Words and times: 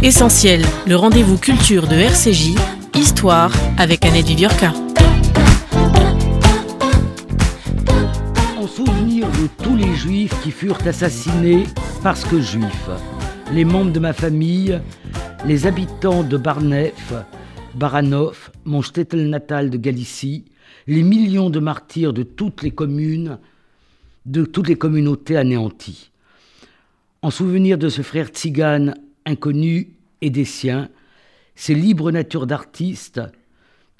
Essentiel, 0.00 0.62
le 0.86 0.94
rendez-vous 0.94 1.36
culture 1.36 1.88
de 1.88 1.96
RCJ, 1.96 2.54
Histoire 2.94 3.52
avec 3.78 4.04
Annette 4.04 4.26
Viviorca. 4.26 4.72
En 8.56 8.68
souvenir 8.68 9.26
de 9.26 9.48
tous 9.64 9.74
les 9.74 9.92
juifs 9.96 10.40
qui 10.40 10.52
furent 10.52 10.86
assassinés 10.86 11.64
parce 12.04 12.24
que 12.24 12.40
juifs, 12.40 12.90
les 13.52 13.64
membres 13.64 13.90
de 13.90 13.98
ma 13.98 14.12
famille, 14.12 14.80
les 15.44 15.66
habitants 15.66 16.22
de 16.22 16.36
Barnef, 16.36 17.12
Baranov, 17.74 18.52
mon 18.64 18.82
shtetl 18.82 19.18
natal 19.28 19.68
de 19.68 19.78
Galicie, 19.78 20.44
les 20.86 21.02
millions 21.02 21.50
de 21.50 21.58
martyrs 21.58 22.12
de 22.12 22.22
toutes 22.22 22.62
les 22.62 22.70
communes, 22.70 23.38
de 24.26 24.44
toutes 24.44 24.68
les 24.68 24.76
communautés 24.76 25.36
anéanties. 25.36 26.12
En 27.20 27.30
souvenir 27.30 27.78
de 27.78 27.88
ce 27.88 28.02
frère 28.02 28.28
tzigane 28.28 28.94
inconnu 29.28 29.92
et 30.20 30.30
des 30.30 30.44
siens, 30.44 30.88
ces 31.54 31.74
libres 31.74 32.10
natures 32.10 32.46
d'artistes 32.46 33.20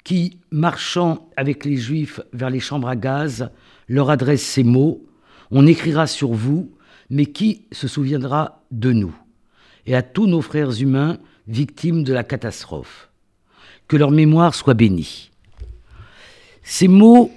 qui, 0.03 0.39
marchant 0.51 1.29
avec 1.37 1.65
les 1.65 1.77
juifs 1.77 2.19
vers 2.33 2.49
les 2.49 2.59
chambres 2.59 2.87
à 2.87 2.95
gaz, 2.95 3.51
leur 3.87 4.09
adressent 4.09 4.41
ces 4.41 4.63
mots 4.63 5.05
On 5.51 5.65
écrira 5.65 6.07
sur 6.07 6.33
vous, 6.33 6.71
mais 7.09 7.25
qui 7.25 7.65
se 7.71 7.87
souviendra 7.87 8.63
de 8.71 8.91
nous 8.91 9.15
Et 9.85 9.95
à 9.95 10.01
tous 10.01 10.27
nos 10.27 10.41
frères 10.41 10.81
humains 10.81 11.17
victimes 11.47 12.03
de 12.03 12.13
la 12.13 12.23
catastrophe. 12.23 13.09
Que 13.87 13.97
leur 13.97 14.11
mémoire 14.11 14.53
soit 14.53 14.75
bénie. 14.75 15.31
Ces 16.61 16.87
mots 16.87 17.31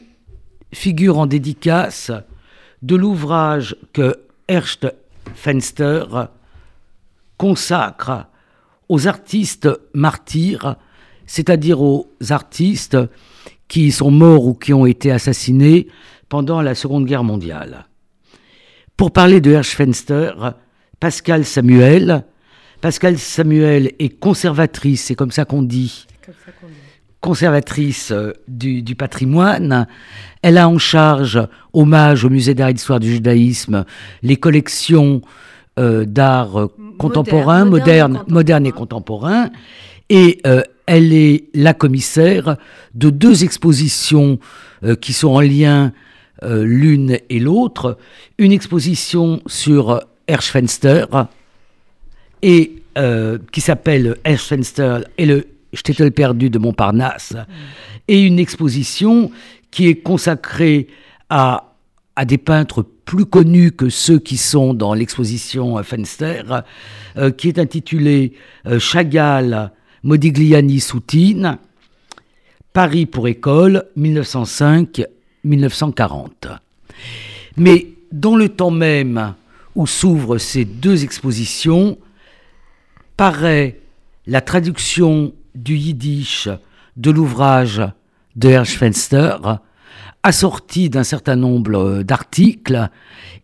figurent 0.73 1.19
en 1.19 1.27
dédicace 1.27 2.13
de 2.83 2.97
l'ouvrage 2.97 3.77
que 3.93 4.21
Ernst 4.49 4.87
Fenster 5.35 6.05
consacre 7.43 8.27
aux 8.89 9.09
artistes 9.09 9.69
martyrs, 9.95 10.77
c'est-à-dire 11.27 11.83
aux 11.83 12.09
artistes 12.31 12.97
qui 13.67 13.91
sont 13.91 14.13
morts 14.13 14.47
ou 14.47 14.55
qui 14.55 14.73
ont 14.73 14.87
été 14.87 15.11
assassinés 15.11 15.89
pendant 16.29 16.63
la 16.63 16.77
Seconde 16.77 17.05
Guerre 17.05 17.25
mondiale. 17.25 17.87
Pour 18.97 19.11
parler 19.11 19.41
de 19.41 19.61
Fenster, 19.61 20.35
Pascal 21.01 21.45
Samuel, 21.45 22.25
Pascal 22.81 23.19
Samuel 23.19 23.91
est 23.99 24.21
conservatrice, 24.21 25.07
c'est 25.07 25.17
comme 25.17 25.33
ça 25.33 25.45
qu'on 25.45 25.65
dit, 25.65 26.07
conservatrice 27.21 28.13
euh, 28.13 28.35
du, 28.47 28.95
patrimoine. 28.95 29.89
Elle 30.43 30.59
a 30.59 30.69
en 30.69 30.79
charge, 30.79 31.41
hommage 31.73 32.25
au 32.25 32.31
musée 32.31 32.55
d'art 32.55 32.69
et 32.69 32.75
d'histoire 32.75 33.01
du 33.01 33.11
judaïsme, 33.11 33.85
les 34.23 34.37
collections 34.37 35.23
euh, 35.79 36.05
d'art 36.05 36.69
contemporain, 36.99 37.65
moderne, 37.65 38.25
moderne, 38.29 38.67
et 38.67 38.73
contemporain. 38.73 39.51
Et 40.09 40.41
euh, 40.47 40.63
elle 40.87 41.13
est 41.13 41.45
la 41.55 41.75
commissaire 41.75 42.57
de 42.95 43.11
deux 43.11 43.45
expositions 43.45 44.39
qui 45.01 45.13
sont 45.13 45.29
en 45.29 45.41
lien 45.41 45.93
l'une 46.43 47.19
et 47.31 47.39
l'autre. 47.39 47.99
Une 48.37 48.51
exposition 48.51 49.41
sur 49.47 50.01
Erschfenster, 50.27 51.07
et 52.43 52.83
euh, 52.99 53.39
qui 53.53 53.61
s'appelle 53.61 54.17
Fenster 54.37 54.99
et 55.17 55.25
le 55.25 55.47
Shtetl 55.73 56.11
perdu 56.11 56.51
de 56.51 56.59
Montparnasse, 56.59 57.35
et 58.09 58.21
une 58.21 58.39
exposition 58.39 59.31
qui 59.71 59.89
est 59.89 59.95
consacrée 59.95 60.89
à, 61.31 61.72
à 62.17 62.25
des 62.25 62.39
peintres 62.39 62.85
plus 63.05 63.27
connus 63.27 63.73
que 63.73 63.89
ceux 63.89 64.19
qui 64.19 64.37
sont 64.37 64.75
dans 64.75 64.95
l'exposition 64.95 65.81
Fenster, 65.83 66.43
euh, 67.17 67.31
qui 67.31 67.49
est 67.49 67.59
intitulée 67.59 68.35
euh, 68.67 68.79
Chagall, 68.79 69.73
Modigliani, 70.03 70.81
Soutine, 70.81 71.59
Paris 72.73 73.07
pour 73.07 73.29
école, 73.29 73.85
1905-1940. 73.99 76.31
Mais 77.57 77.89
dans 78.13 78.37
le 78.37 78.49
temps 78.49 78.71
même 78.71 79.35
où 79.75 79.87
s'ouvrent 79.87 80.39
ces 80.39 80.65
deux 80.65 81.05
expositions, 81.05 81.99
paraît 83.17 83.81
la 84.27 84.41
traduction 84.41 85.33
du 85.55 85.77
yiddish 85.77 86.49
de 86.97 87.11
l'ouvrage 87.11 87.83
de 88.37 88.49
Herschfenster, 88.49 89.37
assorti 90.23 90.89
d'un 90.89 91.05
certain 91.05 91.37
nombre 91.37 92.03
d'articles 92.03 92.89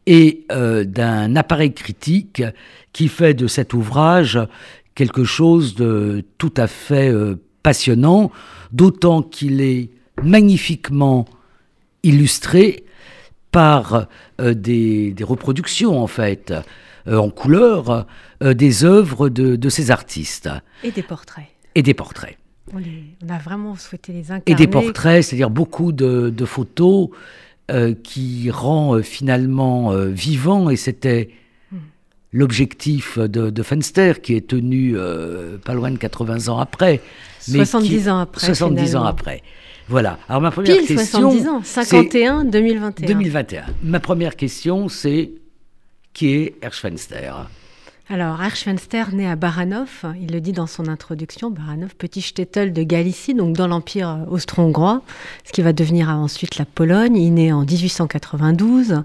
et 0.07 0.47
euh, 0.53 0.85
d'un 0.85 1.37
appareil 1.37 1.75
critique 1.75 2.43
qui 2.93 3.09
fait 3.09 3.35
de 3.35 3.47
cet 3.47 3.75
ouvrage 3.75 4.39
quelque 4.95 5.25
chose 5.25 5.75
de 5.75 6.25
tout 6.39 6.55
à 6.57 6.67
fait 6.67 7.11
euh, 7.11 7.37
passionnant, 7.63 8.31
d'autant 8.73 9.23
qu'il 9.23 9.61
est 9.61 9.91
magnifiquement 10.23 11.27
illustré 12.03 12.85
par 13.51 14.07
euh, 14.41 14.55
des, 14.55 15.15
reproductions 15.21 16.01
en 16.01 16.07
fait 16.07 16.53
en 17.07 17.31
couleur 17.31 18.07
des 18.43 18.85
œuvres 18.85 19.31
de, 19.31 19.69
ces 19.71 19.91
artistes. 19.91 20.51
Et 20.85 20.91
des 20.91 21.03
portraits. 21.03 21.47
Et 21.75 21.83
des 21.83 21.95
portraits. 21.95 22.37
On, 22.75 23.29
a 23.29 23.39
vraiment 23.39 23.77
souhaité 23.77 24.13
les 24.13 24.31
incarner. 24.31 24.43
Et 24.47 24.55
des 24.55 24.67
portraits, 24.67 25.25
c'est-à-dire 25.25 25.51
beaucoup 25.51 25.93
de, 25.93 26.45
photos 26.45 27.09
qui 28.03 28.51
rend 28.51 29.03
finalement 29.03 29.93
vivant, 30.07 30.71
et 30.71 30.77
c'était 30.77 31.31
hmm. 31.71 31.77
l'objectif 32.33 33.19
de, 33.19 33.51
de, 33.51 33.63
Fenster, 33.63 34.21
qui 34.23 34.35
est 34.35 34.47
tenu 34.47 34.97
pas 35.65 35.75
loin 35.75 35.91
de 35.91 35.99
80 35.99 36.49
ans 36.49 36.59
après. 36.59 37.01
70 37.41 38.09
ans 38.09 38.19
après. 38.21 38.47
70 38.47 38.97
ans 38.97 39.05
après. 39.05 39.43
Voilà. 39.89 40.19
Alors 40.29 40.43
ma 40.43 40.51
première 40.51 40.77
Pile 40.77 40.87
question. 40.87 41.31
70 41.31 41.49
ans, 41.49 41.61
51, 41.65 42.45
2021. 42.45 43.07
2021. 43.07 43.65
Ma 43.83 44.01
première 44.01 44.37
question, 44.37 44.89
c'est 44.89 45.31
qui 46.13 46.35
est 46.35 46.55
Erschfenster 46.63 47.33
alors, 48.11 48.43
Erschfenster, 48.43 49.05
né 49.13 49.29
à 49.29 49.37
Baranov, 49.37 50.07
il 50.19 50.33
le 50.33 50.41
dit 50.41 50.53
dans 50.53 50.67
son 50.67 50.89
introduction, 50.89 51.51
Baranov, 51.51 51.95
petit 51.95 52.23
shtetl 52.23 52.73
de 52.73 52.83
Galicie, 52.83 53.35
donc 53.35 53.55
dans 53.55 53.67
l'Empire 53.67 54.21
austro-hongrois, 54.31 55.03
ce 55.45 55.53
qui 55.53 55.61
va 55.61 55.75
devenir 55.75 56.09
ensuite 56.09 56.57
la 56.57 56.65
Pologne. 56.65 57.17
Il 57.17 57.35
naît 57.35 57.53
en 57.53 57.67
1892. 57.67 59.03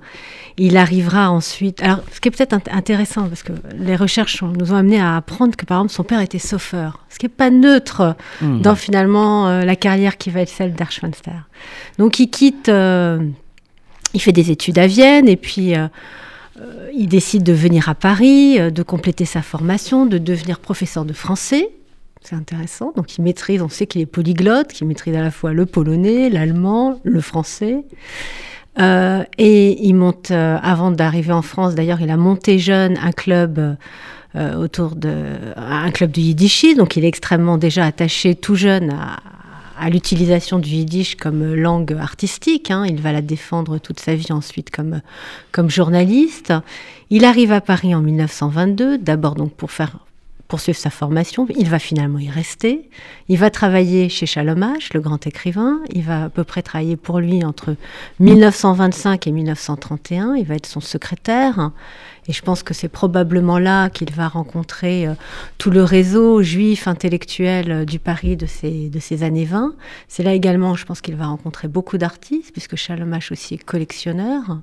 Il 0.57 0.77
arrivera 0.77 1.31
ensuite. 1.31 1.83
Alors, 1.83 1.99
ce 2.13 2.21
qui 2.21 2.29
est 2.29 2.31
peut-être 2.31 2.57
intéressant, 2.71 3.27
parce 3.27 3.43
que 3.43 3.51
les 3.75 3.97
recherches 3.97 4.41
nous 4.41 4.71
ont 4.71 4.77
amené 4.77 5.01
à 5.01 5.17
apprendre 5.17 5.57
que, 5.57 5.65
par 5.65 5.79
exemple, 5.79 5.93
son 5.93 6.03
père 6.03 6.21
était 6.21 6.39
sauveur, 6.39 6.99
ce 7.09 7.19
qui 7.19 7.25
n'est 7.25 7.29
pas 7.29 7.49
neutre 7.49 8.15
hmm. 8.41 8.61
dans 8.61 8.75
finalement 8.75 9.49
euh, 9.49 9.65
la 9.65 9.75
carrière 9.75 10.17
qui 10.17 10.29
va 10.29 10.39
être 10.39 10.49
celle 10.49 10.75
d'Erschfenster. 10.75 11.31
Donc, 11.97 12.19
il 12.19 12.29
quitte. 12.29 12.69
Euh, 12.69 13.19
il 14.13 14.21
fait 14.21 14.31
des 14.31 14.49
études 14.49 14.79
à 14.79 14.87
Vienne 14.87 15.27
et 15.27 15.35
puis. 15.35 15.75
Euh, 15.75 15.89
il 16.93 17.07
décide 17.07 17.43
de 17.43 17.53
venir 17.53 17.89
à 17.89 17.95
Paris, 17.95 18.59
euh, 18.59 18.69
de 18.69 18.83
compléter 18.83 19.25
sa 19.25 19.41
formation, 19.41 20.05
de 20.05 20.17
devenir 20.17 20.59
professeur 20.59 21.05
de 21.05 21.13
français. 21.13 21.69
C'est 22.21 22.35
intéressant. 22.35 22.93
Donc 22.95 23.17
il 23.17 23.21
maîtrise, 23.21 23.61
on 23.61 23.69
sait 23.69 23.85
qu'il 23.85 24.01
est 24.01 24.05
polyglotte, 24.05 24.69
qu'il 24.69 24.87
maîtrise 24.87 25.15
à 25.15 25.21
la 25.21 25.31
fois 25.31 25.53
le 25.53 25.65
polonais, 25.65 26.29
l'allemand, 26.29 26.99
le 27.03 27.19
français. 27.19 27.83
Euh, 28.79 29.23
et 29.37 29.85
il 29.85 29.93
monte, 29.93 30.31
avant 30.31 30.89
d'arriver 30.91 31.33
en 31.33 31.41
France, 31.41 31.75
d'ailleurs, 31.75 32.01
il 32.01 32.09
a 32.09 32.17
monté 32.17 32.59
jeune 32.59 32.97
un 32.97 33.11
club 33.11 33.77
autour 34.35 34.95
de 34.95 35.13
un 35.57 35.91
club 35.91 36.11
de 36.11 36.21
yiddishis. 36.21 36.75
Donc 36.75 36.95
il 36.95 37.05
est 37.05 37.07
extrêmement 37.07 37.57
déjà 37.57 37.85
attaché 37.85 38.33
tout 38.33 38.55
jeune 38.55 38.89
à, 38.89 39.19
à 39.83 39.89
l'utilisation 39.89 40.59
du 40.59 40.69
yiddish 40.69 41.15
comme 41.15 41.55
langue 41.55 41.91
artistique. 41.99 42.71
Hein. 42.71 42.85
Il 42.87 43.01
va 43.01 43.11
la 43.11 43.21
défendre 43.21 43.79
toute 43.79 43.99
sa 43.99 44.15
vie 44.15 44.31
ensuite 44.31 44.71
comme, 44.71 45.01
comme 45.51 45.69
journaliste. 45.69 46.53
Il 47.09 47.25
arrive 47.25 47.51
à 47.51 47.59
Paris 47.59 47.93
en 47.93 48.01
1922, 48.01 48.97
d'abord 48.97 49.35
donc 49.35 49.53
pour 49.53 49.71
faire 49.71 49.97
poursuivre 50.47 50.77
sa 50.77 50.89
formation. 50.89 51.47
Il 51.57 51.69
va 51.69 51.79
finalement 51.79 52.19
y 52.19 52.29
rester. 52.29 52.89
Il 53.27 53.37
va 53.37 53.49
travailler 53.49 54.09
chez 54.09 54.25
Chalomache, 54.25 54.93
le 54.93 54.99
grand 54.99 55.25
écrivain. 55.25 55.79
Il 55.93 56.03
va 56.03 56.25
à 56.25 56.29
peu 56.29 56.43
près 56.43 56.61
travailler 56.61 56.95
pour 56.95 57.19
lui 57.19 57.43
entre 57.43 57.75
1925 58.19 59.27
et 59.27 59.31
1931. 59.31 60.35
Il 60.35 60.45
va 60.45 60.55
être 60.55 60.67
son 60.67 60.79
secrétaire. 60.79 61.71
Et 62.27 62.33
je 62.33 62.41
pense 62.41 62.63
que 62.63 62.73
c'est 62.73 62.87
probablement 62.87 63.59
là 63.59 63.89
qu'il 63.89 64.11
va 64.13 64.27
rencontrer 64.27 65.07
euh, 65.07 65.13
tout 65.57 65.71
le 65.71 65.83
réseau 65.83 66.41
juif 66.41 66.87
intellectuel 66.87 67.71
euh, 67.71 67.85
du 67.85 67.99
Paris 67.99 68.37
de 68.37 68.45
ces, 68.45 69.23
années 69.23 69.45
20. 69.45 69.73
C'est 70.07 70.23
là 70.23 70.33
également, 70.33 70.75
je 70.75 70.85
pense 70.85 71.01
qu'il 71.01 71.15
va 71.15 71.27
rencontrer 71.27 71.67
beaucoup 71.67 71.97
d'artistes, 71.97 72.51
puisque 72.51 72.75
Chalomache 72.75 73.31
aussi 73.31 73.55
est 73.55 73.63
collectionneur. 73.63 74.59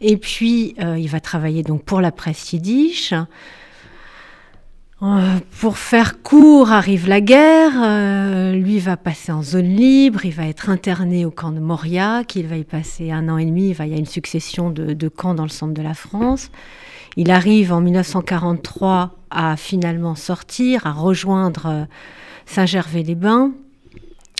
Et 0.00 0.16
puis, 0.16 0.74
euh, 0.80 0.98
il 0.98 1.08
va 1.08 1.20
travailler 1.20 1.62
donc 1.62 1.82
pour 1.82 2.00
la 2.00 2.12
presse 2.12 2.52
yiddish. 2.52 3.12
Euh, 5.00 5.38
pour 5.60 5.78
faire 5.78 6.22
court, 6.22 6.72
arrive 6.72 7.08
la 7.08 7.20
guerre. 7.20 7.72
Euh, 7.76 8.52
lui 8.52 8.80
va 8.80 8.96
passer 8.96 9.30
en 9.30 9.42
zone 9.42 9.68
libre. 9.68 10.24
Il 10.24 10.32
va 10.32 10.46
être 10.46 10.70
interné 10.70 11.24
au 11.24 11.30
camp 11.30 11.52
de 11.52 11.60
Mauriac. 11.60 12.34
Il 12.34 12.48
va 12.48 12.56
y 12.56 12.64
passer 12.64 13.12
un 13.12 13.28
an 13.28 13.38
et 13.38 13.44
demi. 13.44 13.68
Il, 13.68 13.74
va, 13.74 13.86
y 13.86 13.94
a 13.94 13.96
une 13.96 14.06
succession 14.06 14.70
de, 14.70 14.94
de, 14.94 15.08
camps 15.08 15.34
dans 15.34 15.44
le 15.44 15.50
centre 15.50 15.74
de 15.74 15.82
la 15.82 15.94
France. 15.94 16.50
Il 17.16 17.30
arrive 17.30 17.72
en 17.72 17.80
1943 17.80 19.14
à 19.30 19.56
finalement 19.56 20.16
sortir, 20.16 20.86
à 20.86 20.92
rejoindre 20.92 21.86
Saint-Gervais-les-Bains. 22.46 23.52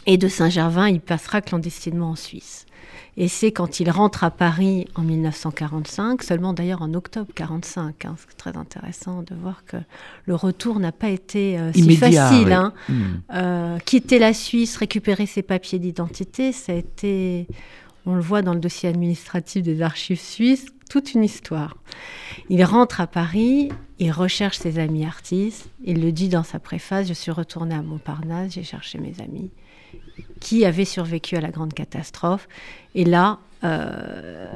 Et 0.06 0.16
de 0.16 0.26
Saint-Gervais, 0.26 0.93
il 0.93 1.00
passera 1.00 1.40
clandestinement 1.40 2.10
en 2.10 2.16
Suisse. 2.16 2.66
Et 3.20 3.26
c'est 3.26 3.50
quand 3.50 3.81
il 3.81 3.91
rentre 3.91 4.23
à 4.23 4.31
Paris 4.31 4.87
en 4.94 5.03
1945, 5.03 6.23
seulement 6.23 6.53
d'ailleurs 6.53 6.82
en 6.82 6.94
octobre 6.94 7.26
1945. 7.37 8.05
Hein, 8.05 8.15
c'est 8.17 8.37
très 8.37 8.56
intéressant 8.56 9.25
de 9.25 9.35
voir 9.35 9.65
que 9.67 9.76
le 10.26 10.37
retour 10.37 10.79
n'a 10.79 10.93
pas 10.93 11.09
été 11.09 11.59
euh, 11.59 11.73
si 11.73 11.97
facile. 11.97 12.53
Hein. 12.53 12.73
Hmm. 12.88 13.03
Euh, 13.35 13.79
quitter 13.81 14.20
la 14.20 14.32
Suisse, 14.32 14.76
récupérer 14.76 15.26
ses 15.26 15.43
papiers 15.43 15.81
d'identité, 15.81 16.53
ça 16.53 16.70
a 16.70 16.76
été, 16.76 17.49
on 18.06 18.15
le 18.15 18.20
voit 18.20 18.43
dans 18.43 18.55
le 18.55 18.61
dossier 18.61 18.88
administratif 18.88 19.65
des 19.65 19.82
archives 19.82 20.20
suisses, 20.20 20.67
toute 20.88 21.12
une 21.12 21.25
histoire. 21.25 21.76
Il 22.50 22.62
rentre 22.62 23.00
à 23.00 23.09
Paris, 23.09 23.70
il 23.99 24.12
recherche 24.12 24.59
ses 24.59 24.79
amis 24.79 25.05
artistes, 25.05 25.69
il 25.82 26.00
le 26.03 26.12
dit 26.12 26.29
dans 26.29 26.44
sa 26.44 26.61
préface, 26.61 27.09
je 27.09 27.15
suis 27.15 27.32
retourné 27.32 27.75
à 27.75 27.82
Montparnasse, 27.82 28.53
j'ai 28.53 28.62
cherché 28.62 28.99
mes 28.99 29.20
amis 29.20 29.50
qui 30.40 30.64
avaient 30.64 30.85
survécu 30.85 31.37
à 31.37 31.40
la 31.40 31.50
grande 31.50 31.75
catastrophe. 31.75 32.49
Et 32.94 33.05
là, 33.05 33.38
euh, 33.64 34.46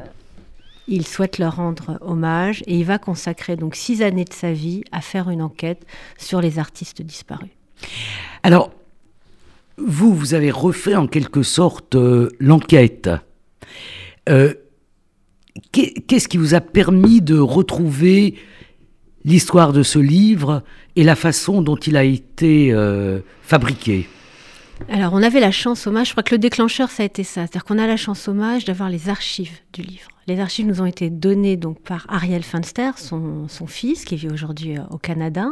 il 0.88 1.06
souhaite 1.06 1.38
leur 1.38 1.56
rendre 1.56 1.98
hommage 2.00 2.62
et 2.66 2.78
il 2.78 2.84
va 2.84 2.98
consacrer 2.98 3.56
donc 3.56 3.74
six 3.74 4.02
années 4.02 4.24
de 4.24 4.32
sa 4.32 4.52
vie 4.52 4.82
à 4.92 5.00
faire 5.00 5.30
une 5.30 5.42
enquête 5.42 5.84
sur 6.18 6.40
les 6.40 6.58
artistes 6.58 7.02
disparus. 7.02 7.50
Alors, 8.42 8.72
vous, 9.78 10.14
vous 10.14 10.34
avez 10.34 10.50
refait 10.50 10.96
en 10.96 11.06
quelque 11.06 11.42
sorte 11.42 11.94
euh, 11.94 12.30
l'enquête. 12.38 13.10
Euh, 14.28 14.54
qu'est-ce 15.72 16.28
qui 16.28 16.36
vous 16.36 16.54
a 16.54 16.60
permis 16.60 17.20
de 17.20 17.38
retrouver 17.38 18.36
l'histoire 19.24 19.72
de 19.72 19.82
ce 19.82 19.98
livre 19.98 20.62
et 20.96 21.04
la 21.04 21.16
façon 21.16 21.62
dont 21.62 21.76
il 21.76 21.96
a 21.96 22.04
été 22.04 22.74
fabriqué? 23.42 24.08
Alors, 24.88 25.12
on 25.14 25.22
avait 25.22 25.40
la 25.40 25.52
chance 25.52 25.86
hommage, 25.86 26.08
je 26.08 26.12
crois 26.12 26.22
que 26.22 26.34
le 26.34 26.38
déclencheur, 26.38 26.90
ça 26.90 27.02
a 27.02 27.06
été 27.06 27.24
ça. 27.24 27.42
C'est-à-dire 27.42 27.64
qu'on 27.64 27.78
a 27.78 27.86
la 27.86 27.96
chance 27.96 28.26
hommage 28.28 28.64
d'avoir 28.64 28.90
les 28.90 29.08
archives 29.08 29.58
du 29.72 29.82
livre. 29.82 30.08
Les 30.26 30.40
archives 30.40 30.66
nous 30.66 30.80
ont 30.80 30.86
été 30.86 31.10
données 31.10 31.56
donc 31.56 31.80
par 31.80 32.06
Ariel 32.08 32.42
Finster, 32.42 32.92
son, 32.96 33.46
fils, 33.66 34.04
qui 34.04 34.16
vit 34.16 34.28
aujourd'hui 34.28 34.78
euh, 34.78 34.82
au 34.90 34.98
Canada. 34.98 35.50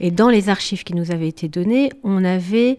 Et 0.00 0.10
dans 0.10 0.28
les 0.28 0.48
archives 0.48 0.84
qui 0.84 0.94
nous 0.94 1.10
avaient 1.10 1.28
été 1.28 1.48
données, 1.48 1.90
on 2.04 2.24
avait 2.24 2.78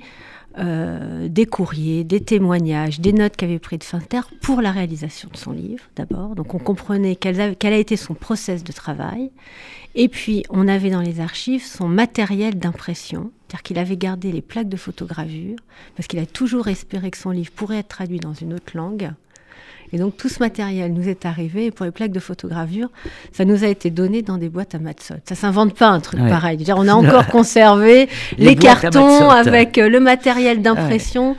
euh, 0.57 1.27
des 1.29 1.45
courriers, 1.45 2.03
des 2.03 2.21
témoignages, 2.21 2.99
des 2.99 3.13
notes 3.13 3.35
qu'avait 3.35 3.59
pris 3.59 3.77
de 3.77 3.83
Finster 3.83 4.21
pour 4.41 4.61
la 4.61 4.71
réalisation 4.71 5.29
de 5.31 5.37
son 5.37 5.51
livre, 5.51 5.83
d'abord. 5.95 6.35
Donc 6.35 6.53
on 6.53 6.59
comprenait 6.59 7.15
quel 7.15 7.39
a, 7.39 7.55
quel 7.55 7.73
a 7.73 7.77
été 7.77 7.97
son 7.97 8.13
process 8.13 8.63
de 8.63 8.71
travail. 8.71 9.31
Et 9.95 10.07
puis 10.07 10.43
on 10.49 10.67
avait 10.67 10.89
dans 10.89 11.01
les 11.01 11.19
archives 11.19 11.65
son 11.65 11.87
matériel 11.87 12.57
d'impression 12.57 13.31
c'est-à-dire 13.49 13.63
qu'il 13.63 13.79
avait 13.79 13.97
gardé 13.97 14.31
les 14.31 14.43
plaques 14.43 14.69
de 14.69 14.77
photogravure, 14.77 15.57
parce 15.95 16.07
qu'il 16.07 16.19
a 16.19 16.27
toujours 16.27 16.67
espéré 16.67 17.09
que 17.09 17.17
son 17.17 17.31
livre 17.31 17.49
pourrait 17.51 17.79
être 17.79 17.87
traduit 17.87 18.19
dans 18.19 18.33
une 18.33 18.53
autre 18.53 18.77
langue. 18.77 19.11
Et 19.93 19.97
donc 19.97 20.17
tout 20.17 20.29
ce 20.29 20.39
matériel 20.39 20.93
nous 20.93 21.07
est 21.07 21.25
arrivé. 21.25 21.65
Et 21.65 21.71
pour 21.71 21.85
les 21.85 21.91
plaques 21.91 22.11
de 22.11 22.19
photogravure, 22.19 22.89
ça 23.31 23.45
nous 23.45 23.63
a 23.63 23.67
été 23.67 23.89
donné 23.89 24.21
dans 24.21 24.37
des 24.37 24.49
boîtes 24.49 24.75
à 24.75 24.79
Matzot. 24.79 25.15
Ça 25.27 25.35
s'invente 25.35 25.75
pas 25.75 25.87
un 25.87 25.99
truc 25.99 26.19
pareil. 26.19 26.63
on 26.75 26.87
a 26.87 26.93
encore 26.93 27.27
conservé 27.31 28.09
les, 28.37 28.55
cartons 28.55 29.29
avec 29.29 29.77
euh, 29.77 29.89
le 29.89 29.99
matériel 29.99 30.61
d'impression. 30.61 31.35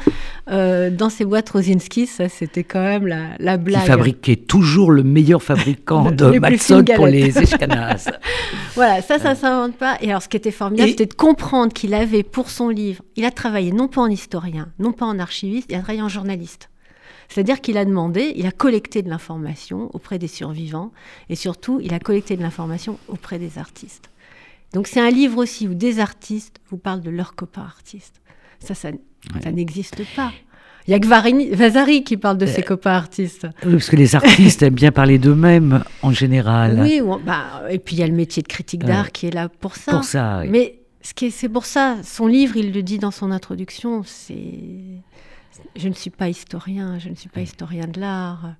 Euh, 0.51 0.91
dans 0.91 1.11
ces 1.11 1.25
boîtes 1.25 1.49
Rosinski, 1.51 2.09
ça 2.09 2.29
c'était 2.29 2.65
quand 2.65 2.83
même 2.83 3.07
la, 3.07 3.29
la 3.39 3.57
blague. 3.57 3.83
Qui 3.83 3.89
fabriquait 3.89 4.37
toujours 4.37 4.91
le 4.91 5.05
meilleur 5.05 5.43
fabricant 5.43 6.11
de 6.11 6.39
Matzot 6.41 6.83
pour 6.97 7.07
les 7.07 7.39
Eshkanaz. 7.39 8.11
voilà, 8.75 9.01
ça, 9.01 9.21
ça 9.21 9.37
s'invente 9.37 9.77
pas. 9.77 9.99
Et 10.01 10.11
alors 10.11 10.23
ce 10.23 10.29
qui 10.29 10.37
était 10.37 10.51
formidable, 10.51 10.91
c'était 10.91 11.07
de 11.07 11.15
comprendre 11.15 11.73
qu'il 11.73 11.95
avait 11.95 12.25
pour 12.25 12.51
son 12.51 12.69
livre, 12.69 13.03
il 13.15 13.25
a 13.25 13.31
travaillé 13.31 13.71
non 13.71 13.87
pas 13.87 14.01
en 14.01 14.09
historien, 14.09 14.69
non 14.81 14.93
pas 14.93 15.07
en 15.07 15.21
archiviste, 15.21 15.69
il 15.71 15.77
a 15.77 15.81
travaillé 15.81 16.03
en 16.03 16.09
journaliste. 16.09 16.70
C'est-à-dire 17.31 17.61
qu'il 17.61 17.79
a 17.79 17.85
demandé, 17.85 18.33
il 18.35 18.45
a 18.47 18.51
collecté 18.51 19.03
de 19.03 19.09
l'information 19.09 19.89
auprès 19.95 20.19
des 20.19 20.27
survivants 20.27 20.91
et 21.29 21.37
surtout, 21.37 21.79
il 21.81 21.95
a 21.95 22.01
collecté 22.01 22.37
de 22.37 22.43
l'information 22.43 22.99
auprès 23.07 23.39
des 23.39 23.57
artistes. 23.57 24.11
Donc 24.73 24.89
c'est 24.89 25.01
un 25.01 25.11
livre 25.11 25.39
aussi 25.39 25.69
où 25.69 25.75
des 25.75 26.01
artistes 26.01 26.61
vous 26.71 26.77
parlent 26.77 27.01
de 27.01 27.11
leurs 27.11 27.37
copains 27.37 27.63
artistes. 27.63 28.21
Ça, 28.59 28.75
ça, 28.75 28.91
n'existe 29.53 30.03
pas. 30.17 30.33
Il 30.87 30.91
y 30.91 30.95
a 30.95 30.99
que 30.99 31.55
Vasari 31.55 32.03
qui 32.03 32.17
parle 32.17 32.37
de 32.37 32.47
ses 32.47 32.63
euh, 32.63 32.65
copains 32.65 32.95
artistes. 32.95 33.47
Oui, 33.65 33.73
parce 33.73 33.89
que 33.89 33.97
les 33.97 34.17
artistes 34.17 34.63
aiment 34.63 34.75
bien 34.75 34.91
parler 34.91 35.19
d'eux-mêmes 35.19 35.85
en 36.03 36.11
général. 36.11 36.81
Oui, 36.81 37.01
bah, 37.25 37.63
et 37.71 37.79
puis 37.79 37.97
il 37.97 38.01
y 38.01 38.03
a 38.03 38.09
le 38.09 38.13
métier 38.13 38.43
de 38.43 38.49
critique 38.49 38.85
d'art 38.85 39.13
qui 39.13 39.27
est 39.27 39.35
là 39.35 39.49
pour 39.49 39.77
ça. 39.77 39.93
Pour 39.93 40.05
ça, 40.05 40.41
oui. 40.41 40.49
Mais 40.51 40.81
c'est 41.03 41.49
pour 41.49 41.65
ça, 41.65 41.99
son 42.03 42.27
livre, 42.27 42.57
il 42.57 42.73
le 42.73 42.83
dit 42.83 42.99
dans 42.99 43.11
son 43.11 43.31
introduction, 43.31 44.03
c'est 44.05 45.03
je 45.77 45.89
ne 45.89 45.95
suis 45.95 46.11
pas 46.11 46.29
historien, 46.29 46.99
je 46.99 47.09
ne 47.09 47.15
suis 47.15 47.29
pas 47.29 47.41
historien 47.41 47.87
de 47.87 48.01
l'art. 48.01 48.55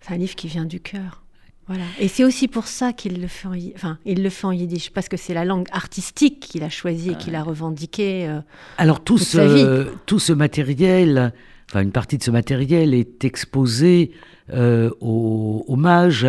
C'est 0.00 0.14
un 0.14 0.18
livre 0.18 0.34
qui 0.34 0.48
vient 0.48 0.64
du 0.64 0.80
cœur. 0.80 1.22
Voilà. 1.66 1.84
Et 1.98 2.08
c'est 2.08 2.24
aussi 2.24 2.46
pour 2.46 2.66
ça 2.66 2.92
qu'il 2.92 3.22
le 3.22 3.26
fait 3.26 3.48
en, 3.48 3.54
enfin, 3.74 3.98
il 4.04 4.22
le 4.22 4.28
fait 4.28 4.46
en 4.46 4.52
yiddish, 4.52 4.90
parce 4.90 5.08
que 5.08 5.16
c'est 5.16 5.32
la 5.32 5.46
langue 5.46 5.66
artistique 5.72 6.40
qu'il 6.40 6.62
a 6.62 6.68
choisie 6.68 7.12
et 7.12 7.14
qu'il 7.14 7.34
a 7.34 7.42
revendiquée. 7.42 8.28
Euh, 8.28 8.40
Alors 8.76 9.02
tout 9.02 9.16
ce, 9.16 9.88
tout 10.04 10.18
ce 10.18 10.34
matériel, 10.34 11.32
enfin 11.70 11.80
une 11.80 11.92
partie 11.92 12.18
de 12.18 12.22
ce 12.22 12.30
matériel 12.30 12.92
est 12.92 13.24
exposé 13.24 14.12
euh, 14.52 14.90
au 15.00 15.64
hommage 15.66 16.26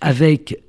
avec 0.00 0.63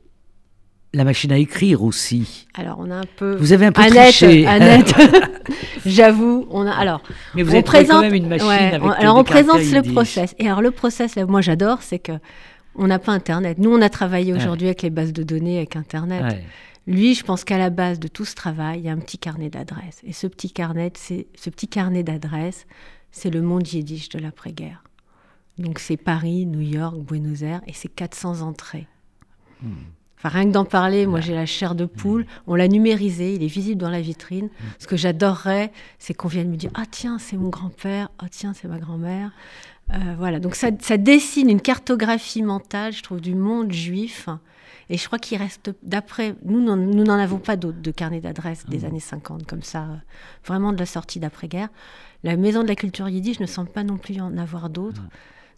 la 0.96 1.04
machine 1.04 1.32
à 1.32 1.38
écrire 1.38 1.84
aussi. 1.84 2.48
Alors 2.54 2.78
on 2.80 2.90
a 2.90 2.96
un 2.96 3.06
peu. 3.18 3.36
Vous 3.36 3.54
avez 3.54 3.66
un 3.66 3.72
peu 3.72 3.82
Annette, 3.82 4.16
triché. 4.16 4.48
Annette, 4.48 4.94
j'avoue, 5.86 6.48
on 6.50 6.66
a. 6.66 6.72
Alors, 6.72 7.02
mais 7.36 7.44
vous 7.44 7.52
avez 7.52 7.64
présente... 7.64 7.98
quand 7.98 8.02
même 8.02 8.14
une 8.14 8.28
machine 8.28 8.48
avec 8.48 8.82
on, 8.82 8.90
Alors 8.90 9.18
on 9.18 9.24
présente 9.24 9.62
le 9.62 9.82
process. 9.94 10.34
Et 10.40 10.48
alors 10.48 10.62
le 10.62 10.72
process, 10.72 11.16
là, 11.16 11.26
moi 11.26 11.42
j'adore, 11.42 11.82
c'est 11.82 12.00
que 12.00 12.14
on 12.76 12.88
n'a 12.88 13.00
pas 13.00 13.12
Internet. 13.12 13.58
Nous, 13.58 13.72
on 13.72 13.82
a 13.82 13.90
travaillé 13.90 14.34
aujourd'hui 14.34 14.68
avec 14.68 14.82
les 14.82 14.90
bases 14.90 15.14
de 15.14 15.24
données, 15.24 15.58
avec 15.58 15.76
Internet. 15.76 16.38
Lui, 16.88 17.16
je 17.16 17.24
pense 17.24 17.44
qu'à 17.44 17.58
la 17.58 17.70
base 17.72 18.00
de 18.00 18.08
tout 18.08 18.26
ce 18.26 18.36
travail, 18.36 18.80
il 18.80 18.86
y 18.86 18.90
a 18.90 18.92
un 18.92 19.00
petit 19.00 19.18
carnet 19.18 19.50
d'adresses. 19.50 20.02
Et 20.04 20.14
ce 20.14 20.28
petit 20.28 20.52
carnet, 20.52 20.92
c'est 20.96 21.26
ce 21.36 21.50
petit 21.50 21.68
carnet 21.68 22.04
d'adresses, 22.04 22.68
c'est 23.12 23.32
le 23.32 23.42
monde 23.42 23.68
yiddish 23.68 24.10
de 24.10 24.20
l'après-guerre. 24.20 24.84
Donc 25.58 25.80
c'est 25.80 25.98
Paris, 25.98 26.46
New 26.46 26.60
York, 26.60 26.98
Buenos 26.98 27.42
Aires, 27.42 27.62
et 27.66 27.74
c'est 27.74 27.88
400 27.88 28.42
entrées. 28.42 28.88
Hmm 29.64 29.72
rien 30.30 30.46
que 30.46 30.52
d'en 30.52 30.66
parler, 30.66 31.06
moi 31.06 31.22
j'ai 31.22 31.34
la 31.34 31.46
chair 31.46 31.76
de 31.76 31.86
poule. 31.86 32.22
Mm. 32.22 32.28
On 32.48 32.56
l'a 32.56 32.68
numérisé, 32.68 33.34
il 33.34 33.44
est 33.44 33.48
visible 33.48 33.80
dans 33.80 33.90
la 33.90 34.02
vitrine. 34.02 34.46
Mm. 34.46 34.64
Ce 34.80 34.88
que 34.88 34.98
j'adorerais, 34.98 35.72
c'est 36.00 36.14
qu'on 36.14 36.28
vienne 36.28 36.50
me 36.50 36.58
dire 36.58 36.72
Ah 36.74 36.86
tiens, 36.90 37.18
c'est 37.20 37.38
mon 37.38 37.50
grand-père, 37.50 38.10
ah 38.20 38.28
tiens, 38.30 38.54
c'est 38.54 38.68
ma 38.68 38.80
grand-mère. 38.80 39.32
Euh, 39.94 40.16
voilà, 40.18 40.40
donc 40.40 40.56
ça, 40.56 40.72
dessine 40.72 41.50
une 41.50 41.62
cartographie 41.62 42.42
mentale, 42.42 42.92
je 42.94 43.04
trouve, 43.04 43.22
du 43.22 43.36
monde 43.36 43.72
juif. 43.72 44.30
Et 44.90 44.98
je 44.98 45.06
crois 45.06 45.20
qu'il 45.20 45.38
reste, 45.38 45.72
d'après, 45.84 46.36
nous, 46.44 46.60
nous 46.60 47.04
n'en 47.04 47.18
avons 47.20 47.40
pas 47.40 47.56
d'autres 47.56 47.82
de 47.82 47.92
carnet 47.92 48.20
d'adresses 48.20 48.66
des 48.68 48.80
mm. 48.80 48.86
années 48.86 49.00
50, 49.00 49.46
comme 49.46 49.64
ça, 49.64 49.84
euh, 49.84 49.96
vraiment 50.46 50.74
de 50.74 50.80
la 50.80 50.86
sortie 50.86 51.20
d'après-guerre. 51.20 51.70
La 52.24 52.36
Maison 52.38 52.64
de 52.64 52.68
la 52.68 52.76
Culture 52.76 53.08
Yiddish 53.08 53.40
ne 53.40 53.46
semble 53.46 53.70
pas 53.70 53.84
non 53.84 53.98
plus 53.98 54.20
en 54.20 54.38
avoir 54.38 54.70
d'autres. 54.70 55.02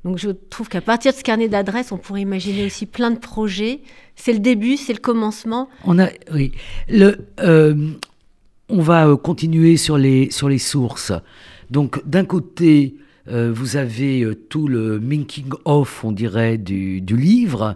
Donc 0.08 0.20
je 0.20 0.30
trouve 0.30 0.70
qu'à 0.70 0.80
partir 0.80 1.12
de 1.12 1.18
ce 1.18 1.22
carnet 1.22 1.50
d'adresses, 1.50 1.92
on 1.92 1.98
pourrait 1.98 2.22
imaginer 2.22 2.66
aussi 2.66 2.86
plein 2.86 3.12
de 3.12 3.20
projets. 3.20 3.82
C'est 4.16 4.32
le 4.32 4.40
début, 4.40 4.78
c'est 4.78 4.94
le 4.94 5.00
commencement. 5.00 5.68
On 5.84 6.00
a, 6.00 6.08
oui, 6.34 6.54
le, 6.88 7.18
euh, 7.42 7.92
on 8.70 8.80
va 8.80 9.06
euh, 9.06 9.18
continuer 9.18 9.76
sur 9.76 9.98
les 9.98 10.32
sur 10.32 10.48
les 10.48 10.60
sources. 10.60 11.12
Donc 11.72 12.02
d'un 12.06 12.24
côté, 12.24 12.96
euh, 13.28 13.52
vous 13.54 13.76
avez 13.76 14.26
tout 14.48 14.70
le 14.70 14.98
making 15.02 15.50
of, 15.66 16.06
on 16.06 16.14
dirait, 16.14 16.58
du, 16.58 17.02
du 17.02 17.18
livre 17.18 17.76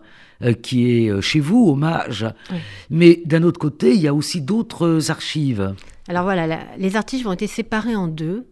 qui 0.61 0.89
est 0.89 1.21
chez 1.21 1.41
vous, 1.41 1.69
hommage. 1.69 2.25
Mais 2.89 3.21
d'un 3.25 3.43
autre 3.43 3.59
côté, 3.59 3.93
il 3.93 3.99
y 3.99 4.07
a 4.07 4.13
aussi 4.13 4.39
d'autres 4.39 5.11
archives. 5.11 5.75
Alors 6.07 6.23
voilà, 6.23 6.59
les 6.77 6.95
archives 6.95 7.27
ont 7.27 7.33
été 7.33 7.47
séparés 7.47 7.95
en 7.95 8.07
deux 8.07 8.47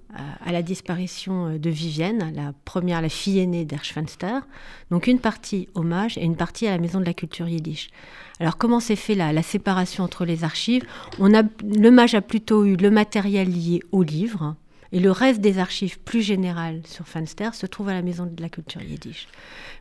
à 0.45 0.51
la 0.51 0.61
disparition 0.61 1.47
euh, 1.47 1.57
de 1.57 1.69
Vivienne, 1.69 2.31
la 2.35 2.53
première, 2.65 3.01
la 3.01 3.09
fille 3.09 3.39
aînée 3.39 3.65
d'Erschfenster. 3.65 4.39
Donc 4.91 5.07
une 5.07 5.19
partie 5.19 5.67
hommage 5.75 6.17
et 6.17 6.23
une 6.23 6.35
partie 6.35 6.67
à 6.67 6.71
la 6.71 6.77
Maison 6.77 6.99
de 6.99 7.05
la 7.05 7.13
Culture 7.13 7.47
Yiddish. 7.47 7.89
Alors 8.39 8.57
comment 8.57 8.79
s'est 8.79 8.95
fait 8.95 9.15
la, 9.15 9.33
la, 9.33 9.43
séparation 9.43 10.03
entre 10.03 10.25
les 10.25 10.43
archives? 10.43 10.83
On 11.19 11.33
a 11.33 11.43
L'hommage 11.63 12.15
a 12.15 12.21
plutôt 12.21 12.65
eu 12.65 12.75
le 12.75 12.89
matériel 12.89 13.49
lié 13.49 13.81
au 13.91 14.01
livre, 14.01 14.55
et 14.91 14.99
le 14.99 15.11
reste 15.11 15.41
des 15.41 15.59
archives 15.59 15.99
plus 15.99 16.21
générales 16.21 16.81
sur 16.85 17.07
Fanster 17.07 17.53
se 17.53 17.65
trouve 17.65 17.89
à 17.89 17.93
la 17.93 18.01
Maison 18.01 18.25
de 18.25 18.41
la 18.41 18.49
Culture 18.49 18.81
Yiddish. 18.81 19.27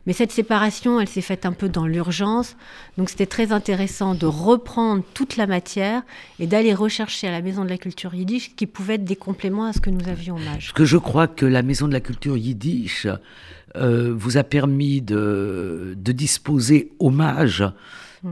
Mais 0.05 0.13
cette 0.13 0.31
séparation, 0.31 0.99
elle 0.99 1.07
s'est 1.07 1.21
faite 1.21 1.45
un 1.45 1.51
peu 1.51 1.67
dans 1.67 1.85
l'urgence, 1.85 2.55
donc 2.97 3.09
c'était 3.09 3.25
très 3.25 3.51
intéressant 3.51 4.15
de 4.15 4.25
reprendre 4.25 5.03
toute 5.13 5.37
la 5.37 5.47
matière 5.47 6.03
et 6.39 6.47
d'aller 6.47 6.73
rechercher 6.73 7.27
à 7.27 7.31
la 7.31 7.41
Maison 7.41 7.63
de 7.63 7.69
la 7.69 7.77
Culture 7.77 8.13
Yiddish 8.13 8.55
qui 8.55 8.65
pouvait 8.65 8.95
être 8.95 9.03
des 9.03 9.15
compléments 9.15 9.65
à 9.65 9.73
ce 9.73 9.81
que 9.81 9.89
nous 9.89 10.07
avions 10.07 10.35
en 10.35 10.47
âge. 10.47 10.67
Parce 10.67 10.71
que 10.73 10.85
je 10.85 10.97
crois 10.97 11.27
que 11.27 11.45
la 11.45 11.63
Maison 11.63 11.87
de 11.87 11.93
la 11.93 12.01
Culture 12.01 12.37
Yiddish 12.37 13.07
euh, 13.75 14.13
vous 14.15 14.37
a 14.37 14.43
permis 14.43 15.01
de, 15.01 15.95
disposer 15.97 16.91
hommage. 16.99 17.63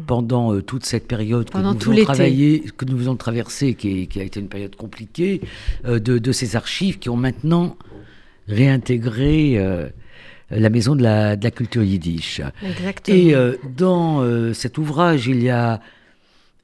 Pendant 0.06 0.54
euh, 0.54 0.62
toute 0.62 0.86
cette 0.86 1.08
période 1.08 1.50
que, 1.50 1.58
nous 1.58 1.70
avons 1.70 2.04
travaillé, 2.04 2.62
que 2.76 2.86
nous 2.86 3.02
avons 3.02 3.16
traversée, 3.16 3.74
qui, 3.74 4.08
qui, 4.08 4.20
a 4.20 4.24
été 4.24 4.40
une 4.40 4.50
période 4.50 4.76
compliquée, 4.76 5.42
euh, 5.86 6.00
de, 6.00 6.18
de, 6.18 6.32
ces 6.32 6.56
archives 6.56 7.00
qui 7.00 7.10
ont 7.10 7.18
maintenant 7.18 7.78
réintégré 8.48 9.62
la 10.50 10.70
maison 10.70 10.96
de 10.96 11.04
la, 11.04 11.36
de 11.36 11.44
la 11.44 11.52
culture 11.52 11.84
yiddish. 11.84 12.42
Exactement. 12.64 13.18
Et 13.18 13.36
dans 13.76 14.54
cet 14.54 14.78
ouvrage, 14.78 15.28
il 15.28 15.44
y 15.44 15.50
a 15.50 15.82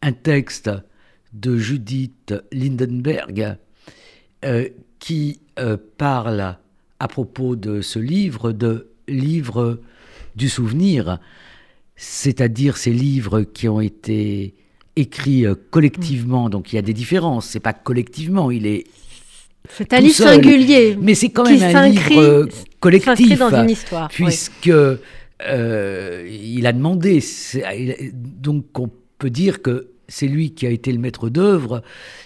un 0.01 0.13
texte 0.13 0.72
de 1.34 1.58
Judith 1.58 2.34
Lindenberg 2.53 3.58
qui 5.00 5.42
parle 5.98 6.56
à 7.01 7.08
propos 7.10 7.58
de 7.58 7.82
ce 7.82 8.00
livre, 8.00 8.53
de 8.53 8.88
livre 9.10 9.82
du 10.38 10.48
souvenir, 10.48 11.20
c'est-à-dire 12.04 12.76
ces 12.76 12.92
livres 12.92 13.44
qui 13.44 13.70
ont 13.70 13.80
été 13.80 14.54
écrits 14.98 15.46
euh, 15.46 15.56
collectivement, 15.72 16.50
donc 16.50 16.74
il 16.74 16.76
y 16.76 16.80
a 16.80 16.82
des 16.82 16.94
différences, 16.94 17.48
c'est 17.48 17.62
pas 17.62 17.74
collectivement, 17.74 18.52
il 18.52 18.68
est 18.68 18.86
c'est 19.70 19.94
un 19.94 20.02
livre 20.02 20.14
singulier, 20.14 20.98
mais 21.00 21.16
c'est 21.16 21.30
quand 21.30 21.46
même 21.46 21.76
un 21.76 21.88
livre 21.88 22.22
euh, 22.22 22.46
collectif, 22.82 23.40
dans 23.40 23.56
une 23.56 23.70
histoire, 23.70 24.10
puisque 24.10 24.70
euh, 24.70 26.28
il 26.30 26.68
a 26.68 26.74
demandé, 26.74 27.24
donc 28.14 28.78
on 28.78 28.90
peut 29.18 29.30
dire 29.30 29.62
que 29.62 29.88
c'est 30.10 30.28
lui 30.28 30.52
qui 30.52 30.68
a 30.68 30.70
été 30.70 30.92
le 30.92 31.00
maître 31.00 31.30
d'œuvre, 31.30 31.82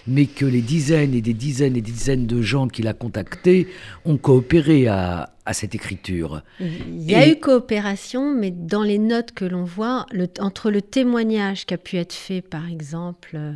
mais 0.08 0.26
que 0.26 0.44
les 0.44 0.60
dizaines 0.60 1.14
et 1.14 1.20
des 1.20 1.34
dizaines 1.34 1.76
et 1.76 1.80
des 1.80 1.92
dizaines 1.92 2.26
de 2.26 2.42
gens 2.42 2.66
qu'il 2.66 2.88
a 2.88 2.94
contactés 2.94 3.68
ont 4.04 4.16
coopéré 4.16 4.88
à, 4.88 5.30
cette 5.52 5.74
écriture. 5.74 6.42
Il 6.60 7.10
y 7.10 7.14
a 7.14 7.28
eu 7.28 7.36
coopération, 7.36 8.34
mais 8.34 8.50
dans 8.50 8.82
les 8.82 8.98
notes 8.98 9.32
que 9.32 9.44
l'on 9.44 9.64
voit, 9.64 10.06
entre 10.40 10.70
le 10.70 10.82
témoignage 10.82 11.66
qui 11.66 11.74
a 11.74 11.78
pu 11.78 11.96
être 11.96 12.12
fait, 12.12 12.40
par 12.42 12.68
exemple, 12.68 13.30
euh, 13.34 13.52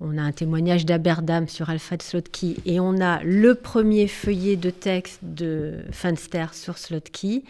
on 0.00 0.16
a 0.16 0.22
un 0.22 0.32
témoignage 0.32 0.86
d'Aberdam 0.86 1.48
sur 1.48 1.70
Alfred 1.70 2.02
Slotky, 2.02 2.56
et 2.66 2.80
on 2.80 3.00
a 3.00 3.22
le 3.22 3.54
premier 3.54 4.06
feuillet 4.06 4.56
de 4.56 4.70
texte 4.70 5.20
de 5.22 5.78
Fanster 5.90 6.54
sur 6.54 6.78
Slotky. 6.78 7.44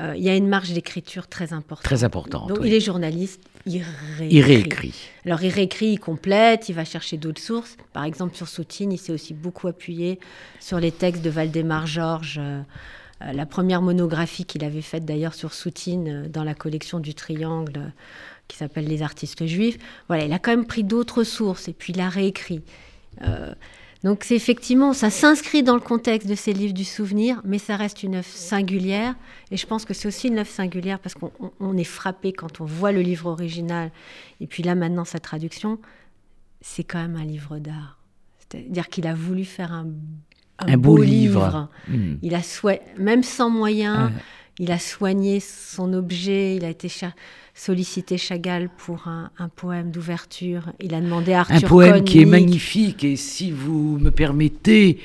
Euh, 0.00 0.14
il 0.16 0.24
y 0.24 0.28
a 0.28 0.34
une 0.34 0.48
marge 0.48 0.72
d'écriture 0.72 1.28
très 1.28 1.52
importante. 1.52 1.84
Très 1.84 2.02
importante. 2.02 2.48
Donc 2.48 2.58
il 2.64 2.74
est 2.74 2.80
journaliste, 2.80 3.40
il 3.64 3.84
réécrit. 4.18 4.36
il 4.36 4.42
réécrit. 4.42 4.94
Alors 5.24 5.42
il 5.44 5.50
réécrit, 5.50 5.86
il 5.86 5.98
complète, 5.98 6.68
il 6.68 6.74
va 6.74 6.84
chercher 6.84 7.16
d'autres 7.16 7.40
sources. 7.40 7.76
Par 7.92 8.02
exemple 8.02 8.34
sur 8.34 8.48
Soutine, 8.48 8.92
il 8.92 8.98
s'est 8.98 9.12
aussi 9.12 9.34
beaucoup 9.34 9.68
appuyé 9.68 10.18
sur 10.58 10.80
les 10.80 10.90
textes 10.90 11.22
de 11.22 11.30
Valdemar 11.30 11.86
Georges. 11.86 12.38
Euh, 12.40 12.62
la 13.20 13.46
première 13.46 13.80
monographie 13.80 14.44
qu'il 14.44 14.64
avait 14.64 14.82
faite 14.82 15.04
d'ailleurs 15.04 15.34
sur 15.34 15.54
Soutine 15.54 16.28
dans 16.28 16.44
la 16.44 16.54
collection 16.54 17.00
du 17.00 17.14
Triangle 17.14 17.92
qui 18.48 18.56
s'appelle 18.56 18.86
Les 18.86 19.02
artistes 19.02 19.46
juifs. 19.46 19.78
Voilà, 20.08 20.24
il 20.24 20.32
a 20.32 20.38
quand 20.38 20.50
même 20.50 20.66
pris 20.66 20.84
d'autres 20.84 21.24
sources 21.24 21.68
et 21.68 21.72
puis 21.72 21.92
il 21.92 22.00
a 22.00 22.08
réécrit. 22.08 22.62
Donc 24.04 24.22
c'est 24.22 24.36
effectivement, 24.36 24.92
ça 24.92 25.08
s'inscrit 25.08 25.62
dans 25.62 25.74
le 25.74 25.80
contexte 25.80 26.28
de 26.28 26.34
ces 26.34 26.52
livres 26.52 26.74
du 26.74 26.84
souvenir, 26.84 27.40
mais 27.42 27.58
ça 27.58 27.74
reste 27.74 28.02
une 28.02 28.16
œuvre 28.16 28.28
singulière. 28.28 29.14
Et 29.50 29.56
je 29.56 29.66
pense 29.66 29.86
que 29.86 29.94
c'est 29.94 30.06
aussi 30.06 30.28
une 30.28 30.38
œuvre 30.38 30.50
singulière 30.50 30.98
parce 30.98 31.14
qu'on 31.14 31.76
est 31.78 31.84
frappé 31.84 32.34
quand 32.34 32.60
on 32.60 32.66
voit 32.66 32.92
le 32.92 33.00
livre 33.00 33.30
original. 33.30 33.90
Et 34.42 34.46
puis 34.46 34.62
là 34.62 34.74
maintenant 34.74 35.06
sa 35.06 35.20
traduction, 35.20 35.78
c'est 36.60 36.84
quand 36.84 37.00
même 37.00 37.16
un 37.16 37.24
livre 37.24 37.58
d'art. 37.58 37.98
C'est-à-dire 38.40 38.90
qu'il 38.90 39.06
a 39.06 39.14
voulu 39.14 39.46
faire 39.46 39.72
un, 39.72 39.86
beau, 40.76 40.96
livre. 41.02 41.68
Hmm. 41.88 42.14
Il 42.22 42.34
a 42.34 42.40
même 42.98 43.22
sans 43.22 43.50
moyens, 43.50 44.10
il 44.58 44.70
a 44.70 44.78
soigné 44.78 45.40
son 45.40 45.92
objet. 45.92 46.56
Il 46.56 46.64
a 46.64 46.68
été 46.68 46.88
sollicité 47.54 48.18
Chagall 48.18 48.68
pour 48.76 49.08
un, 49.08 49.48
poème 49.56 49.90
d'ouverture. 49.90 50.72
Il 50.80 50.94
a 50.94 51.00
demandé 51.00 51.32
à 51.32 51.40
Arthur 51.40 51.56
Un 51.56 51.68
poème 51.68 52.04
qui 52.04 52.20
est 52.20 52.26
magnifique. 52.26 53.04
Et 53.04 53.16
si 53.16 53.50
vous 53.50 53.98
me 53.98 54.10
permettez, 54.10 54.98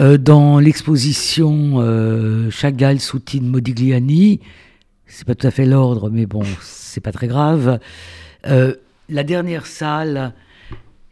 euh, 0.00 0.16
dans 0.16 0.60
l'exposition 0.60 1.80
euh, 1.80 2.50
Chagall, 2.50 3.00
Soutine, 3.00 3.48
Modigliani, 3.48 4.40
c'est 5.06 5.26
pas 5.26 5.34
tout 5.34 5.46
à 5.46 5.50
fait 5.50 5.66
l'ordre, 5.66 6.08
mais 6.08 6.26
bon, 6.26 6.44
c'est 6.62 7.00
pas 7.00 7.10
très 7.10 7.26
grave. 7.26 7.80
Euh, 8.46 8.74
la 9.08 9.24
dernière 9.24 9.66
salle 9.66 10.34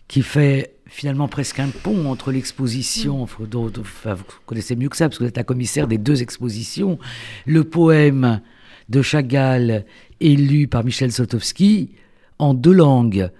qui 0.06 0.22
fait 0.22 0.75
finalement 0.86 1.28
presque 1.28 1.58
un 1.58 1.68
pont 1.68 2.10
entre 2.10 2.32
l'exposition, 2.32 3.24
mm. 3.24 3.28
vous 3.44 4.24
connaissez 4.46 4.76
mieux 4.76 4.88
que 4.88 4.96
ça 4.96 5.08
parce 5.08 5.18
que 5.18 5.24
vous 5.24 5.28
êtes 5.28 5.36
la 5.36 5.44
commissaire 5.44 5.86
des 5.88 5.98
deux 5.98 6.22
expositions, 6.22 6.98
le 7.44 7.64
poème 7.64 8.40
de 8.88 9.02
Chagall 9.02 9.84
élu 10.20 10.68
par 10.68 10.84
Michel 10.84 11.12
Sotowski 11.12 11.90
en 12.38 12.54
deux 12.54 12.72
langues, 12.72 13.30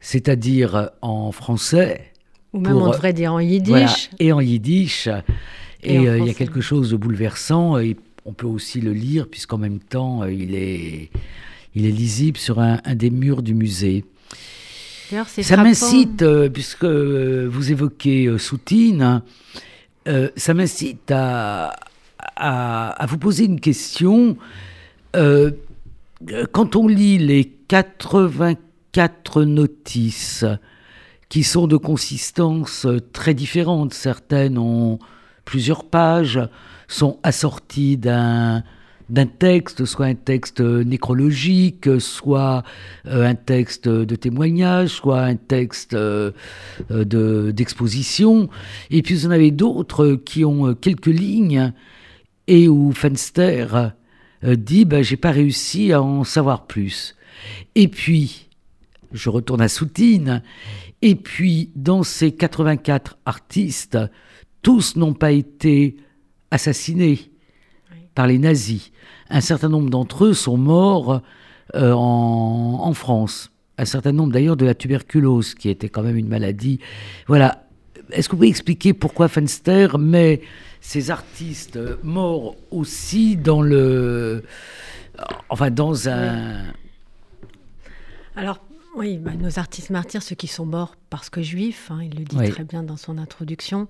c'est-à-dire 0.00 0.90
en 1.00 1.32
français. 1.32 2.12
Ou 2.52 2.60
même 2.60 2.76
on 2.76 2.90
devrait 2.90 3.12
dire 3.12 3.32
en 3.32 3.40
yiddish. 3.40 4.10
et 4.18 4.32
en 4.32 4.40
yiddish. 4.40 5.08
Et, 5.82 5.98
euh, 5.98 6.18
il 6.18 6.26
y 6.26 6.30
a 6.30 6.34
quelque 6.34 6.60
chose 6.60 6.90
de 6.90 6.96
bouleversant. 6.96 7.78
Et 7.78 7.96
on 8.24 8.32
peut 8.32 8.46
aussi 8.46 8.80
le 8.80 8.92
lire, 8.92 9.28
puisqu'en 9.28 9.58
même 9.58 9.78
temps, 9.78 10.22
euh, 10.22 10.32
il, 10.32 10.54
est, 10.54 11.10
il 11.74 11.86
est 11.86 11.90
lisible 11.90 12.36
sur 12.36 12.60
un, 12.60 12.78
des 12.94 13.10
murs 13.10 13.42
du 13.42 13.54
musée. 13.54 14.04
Ça 15.42 15.56
m'incite, 15.56 16.22
euh, 16.22 16.48
puisque 16.48 16.84
vous 16.84 17.72
évoquez 17.72 18.38
Soutine, 18.38 19.22
ça 20.36 20.54
m'incite 20.54 21.10
à, 21.10 21.74
à, 22.36 23.06
vous 23.06 23.18
poser 23.18 23.44
une 23.44 23.60
question. 23.60 24.36
Euh, 25.16 25.50
quand 26.52 26.76
on 26.76 26.88
lit 26.88 27.18
les 27.18 27.44
84 27.68 29.42
notices, 29.44 30.44
qui 31.28 31.42
sont 31.44 31.66
de 31.66 31.76
consistance 31.76 32.86
très 33.12 33.34
différente, 33.34 33.94
certaines 33.94 34.58
ont 34.58 34.98
plusieurs 35.44 35.84
pages, 35.84 36.40
sont 36.88 37.18
assorties 37.22 37.96
d'un 37.96 38.62
d'un 39.12 39.26
texte, 39.26 39.84
soit 39.84 40.06
un 40.06 40.14
texte 40.14 40.60
nécrologique, 40.60 42.00
soit 42.00 42.64
euh, 43.06 43.26
un 43.26 43.34
texte 43.34 43.86
de 43.86 44.16
témoignage, 44.16 44.88
soit 44.88 45.20
un 45.20 45.36
texte 45.36 45.92
euh, 45.92 46.32
d'exposition. 46.88 48.48
et 48.90 49.02
puis 49.02 49.14
vous 49.14 49.26
en 49.26 49.30
avez 49.30 49.50
d'autres 49.50 50.14
qui 50.14 50.46
ont 50.46 50.74
quelques 50.74 51.06
lignes 51.06 51.72
et 52.46 52.68
où 52.68 52.92
Fenster 52.92 53.66
euh, 54.44 54.56
dit 54.56 54.86
ben, 54.86 55.04
j'ai 55.04 55.18
pas 55.18 55.30
réussi 55.30 55.92
à 55.92 56.02
en 56.02 56.24
savoir 56.24 56.66
plus. 56.66 57.14
Et 57.74 57.88
puis, 57.88 58.48
je 59.12 59.28
retourne 59.28 59.60
à 59.60 59.68
Soutine, 59.68 60.42
et 61.02 61.16
puis 61.16 61.70
dans 61.76 62.02
ces 62.02 62.32
84 62.32 63.18
artistes, 63.26 63.98
tous 64.62 64.96
n'ont 64.96 65.12
pas 65.12 65.32
été 65.32 65.96
assassinés 66.50 67.31
par 68.14 68.26
les 68.26 68.38
nazis. 68.38 68.92
Un 69.30 69.40
certain 69.40 69.68
nombre 69.68 69.90
d'entre 69.90 70.26
eux 70.26 70.34
sont 70.34 70.56
morts 70.56 71.22
euh, 71.74 71.92
en, 71.92 72.80
en, 72.82 72.94
France. 72.94 73.50
Un 73.78 73.84
certain 73.84 74.12
nombre 74.12 74.32
d'ailleurs 74.32 74.56
de 74.56 74.66
la 74.66 74.74
tuberculose, 74.74 75.54
qui 75.54 75.68
était 75.68 75.88
quand 75.88 76.02
même 76.02 76.16
une 76.16 76.28
maladie. 76.28 76.80
Voilà. 77.26 77.64
Est-ce 78.10 78.28
que 78.28 78.32
vous 78.32 78.38
pouvez 78.38 78.48
expliquer 78.48 78.92
pourquoi 78.92 79.28
Fenster 79.28 79.88
met 79.98 80.42
ces 80.80 81.10
artistes 81.10 81.78
morts 82.02 82.56
aussi 82.70 83.36
dans 83.36 83.62
le. 83.62 84.42
Enfin, 85.48 85.70
dans 85.70 86.08
un. 86.08 86.64
Alors, 88.36 88.58
oui, 88.96 89.16
bah, 89.16 89.32
nos 89.38 89.58
artistes 89.58 89.90
martyrs, 89.90 90.22
ceux 90.22 90.34
qui 90.34 90.48
sont 90.48 90.66
morts 90.66 90.96
parce 91.08 91.30
que 91.30 91.40
juifs, 91.40 91.90
hein, 91.90 92.00
il 92.02 92.18
le 92.18 92.24
dit 92.24 92.50
très 92.50 92.64
bien 92.64 92.82
dans 92.82 92.96
son 92.96 93.16
introduction. 93.16 93.88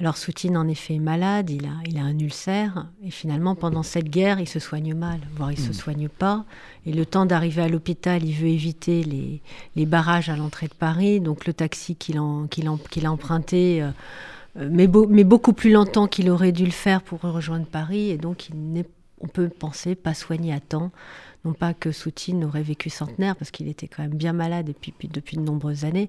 Alors 0.00 0.16
Soutine, 0.16 0.56
en 0.56 0.66
effet, 0.66 0.94
est 0.94 1.00
malade, 1.00 1.50
il 1.50 1.66
a, 1.66 1.74
il 1.86 1.98
a 1.98 2.02
un 2.02 2.18
ulcère, 2.18 2.88
et 3.04 3.10
finalement, 3.10 3.54
pendant 3.54 3.84
cette 3.84 4.08
guerre, 4.08 4.40
il 4.40 4.48
se 4.48 4.58
soigne 4.58 4.92
mal, 4.92 5.20
voire 5.36 5.52
il 5.52 5.58
ne 5.60 5.64
se 5.64 5.70
hmm. 5.70 5.74
soigne 5.74 6.08
pas. 6.08 6.44
Et 6.84 6.92
le 6.92 7.06
temps 7.06 7.26
d'arriver 7.26 7.62
à 7.62 7.68
l'hôpital, 7.68 8.24
il 8.24 8.34
veut 8.34 8.48
éviter 8.48 9.04
les, 9.04 9.40
les 9.76 9.86
barrages 9.86 10.28
à 10.28 10.36
l'entrée 10.36 10.66
de 10.66 10.74
Paris, 10.74 11.20
donc 11.20 11.46
le 11.46 11.52
taxi 11.52 11.94
qu'il 11.94 12.18
a 12.18 13.12
emprunté. 13.12 13.82
Euh, 13.82 13.90
euh, 14.56 14.68
mais, 14.70 14.88
mais, 15.08 15.24
beaucoup 15.24 15.52
plus 15.52 15.70
longtemps 15.70 16.08
qu'il 16.08 16.28
aurait 16.28 16.52
dû 16.52 16.64
le 16.64 16.72
faire 16.72 17.00
pour 17.00 17.20
rejoindre 17.20 17.66
Paris, 17.66 18.10
et 18.10 18.18
donc 18.18 18.48
il 18.48 18.72
n'est 18.72 18.86
on 19.20 19.28
peut 19.28 19.48
penser, 19.48 19.94
pas 19.94 20.14
soigné 20.14 20.52
à 20.52 20.60
temps. 20.60 20.90
Non 21.44 21.52
pas 21.52 21.74
que 21.74 21.92
Soutine 21.92 22.42
aurait 22.44 22.62
vécu 22.62 22.88
centenaire, 22.88 23.36
parce 23.36 23.50
qu'il 23.50 23.68
était 23.68 23.86
quand 23.86 24.02
même 24.02 24.14
bien 24.14 24.32
malade 24.32 24.66
depuis, 24.66 24.94
depuis 25.08 25.36
de 25.36 25.42
nombreuses 25.42 25.84
années, 25.84 26.08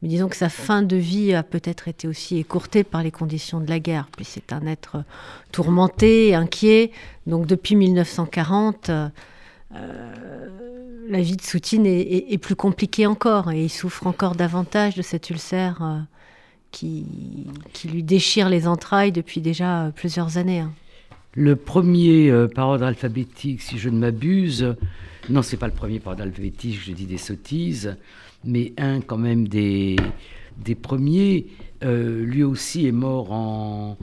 mais 0.00 0.08
disons 0.08 0.28
que 0.28 0.36
sa 0.36 0.48
fin 0.48 0.82
de 0.82 0.94
vie 0.94 1.34
a 1.34 1.42
peut-être 1.42 1.88
été 1.88 2.06
aussi 2.06 2.38
écourtée 2.38 2.84
par 2.84 3.02
les 3.02 3.10
conditions 3.10 3.58
de 3.60 3.68
la 3.68 3.80
guerre. 3.80 4.08
Puis 4.14 4.24
c'est 4.24 4.52
un 4.52 4.64
être 4.66 5.02
tourmenté, 5.50 6.36
inquiet. 6.36 6.92
Donc 7.26 7.46
depuis 7.46 7.74
1940, 7.74 8.90
euh, 8.90 9.08
la 11.08 11.20
vie 11.20 11.36
de 11.36 11.42
Soutine 11.42 11.84
est, 11.86 12.38
plus 12.38 12.56
compliquée 12.56 13.06
encore, 13.06 13.50
et 13.50 13.64
il 13.64 13.70
souffre 13.70 14.06
encore 14.06 14.36
davantage 14.36 14.94
de 14.94 15.02
cet 15.02 15.30
ulcère 15.30 15.82
euh, 15.82 15.98
qui, 16.70 17.06
qui, 17.72 17.88
lui 17.88 18.04
déchire 18.04 18.48
les 18.48 18.68
entrailles 18.68 19.12
depuis 19.12 19.40
déjà 19.40 19.90
plusieurs 19.96 20.38
années. 20.38 20.60
Hein. 20.60 20.72
Le 21.36 21.54
premier 21.54 22.30
euh, 22.30 22.48
par 22.48 22.68
ordre 22.68 22.86
alphabétique, 22.86 23.60
si 23.60 23.78
je 23.78 23.90
ne 23.90 23.98
m'abuse, 23.98 24.74
non, 25.28 25.42
c'est 25.42 25.58
pas 25.58 25.66
le 25.66 25.74
premier 25.74 26.00
par 26.00 26.12
ordre 26.12 26.22
alphabétique, 26.22 26.80
je 26.82 26.92
dis 26.92 27.04
des 27.04 27.18
sottises, 27.18 27.94
mais 28.42 28.72
un 28.78 29.02
quand 29.02 29.18
même 29.18 29.46
des, 29.46 29.96
des 30.56 30.74
premiers, 30.74 31.46
euh, 31.84 32.24
lui 32.24 32.42
aussi 32.42 32.86
est 32.86 32.92
mort 32.92 33.32
en, 33.32 33.98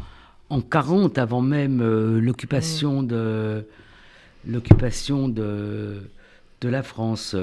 en 0.52 0.62
40, 0.62 1.18
avant 1.18 1.42
même 1.42 1.82
euh, 1.82 2.22
l'occupation 2.22 3.02
mm. 3.02 3.08
de 3.08 3.68
l'occupation 4.46 5.28
de, 5.28 6.04
de 6.62 6.70
la 6.70 6.84
France, 6.84 7.36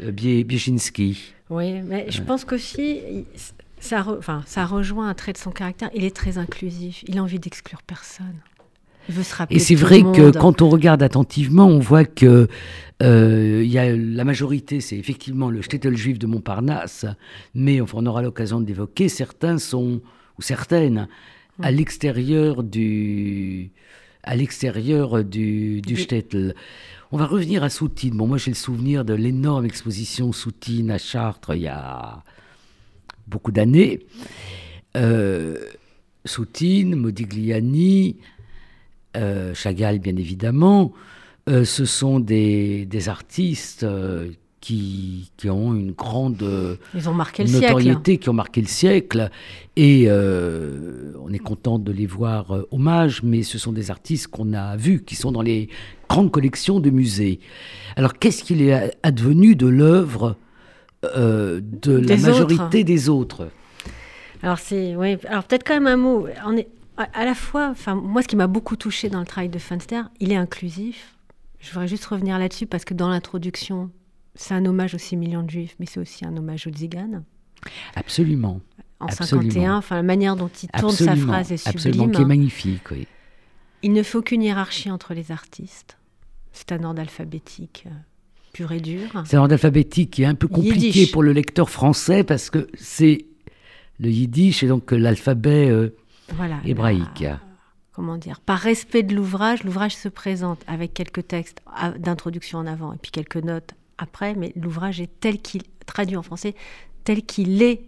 Bieszynski. 0.00 1.34
Oui, 1.50 1.82
mais 1.82 2.06
je 2.10 2.22
pense 2.22 2.44
qu'aussi, 2.44 3.26
ça, 3.80 4.06
enfin, 4.08 4.42
ça 4.46 4.64
rejoint 4.64 5.08
un 5.08 5.14
trait 5.14 5.32
de 5.32 5.38
son 5.38 5.50
caractère. 5.50 5.90
Il 5.94 6.04
est 6.04 6.14
très 6.14 6.38
inclusif. 6.38 7.04
Il 7.08 7.18
a 7.18 7.22
envie 7.22 7.40
d'exclure 7.40 7.82
personne. 7.82 8.36
Et 9.50 9.58
c'est 9.58 9.74
vrai 9.74 10.02
que 10.02 10.30
quand 10.36 10.62
on 10.62 10.68
regarde 10.68 11.02
attentivement, 11.02 11.66
on 11.66 11.78
voit 11.78 12.04
que 12.04 12.48
euh, 13.02 13.62
y 13.64 13.78
a 13.78 13.94
la 13.96 14.24
majorité, 14.24 14.80
c'est 14.80 14.96
effectivement 14.96 15.50
le 15.50 15.62
shtetl 15.62 15.94
juif 15.94 16.18
de 16.18 16.26
Montparnasse, 16.26 17.06
mais 17.54 17.80
on 17.80 18.06
aura 18.06 18.22
l'occasion 18.22 18.60
d'évoquer, 18.60 19.08
certains 19.08 19.58
sont, 19.58 20.00
ou 20.38 20.42
certaines, 20.42 21.08
à 21.62 21.70
l'extérieur 21.70 22.62
du, 22.62 23.70
à 24.22 24.36
l'extérieur 24.36 25.24
du, 25.24 25.80
du 25.80 25.96
shtetl. 25.96 26.54
On 27.10 27.16
va 27.16 27.26
revenir 27.26 27.62
à 27.62 27.70
Soutine. 27.70 28.16
Bon, 28.16 28.26
moi 28.26 28.36
j'ai 28.36 28.50
le 28.50 28.56
souvenir 28.56 29.04
de 29.04 29.14
l'énorme 29.14 29.64
exposition 29.64 30.32
Soutine 30.32 30.90
à 30.90 30.98
Chartres 30.98 31.54
il 31.54 31.62
y 31.62 31.68
a 31.68 32.22
beaucoup 33.26 33.52
d'années. 33.52 34.00
Euh, 34.96 35.56
Soutine, 36.24 36.96
Modigliani, 36.96 38.16
euh, 39.16 39.54
Chagall 39.54 39.98
bien 39.98 40.16
évidemment, 40.16 40.92
euh, 41.48 41.64
ce 41.64 41.84
sont 41.84 42.20
des, 42.20 42.86
artistes 43.08 43.84
euh, 43.84 44.30
qui, 44.60 45.30
ont 45.46 45.74
une 45.74 45.92
grande 45.92 46.44
Ils 46.94 47.08
ont 47.08 47.14
marqué 47.14 47.44
le 47.44 47.50
notoriété, 47.50 48.18
qui 48.18 48.28
ont 48.28 48.34
marqué 48.34 48.60
le 48.60 48.66
siècle. 48.66 49.30
Et 49.76 50.10
on 50.10 51.32
est 51.32 51.38
content 51.38 51.78
de 51.78 51.92
les 51.92 52.06
voir 52.06 52.54
hommage, 52.70 53.22
mais 53.22 53.42
ce 53.42 53.58
sont 53.58 53.72
des 53.72 53.90
artistes 53.90 54.26
qu'on 54.28 54.52
a 54.52 54.76
vus, 54.76 55.02
qui 55.02 55.14
sont 55.14 55.32
dans 55.32 55.42
les 55.42 55.68
grandes 56.08 56.30
collections 56.30 56.80
de 56.80 56.90
musées. 56.90 57.40
Alors 57.96 58.14
qu'est-ce 58.18 58.44
qu'il 58.44 58.60
est 58.62 58.96
advenu 59.02 59.56
de 59.56 59.68
l'œuvre 59.68 60.36
de 61.02 61.62
la 61.86 62.16
majorité 62.16 62.84
des 62.84 63.08
autres? 63.08 63.48
Alors 64.42 64.58
c'est 64.58 64.94
oui. 64.96 65.16
Alors 65.28 65.44
peut-être 65.44 65.64
quand 65.66 65.74
même 65.74 65.86
un 65.86 65.96
mot. 65.96 66.26
On 66.46 66.56
est 66.56 66.68
à 66.98 67.24
la 67.24 67.34
fois, 67.34 67.68
enfin, 67.68 67.94
moi, 67.94 68.22
ce 68.22 68.28
qui 68.28 68.36
m'a 68.36 68.46
beaucoup 68.46 68.76
touché 68.76 69.08
dans 69.08 69.20
le 69.20 69.26
travail 69.26 69.48
de 69.48 69.58
Funster, 69.58 70.02
il 70.20 70.32
est 70.32 70.36
inclusif. 70.36 71.16
Je 71.60 71.70
voudrais 71.70 71.88
juste 71.88 72.04
revenir 72.06 72.38
là-dessus 72.38 72.66
parce 72.66 72.84
que 72.84 72.94
dans 72.94 73.08
l'introduction, 73.08 73.90
c'est 74.34 74.54
un 74.54 74.64
hommage 74.66 74.94
aux 74.94 74.98
6 74.98 75.16
millions 75.16 75.42
de 75.42 75.50
juifs, 75.50 75.76
mais 75.78 75.86
c'est 75.86 76.00
aussi 76.00 76.24
un 76.24 76.36
hommage 76.36 76.66
aux 76.66 76.70
Tziganes. 76.70 77.24
Absolument. 77.94 78.60
En 79.00 79.06
1951, 79.06 79.76
enfin, 79.76 79.96
la 79.96 80.02
manière 80.02 80.36
dont 80.36 80.50
il 80.62 80.68
tourne 80.70 80.92
sa 80.92 81.14
phrase 81.14 81.52
est 81.52 81.56
sublime. 81.56 81.76
Absolument, 81.76 82.08
qui 82.08 82.22
est 82.22 82.24
magnifique, 82.24 82.90
oui. 82.90 83.06
Il 83.82 83.92
ne 83.92 84.02
fait 84.02 84.18
aucune 84.18 84.42
hiérarchie 84.42 84.90
entre 84.90 85.14
les 85.14 85.30
artistes. 85.30 85.98
C'est 86.52 86.72
un 86.72 86.82
ordre 86.82 87.00
alphabétique 87.00 87.84
euh, 87.86 87.90
pur 88.52 88.72
et 88.72 88.80
dur. 88.80 89.22
C'est 89.24 89.36
un 89.36 89.40
ordre 89.40 89.52
alphabétique 89.52 90.10
qui 90.10 90.22
est 90.22 90.26
un 90.26 90.34
peu 90.34 90.48
compliqué 90.48 91.06
pour 91.06 91.22
le 91.22 91.32
lecteur 91.32 91.70
français 91.70 92.24
parce 92.24 92.50
que 92.50 92.68
c'est 92.74 93.26
le 94.00 94.10
yiddish 94.10 94.64
et 94.64 94.68
donc 94.68 94.90
l'alphabet 94.90 95.68
euh, 95.68 95.94
voilà, 96.34 96.60
hébraïque. 96.64 97.24
comment 97.92 98.16
dire? 98.16 98.40
Par 98.40 98.58
respect 98.58 99.02
de 99.02 99.14
l'ouvrage, 99.14 99.64
l'ouvrage 99.64 99.96
se 99.96 100.08
présente 100.08 100.60
avec 100.66 100.94
quelques 100.94 101.26
textes 101.26 101.62
d'introduction 101.98 102.58
en 102.58 102.66
avant 102.66 102.92
et 102.92 102.98
puis 102.98 103.10
quelques 103.10 103.36
notes 103.36 103.74
après, 103.98 104.34
mais 104.34 104.52
l'ouvrage 104.56 105.00
est 105.00 105.10
tel 105.20 105.38
qu'il 105.40 105.62
traduit 105.86 106.16
en 106.16 106.22
français, 106.22 106.54
tel 107.04 107.22
qu'il 107.22 107.62
est 107.62 107.82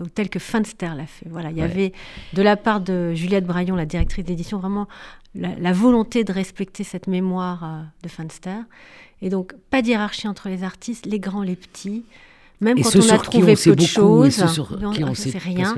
ou 0.00 0.06
tel 0.08 0.30
que 0.30 0.38
Finster 0.38 0.92
l'a 0.96 1.06
fait. 1.06 1.28
Voilà, 1.28 1.50
il 1.50 1.58
y 1.58 1.62
avait 1.62 1.92
de 2.32 2.42
la 2.42 2.56
part 2.56 2.80
de 2.80 3.12
Juliette 3.12 3.44
Braillon, 3.44 3.76
la 3.76 3.84
directrice 3.84 4.24
d'édition, 4.24 4.58
vraiment 4.58 4.88
la, 5.34 5.72
volonté 5.72 6.24
de 6.24 6.32
respecter 6.32 6.84
cette 6.84 7.06
mémoire 7.06 7.64
euh, 7.64 7.82
de 8.02 8.08
Finster. 8.08 8.62
Et 9.22 9.28
donc, 9.28 9.54
pas 9.70 9.82
d'hierarchie 9.82 10.26
entre 10.26 10.48
les 10.48 10.64
artistes, 10.64 11.06
les 11.06 11.20
grands, 11.20 11.42
les 11.42 11.56
petits. 11.56 12.04
Même 12.60 12.82
quand 12.82 12.96
on 12.96 13.08
a 13.08 13.18
trouvé 13.18 13.54
peu 13.56 13.74
de 13.74 13.82
choses, 13.82 14.42
on 14.82 14.90
ne 14.90 15.14
sait 15.14 15.38
rien. 15.38 15.74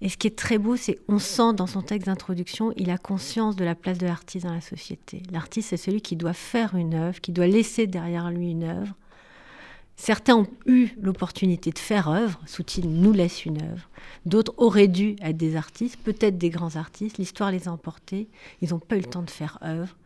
Et 0.00 0.08
ce 0.08 0.16
qui 0.16 0.26
est 0.26 0.36
très 0.36 0.58
beau, 0.58 0.76
c'est 0.76 0.98
on 1.08 1.18
sent 1.18 1.54
dans 1.54 1.66
son 1.66 1.82
texte 1.82 2.06
d'introduction, 2.06 2.72
il 2.76 2.90
a 2.90 2.98
conscience 2.98 3.56
de 3.56 3.64
la 3.64 3.74
place 3.74 3.98
de 3.98 4.06
l'artiste 4.06 4.46
dans 4.46 4.54
la 4.54 4.60
société. 4.60 5.22
L'artiste, 5.32 5.70
c'est 5.70 5.76
celui 5.76 6.00
qui 6.02 6.16
doit 6.16 6.34
faire 6.34 6.76
une 6.76 6.94
œuvre, 6.94 7.20
qui 7.20 7.32
doit 7.32 7.46
laisser 7.46 7.86
derrière 7.86 8.30
lui 8.30 8.50
une 8.50 8.64
œuvre. 8.64 8.94
Certains 9.96 10.36
ont 10.36 10.46
eu 10.66 10.90
l'opportunité 11.00 11.72
de 11.72 11.78
faire 11.78 12.08
œuvre, 12.08 12.38
Soutine 12.46 13.00
nous 13.00 13.12
laisse 13.12 13.44
une 13.44 13.60
œuvre. 13.60 13.88
D'autres 14.26 14.54
auraient 14.56 14.86
dû 14.86 15.16
être 15.20 15.36
des 15.36 15.56
artistes, 15.56 15.98
peut-être 16.04 16.38
des 16.38 16.50
grands 16.50 16.76
artistes. 16.76 17.18
L'histoire 17.18 17.50
les 17.50 17.66
a 17.66 17.72
emportés. 17.72 18.28
Ils 18.62 18.70
n'ont 18.70 18.78
pas 18.78 18.96
eu 18.96 19.00
le 19.00 19.06
temps 19.06 19.22
de 19.22 19.30
faire 19.30 19.58
œuvre 19.64 19.96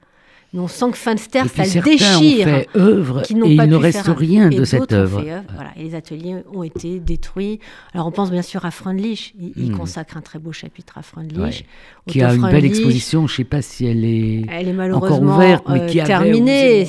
on 0.60 0.68
sent 0.68 0.90
que 0.90 0.98
Finster, 0.98 1.42
ça 1.48 1.64
le 1.64 1.82
déchire. 1.82 2.46
Ont 2.46 2.50
fait 2.50 2.68
œuvre 2.76 3.22
et 3.22 3.32
il 3.32 3.56
ne 3.56 3.76
reste 3.76 4.10
rien 4.14 4.48
de 4.50 4.64
cette 4.64 4.92
œuvre. 4.92 5.24
voilà, 5.54 5.70
et 5.76 5.84
les 5.84 5.94
ateliers 5.94 6.36
ont 6.52 6.62
été 6.62 7.00
détruits. 7.00 7.58
Alors 7.94 8.06
on 8.06 8.10
pense 8.10 8.30
bien 8.30 8.42
sûr 8.42 8.64
à 8.64 8.70
Freundlich. 8.70 9.34
Il, 9.56 9.72
hmm. 9.72 9.76
consacre 9.76 10.16
un 10.16 10.20
très 10.20 10.38
beau 10.38 10.52
chapitre 10.52 10.98
à 10.98 11.02
Freundlich. 11.02 11.64
Qui 12.06 12.22
a 12.22 12.34
une 12.34 12.42
belle 12.42 12.64
exposition. 12.64 13.26
Je 13.26 13.32
ne 13.32 13.36
sais 13.38 13.44
pas 13.44 13.62
si 13.62 13.86
elle 13.86 14.04
est, 14.04 14.44
elle 14.50 14.68
est 14.68 14.72
malheureusement 14.72 15.16
encore 15.16 15.36
ouverte, 15.36 15.64
mais 15.68 15.86
qui 15.86 16.00
euh, 16.00 16.04
terminée. 16.04 16.86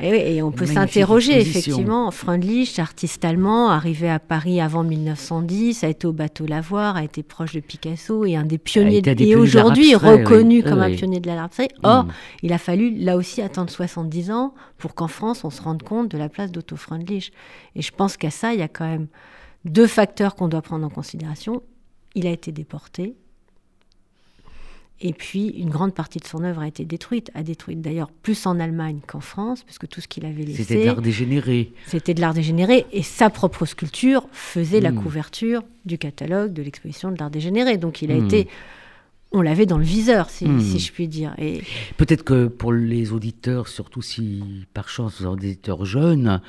Et, 0.00 0.42
on 0.42 0.50
peut 0.50 0.66
s'interroger, 0.66 1.40
effectivement. 1.40 2.10
Freundlich, 2.10 2.78
artiste 2.78 3.24
allemand, 3.24 3.70
arrivé 3.70 4.10
à 4.10 4.18
Paris 4.18 4.60
avant 4.60 4.82
1910, 4.82 5.84
a 5.84 5.88
été 5.88 6.06
au 6.06 6.12
bateau 6.12 6.46
Lavoir, 6.46 6.96
a 6.96 7.04
été 7.04 7.22
proche 7.22 7.52
de 7.52 7.60
Picasso 7.60 8.24
et 8.24 8.34
un 8.34 8.44
des 8.44 8.58
pionniers, 8.58 9.02
et 9.06 9.36
aujourd'hui 9.36 9.94
reconnu 9.94 10.62
comme 10.62 10.80
un 10.80 10.90
pionnier 10.90 11.20
de 11.20 11.26
l'art 11.26 11.44
abstrait. 11.44 11.68
Or, 11.82 12.04
mm. 12.04 12.08
il 12.42 12.52
a 12.52 12.58
fallu 12.58 12.90
là 12.96 13.16
aussi 13.16 13.40
attendre 13.40 13.70
70 13.70 14.30
ans 14.30 14.54
pour 14.78 14.94
qu'en 14.94 15.08
France, 15.08 15.44
on 15.44 15.50
se 15.50 15.62
rende 15.62 15.82
compte 15.82 16.10
de 16.10 16.18
la 16.18 16.28
place 16.28 16.50
d'Otto 16.50 16.76
Freundlich. 16.76 17.32
Et 17.76 17.82
je 17.82 17.92
pense 17.92 18.16
qu'à 18.16 18.30
ça, 18.30 18.52
il 18.52 18.60
y 18.60 18.62
a 18.62 18.68
quand 18.68 18.86
même 18.86 19.06
deux 19.64 19.86
facteurs 19.86 20.34
qu'on 20.34 20.48
doit 20.48 20.62
prendre 20.62 20.84
en 20.84 20.90
considération. 20.90 21.62
Il 22.14 22.26
a 22.26 22.30
été 22.30 22.52
déporté, 22.52 23.16
et 25.00 25.12
puis, 25.12 25.48
une 25.48 25.70
grande 25.70 25.92
partie 25.92 26.20
de 26.20 26.24
son 26.24 26.44
œuvre 26.44 26.62
a 26.62 26.68
été 26.68 26.84
détruite, 26.84 27.30
a 27.34 27.42
détruite 27.42 27.80
d'ailleurs 27.80 28.10
plus 28.10 28.46
en 28.46 28.60
Allemagne 28.60 29.00
qu'en 29.06 29.20
France, 29.20 29.64
puisque 29.64 29.88
tout 29.88 30.00
ce 30.00 30.06
qu'il 30.06 30.24
avait 30.24 30.44
laissé... 30.44 30.62
C'était 30.62 30.80
de 30.82 30.86
l'art 30.86 31.02
dégénéré. 31.02 31.72
C'était 31.86 32.14
de 32.14 32.20
l'art 32.20 32.32
dégénéré, 32.32 32.86
et 32.92 33.02
sa 33.02 33.28
propre 33.28 33.66
sculpture 33.66 34.28
faisait 34.30 34.80
la 34.80 34.92
hmm. 34.92 35.02
couverture 35.02 35.62
du 35.84 35.98
catalogue 35.98 36.52
de 36.52 36.62
l'exposition 36.62 37.10
de 37.10 37.18
l'art 37.18 37.30
dégénéré. 37.30 37.76
Donc 37.76 38.02
il 38.02 38.12
a 38.12 38.14
hmm. 38.14 38.26
été... 38.26 38.48
On 39.36 39.42
l'avait 39.42 39.66
dans 39.66 39.78
le 39.78 39.84
viseur, 39.84 40.30
si, 40.30 40.46
hmm. 40.46 40.60
je 40.60 40.92
puis 40.92 41.08
dire. 41.08 41.34
Et... 41.38 41.62
Peut-être 41.96 42.22
que 42.22 42.46
pour 42.46 42.72
les 42.72 43.12
auditeurs, 43.12 43.66
surtout 43.66 44.00
si 44.00 44.64
par 44.74 44.88
chance 44.88 45.20
vous 45.20 45.26
êtes 45.26 45.32
auditeurs 45.32 45.84
jeunes, 45.84 46.40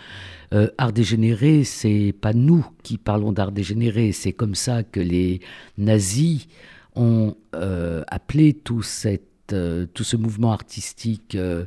euh, 0.53 0.69
art 0.77 0.93
dégénéré, 0.93 1.63
c'est 1.63 2.13
pas 2.21 2.33
nous 2.33 2.63
qui 2.83 2.99
parlons 2.99 3.31
d'art 3.31 3.51
dégénéré, 3.51 4.11
c'est 4.11 4.33
comme 4.33 4.53
ça 4.53 4.83
que 4.83 4.99
les 4.99 5.41
nazis 5.79 6.47
ont 6.95 7.35
euh, 7.53 8.03
appelé 8.07 8.53
tout, 8.53 8.81
cette, 8.81 9.53
euh, 9.53 9.85
tout 9.93 10.03
ce 10.03 10.15
mouvement 10.15 10.51
artistique 10.51 11.35
euh, 11.35 11.65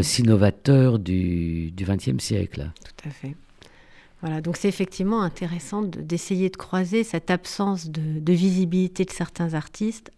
si 0.00 0.22
novateur 0.22 0.98
du 0.98 1.72
XXe 1.76 2.22
siècle. 2.22 2.70
Tout 2.84 3.08
à 3.08 3.10
fait. 3.10 3.34
Voilà, 4.22 4.40
donc 4.40 4.56
c'est 4.56 4.68
effectivement 4.68 5.22
intéressant 5.22 5.82
d'essayer 5.82 6.48
de, 6.48 6.56
croiser 6.56 7.04
cette 7.04 7.30
absence 7.30 7.90
de, 7.90 8.32
visibilité 8.32 9.04
de 9.04 9.10
certains 9.10 9.52
artistes 9.52 10.10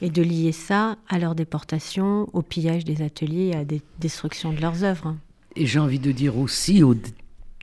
et 0.00 0.08
de 0.08 0.22
lier 0.22 0.52
ça 0.52 0.96
à 1.06 1.18
leur 1.18 1.34
déportation, 1.34 2.28
au 2.32 2.40
pillage 2.40 2.84
des 2.84 3.02
ateliers, 3.02 3.52
à 3.52 3.58
la 3.58 3.64
destruction 3.98 4.54
de 4.54 4.60
leurs 4.60 4.84
œuvres. 4.84 5.14
Et 5.54 5.66
j'ai 5.66 5.78
envie 5.78 5.98
de 5.98 6.12
dire 6.12 6.38
aussi 6.38 6.82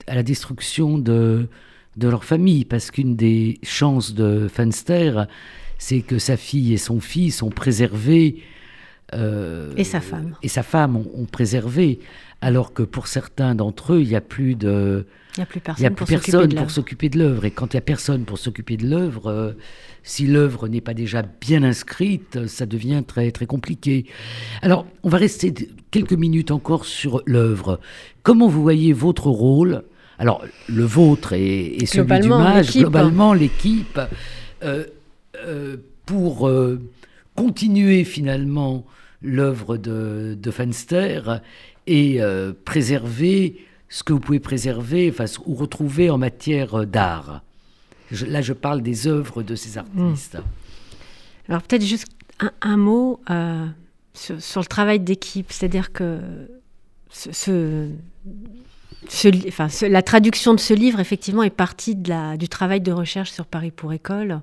à 0.05 0.13
la 0.13 0.21
destruction 0.21 0.99
de, 0.99 1.49
de 1.97 2.07
leur 2.07 2.23
famille, 2.23 2.63
parce 2.63 2.91
qu'une 2.91 3.15
des 3.15 3.59
chances 3.63 4.13
de 4.13 4.47
Fenster, 4.47 5.25
c'est 5.77 6.01
que 6.01 6.19
sa 6.19 6.37
fille 6.37 6.73
et 6.73 6.77
son 6.77 6.99
fils 6.99 7.41
ont 7.41 7.49
préservé 7.49 8.43
et 9.13 9.83
sa 9.85 10.01
femme. 10.01 10.35
Et 10.43 10.49
sa 10.49 10.63
femme 10.63 10.97
ont, 10.97 11.25
préservé, 11.25 11.99
alors 12.41 12.73
que 12.73 12.83
pour 12.83 13.07
certains 13.07 13.55
d'entre 13.55 13.93
eux, 13.93 14.01
il 14.01 14.09
n'y 14.09 14.15
a 14.15 14.21
plus 14.21 14.55
de... 14.55 15.05
Il 15.37 15.41
n'y 15.41 15.85
a 15.85 15.91
plus 15.91 16.05
personne, 16.05 16.53
pour, 16.55 16.71
s'occuper 16.71 17.09
de 17.09 17.19
l'œuvre. 17.19 17.45
Et 17.45 17.51
quand 17.51 17.73
il 17.73 17.75
n'y 17.75 17.79
a 17.79 17.81
personne 17.81 18.25
pour 18.25 18.39
s'occuper 18.39 18.75
de 18.75 18.87
l'œuvre, 18.87 19.55
si 20.01 20.25
l'œuvre 20.25 20.67
n'est 20.67 20.81
pas 20.81 20.95
déjà 20.95 21.21
bien 21.21 21.63
inscrite, 21.63 22.47
ça 22.47 22.65
devient 22.65 23.03
très, 23.05 23.29
très 23.31 23.45
compliqué. 23.45 24.05
Alors, 24.63 24.87
on 25.03 25.09
va 25.09 25.19
rester 25.19 25.53
quelques 25.91 26.13
minutes 26.13 26.49
encore 26.49 26.85
sur 26.85 27.21
l'œuvre. 27.25 27.79
Comment 28.23 28.47
vous 28.47 28.63
voyez 28.63 28.93
votre 28.93 29.27
rôle? 29.27 29.83
Alors, 30.17 30.43
le 30.67 30.83
vôtre 30.83 31.33
et, 31.33 31.85
celui 31.85 32.19
du 32.19 32.29
mage, 32.29 32.75
globalement 32.75 33.33
l'équipe, 33.33 33.99
euh, 33.99 34.07
euh, 34.63 34.85
pour 36.05 36.47
euh, 36.47 36.81
continuer 37.35 38.03
finalement 38.03 38.85
l'œuvre 39.21 39.77
de, 39.77 40.37
de 40.39 40.51
Fenster 40.51 41.21
et 41.85 42.19
préserver 42.65 43.65
ce 43.89 44.03
que 44.03 44.13
vous 44.13 44.19
pouvez 44.19 44.39
préserver 44.39 45.09
enfin, 45.09 45.25
ou 45.45 45.55
retrouver 45.55 46.09
en 46.09 46.17
matière 46.17 46.85
d'art. 46.85 47.41
là, 48.11 48.41
je 48.41 48.53
parle 48.53 48.81
des 48.81 49.07
œuvres 49.07 49.43
de 49.43 49.55
ces 49.55 49.77
artistes. 49.77 50.35
Hmm. 50.35 51.49
Alors, 51.49 51.61
peut-être 51.61 51.85
juste 51.85 52.07
un, 52.61 52.77
mot 52.77 53.21
sur, 54.13 54.61
le 54.61 54.67
travail 54.67 54.99
d'équipe, 54.99 55.51
c'est-à-dire 55.51 55.93
que 55.93 56.19
la 59.83 60.01
traduction 60.01 60.53
de 60.53 60.59
ce 60.59 60.73
livre, 60.73 60.99
effectivement, 60.99 61.43
est 61.43 61.49
partie 61.49 61.95
du 61.95 62.49
travail 62.49 62.81
de 62.81 62.91
recherche 62.91 63.31
sur 63.31 63.45
Paris 63.45 63.71
pour 63.71 63.93
école, 63.93 64.41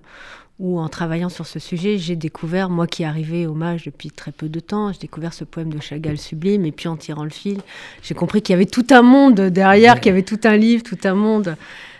où 0.59 0.79
en 0.79 0.89
travaillant 0.89 1.29
sur 1.29 1.47
ce 1.47 1.59
sujet, 1.59 1.99
j'ai 1.99 2.17
découvert, 2.17 2.71
moi 2.71 2.87
qui 2.87 3.05
arrivais 3.05 3.47
au 3.47 3.55
mage 3.55 3.85
depuis 3.85 4.11
très 4.11 4.31
peu 4.31 4.49
de 4.49 4.61
temps, 4.61 4.93
j'ai 4.93 5.01
découvert 5.01 5.35
ce 5.35 5.45
poème 5.45 5.73
de 5.73 5.81
Chagall 5.81 6.17
sublime, 6.17 6.65
et 6.65 6.73
puis 6.73 6.87
en 6.89 6.97
tirant 6.97 7.25
le 7.25 7.31
fil, 7.31 7.61
j'ai 8.03 8.15
compris 8.15 8.41
qu'il 8.41 8.53
y 8.53 8.57
avait 8.57 8.67
tout 8.67 8.87
un 8.91 9.03
monde 9.03 9.41
derrière, 9.41 10.01
qu'il 10.01 10.11
y 10.11 10.13
avait 10.13 10.23
tout 10.23 10.41
un 10.45 10.57
livre, 10.57 10.85
tout 10.85 10.99
un 11.05 11.15
monde, 11.15 11.57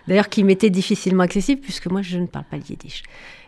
d'ailleurs 0.07 0.29
qui 0.29 0.45
m'était 0.45 0.71
difficilement 0.71 1.25
accessible, 1.25 1.61
puisque 1.61 1.87
moi 1.87 2.03
je 2.03 2.19
ne 2.19 2.27
parle 2.27 2.45
pas 2.45 2.57
le 2.57 2.63
yiddish. 2.69 3.03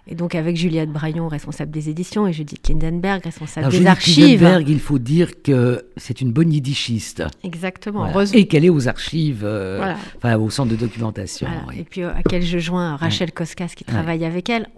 Et 0.09 0.15
donc 0.15 0.37
avec 0.37 0.57
Juliette 0.57 0.91
Braillon, 0.91 1.27
responsable 1.27 1.73
des 1.73 1.89
éditions, 1.89 2.29
et 2.29 2.33
Judith 2.33 2.69
Lindenberg, 2.69 3.25
responsable 3.25 3.69
des 3.71 3.87
archives. 3.87 4.41
Lindenberg, 4.43 4.69
il 4.69 4.79
faut 4.79 5.01
dire 5.01 5.43
que 5.43 5.85
c'est 5.97 6.21
une 6.21 6.33
bonne 6.33 6.53
yiddishiste. 6.53 7.25
Exactement. 7.43 8.09
Et 8.33 8.47
qu'elle 8.47 8.65
est 8.65 8.71
aux 8.71 8.87
archives, 8.87 9.43
euh, 9.45 9.95
enfin 10.19 10.37
au 10.37 10.49
centre 10.51 10.71
de 10.71 10.77
documentation. 10.77 11.49
Et 11.77 11.83
puis 11.83 12.03
euh, 12.03 12.15
à 12.15 12.23
quel 12.23 12.43
je 12.43 12.59
joins 12.59 12.95
Rachel 12.97 13.33
Koskas 13.33 13.73
qui 13.77 13.85
travaille 13.85 14.25
avec 14.25 14.49
elle. 14.49 14.69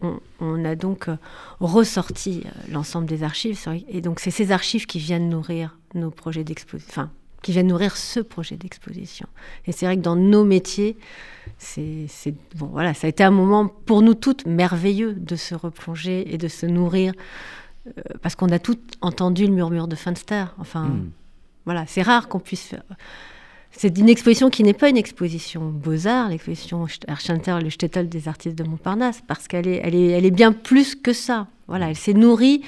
On, 0.41 0.65
a 0.65 0.75
donc 0.75 1.09
euh, 1.09 1.17
ressorti 1.61 2.45
l'ensemble 2.71 3.07
des 3.07 3.23
archives. 3.23 3.59
Et 3.89 4.01
donc 4.01 4.21
c'est 4.21 4.31
ces 4.31 4.51
archives 4.51 4.87
qui 4.87 4.99
viennent 4.99 5.29
nourrir 5.29 5.77
nos 5.95 6.11
projets 6.11 6.45
d'exposition. 6.45 6.91
Enfin, 6.91 7.11
qui 7.43 7.53
viennent 7.53 7.69
nourrir 7.69 7.97
ce 7.97 8.21
projet 8.21 8.57
d'exposition. 8.57 9.27
Et 9.67 9.73
c'est 9.73 9.87
vrai 9.87 9.97
que 9.97 10.03
dans 10.03 10.17
nos 10.17 10.45
métiers, 10.45 10.97
c'est 11.59 12.09
bon, 12.57 12.67
voilà, 12.67 12.95
ça 12.95 13.07
a 13.07 13.11
été 13.11 13.23
un 13.25 13.31
moment 13.31 13.69
pour 13.69 14.03
nous 14.03 14.15
toutes 14.15 14.47
merveilleux 14.47 15.15
de 15.15 15.37
se 15.37 15.55
replonger 15.55 16.33
et 16.33 16.39
de 16.39 16.49
se 16.49 16.67
nourrir, 16.67 17.13
euh, 17.87 18.03
parce 18.23 18.35
qu'on 18.35 18.51
a 18.51 18.59
toutes 18.59 18.95
entendu 19.01 19.47
le 19.47 19.53
murmure 19.53 19.89
de 19.89 19.97
Finster. 19.97 20.45
Enfin, 20.59 20.87
hmm. 20.87 21.11
voilà, 21.65 21.85
c'est 21.87 22.03
rare 22.03 22.29
qu'on 22.29 22.41
puisse 22.41 22.63
faire. 22.63 22.83
C'est 23.71 23.97
une 23.99 24.09
exposition 24.09 24.51
qui 24.51 24.63
n'est 24.63 24.73
pas 24.73 24.89
une 24.89 24.97
exposition 24.97 25.69
Beaux-Arts, 25.69 26.31
l'exposition 26.31 26.87
Erchanter, 27.07 27.59
le 27.63 27.71
Stettel 27.71 28.09
des 28.09 28.27
artistes 28.27 28.57
de 28.57 28.65
Montparnasse, 28.65 29.23
parce 29.27 29.47
qu'elle 29.47 29.69
est, 29.69 29.81
elle 29.85 29.95
est, 29.95 30.09
elle 30.09 30.27
est 30.27 30.33
bien 30.33 30.53
plus 30.53 30.95
que 30.95 31.13
ça. 31.13 31.47
Voilà, 31.69 31.91
elle 31.91 31.97
s'est 31.97 32.15
nourrie 32.15 32.63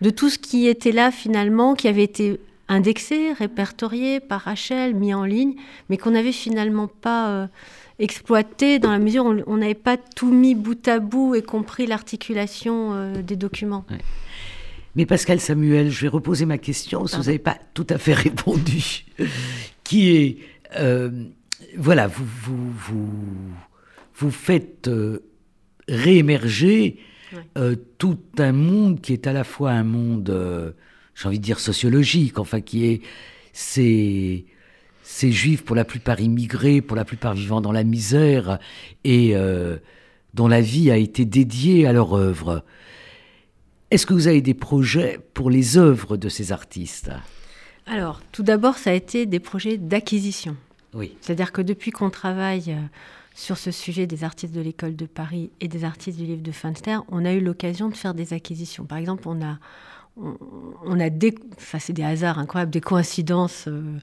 de 0.00 0.10
tout 0.10 0.30
ce 0.30 0.38
qui 0.38 0.66
était 0.66 0.92
là 0.92 1.10
finalement, 1.10 1.74
qui 1.74 1.88
avait 1.88 2.04
été 2.04 2.40
indexé, 2.68 3.32
répertorié 3.32 4.20
par 4.20 4.42
Rachel, 4.42 4.94
mis 4.94 5.14
en 5.14 5.24
ligne, 5.24 5.54
mais 5.88 5.96
qu'on 5.96 6.12
n'avait 6.12 6.32
finalement 6.32 6.88
pas 6.88 7.30
euh, 7.30 7.46
exploité 7.98 8.78
dans 8.78 8.90
la 8.90 8.98
mesure 8.98 9.26
où 9.26 9.34
on 9.46 9.56
n'avait 9.58 9.74
pas 9.74 9.96
tout 9.96 10.32
mis 10.32 10.54
bout 10.54 10.88
à 10.88 10.98
bout 10.98 11.34
et 11.34 11.42
compris 11.42 11.86
l'articulation 11.86 12.92
euh, 12.94 13.22
des 13.22 13.36
documents. 13.36 13.84
Mais 14.96 15.06
Pascal 15.06 15.40
Samuel, 15.40 15.90
je 15.90 16.02
vais 16.02 16.08
reposer 16.08 16.46
ma 16.46 16.58
question, 16.58 17.04
que 17.04 17.16
vous 17.16 17.24
n'avez 17.24 17.38
pas 17.38 17.58
tout 17.74 17.86
à 17.90 17.98
fait 17.98 18.14
répondu, 18.14 19.04
qui 19.82 20.16
est, 20.16 20.38
euh, 20.76 21.10
voilà, 21.76 22.06
vous, 22.06 22.24
vous, 22.24 22.70
vous, 22.70 23.10
vous 24.14 24.30
faites 24.30 24.88
réémerger 25.88 26.98
tout 27.98 28.18
un 28.38 28.52
monde 28.52 29.00
qui 29.00 29.12
est 29.12 29.26
à 29.26 29.32
la 29.32 29.42
fois 29.42 29.72
un 29.72 29.82
monde 29.82 30.74
j'ai 31.14 31.28
envie 31.28 31.38
de 31.38 31.44
dire 31.44 31.60
sociologique, 31.60 32.38
enfin 32.38 32.60
qui 32.60 32.86
est 32.86 33.02
ces, 33.52 34.46
ces 35.02 35.32
juifs 35.32 35.64
pour 35.64 35.76
la 35.76 35.84
plupart 35.84 36.20
immigrés, 36.20 36.80
pour 36.80 36.96
la 36.96 37.04
plupart 37.04 37.34
vivant 37.34 37.60
dans 37.60 37.72
la 37.72 37.84
misère 37.84 38.58
et 39.04 39.36
euh, 39.36 39.76
dont 40.34 40.48
la 40.48 40.60
vie 40.60 40.90
a 40.90 40.96
été 40.96 41.24
dédiée 41.24 41.86
à 41.86 41.92
leur 41.92 42.14
œuvre. 42.14 42.64
Est-ce 43.90 44.06
que 44.06 44.14
vous 44.14 44.26
avez 44.26 44.42
des 44.42 44.54
projets 44.54 45.20
pour 45.34 45.50
les 45.50 45.78
œuvres 45.78 46.16
de 46.16 46.28
ces 46.28 46.50
artistes? 46.50 47.12
Alors, 47.86 48.22
tout 48.32 48.42
d'abord, 48.42 48.76
ça 48.76 48.90
a 48.90 48.94
été 48.94 49.26
des 49.26 49.40
projets 49.40 49.76
d'acquisition. 49.76 50.56
Oui. 50.94 51.16
C'est-à-dire 51.20 51.52
que 51.52 51.62
depuis 51.62 51.90
qu'on 51.90 52.10
travaille 52.10 52.72
euh, 52.72 52.80
sur 53.34 53.58
ce 53.58 53.70
sujet 53.70 54.06
des 54.06 54.24
artistes 54.24 54.54
de 54.54 54.60
l'école 54.60 54.96
de 54.96 55.06
Paris 55.06 55.50
et 55.60 55.68
des 55.68 55.84
artistes 55.84 56.18
du 56.18 56.24
livre 56.24 56.42
de 56.42 56.52
Finster, 56.52 56.98
on 57.08 57.24
a 57.24 57.32
eu 57.32 57.40
l'occasion 57.40 57.88
de 57.88 57.94
faire 57.94 58.14
des 58.14 58.32
acquisitions. 58.32 58.84
Par 58.84 58.98
exemple, 58.98 59.28
on 59.28 59.42
a 59.42 59.58
on, 60.16 61.00
a 61.00 61.10
des, 61.10 61.34
enfin 61.56 61.78
c'est 61.78 61.92
des 61.92 62.04
hasards 62.04 62.38
incroyables, 62.38 62.70
des 62.70 62.80
coïncidences 62.80 63.66
euh, 63.68 63.98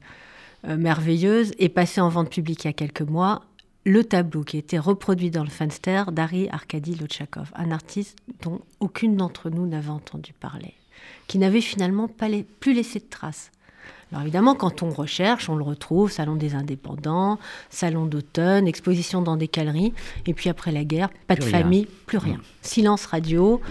euh, 0.67 0.77
merveilleuses, 0.77 1.53
et 1.57 1.69
passé 1.69 2.01
en 2.01 2.09
vente 2.09 2.29
publique 2.29 2.65
il 2.65 2.67
y 2.67 2.69
a 2.69 2.73
quelques 2.73 3.01
mois 3.01 3.43
le 3.83 4.03
tableau 4.03 4.43
qui 4.43 4.57
a 4.57 4.59
été 4.59 4.77
reproduit 4.77 5.31
dans 5.31 5.43
le 5.43 5.49
Fenster 5.49 6.03
d'Ari 6.11 6.49
Arkady 6.49 6.95
Lochakov, 6.95 7.51
un 7.55 7.71
artiste 7.71 8.17
dont 8.43 8.61
aucune 8.79 9.15
d'entre 9.15 9.49
nous 9.49 9.65
n'avait 9.65 9.89
entendu 9.89 10.33
parler, 10.33 10.73
qui 11.27 11.37
n'avait 11.39 11.61
finalement 11.61 12.07
pas 12.07 12.27
plus 12.59 12.73
laissé 12.73 12.99
de 12.99 13.05
traces. 13.09 13.51
Alors 14.11 14.23
évidemment, 14.23 14.55
quand 14.55 14.83
on 14.83 14.89
recherche, 14.89 15.49
on 15.49 15.55
le 15.55 15.63
retrouve, 15.63 16.11
Salon 16.11 16.35
des 16.35 16.53
indépendants, 16.53 17.39
Salon 17.69 18.05
d'automne, 18.05 18.67
exposition 18.67 19.21
dans 19.21 19.37
des 19.37 19.47
galeries, 19.47 19.93
et 20.27 20.33
puis 20.33 20.49
après 20.49 20.71
la 20.71 20.83
guerre, 20.83 21.09
pas 21.27 21.35
de 21.35 21.43
famille, 21.43 21.87
plus 22.05 22.17
rien. 22.17 22.39
Silence 22.61 23.05
radio, 23.05 23.61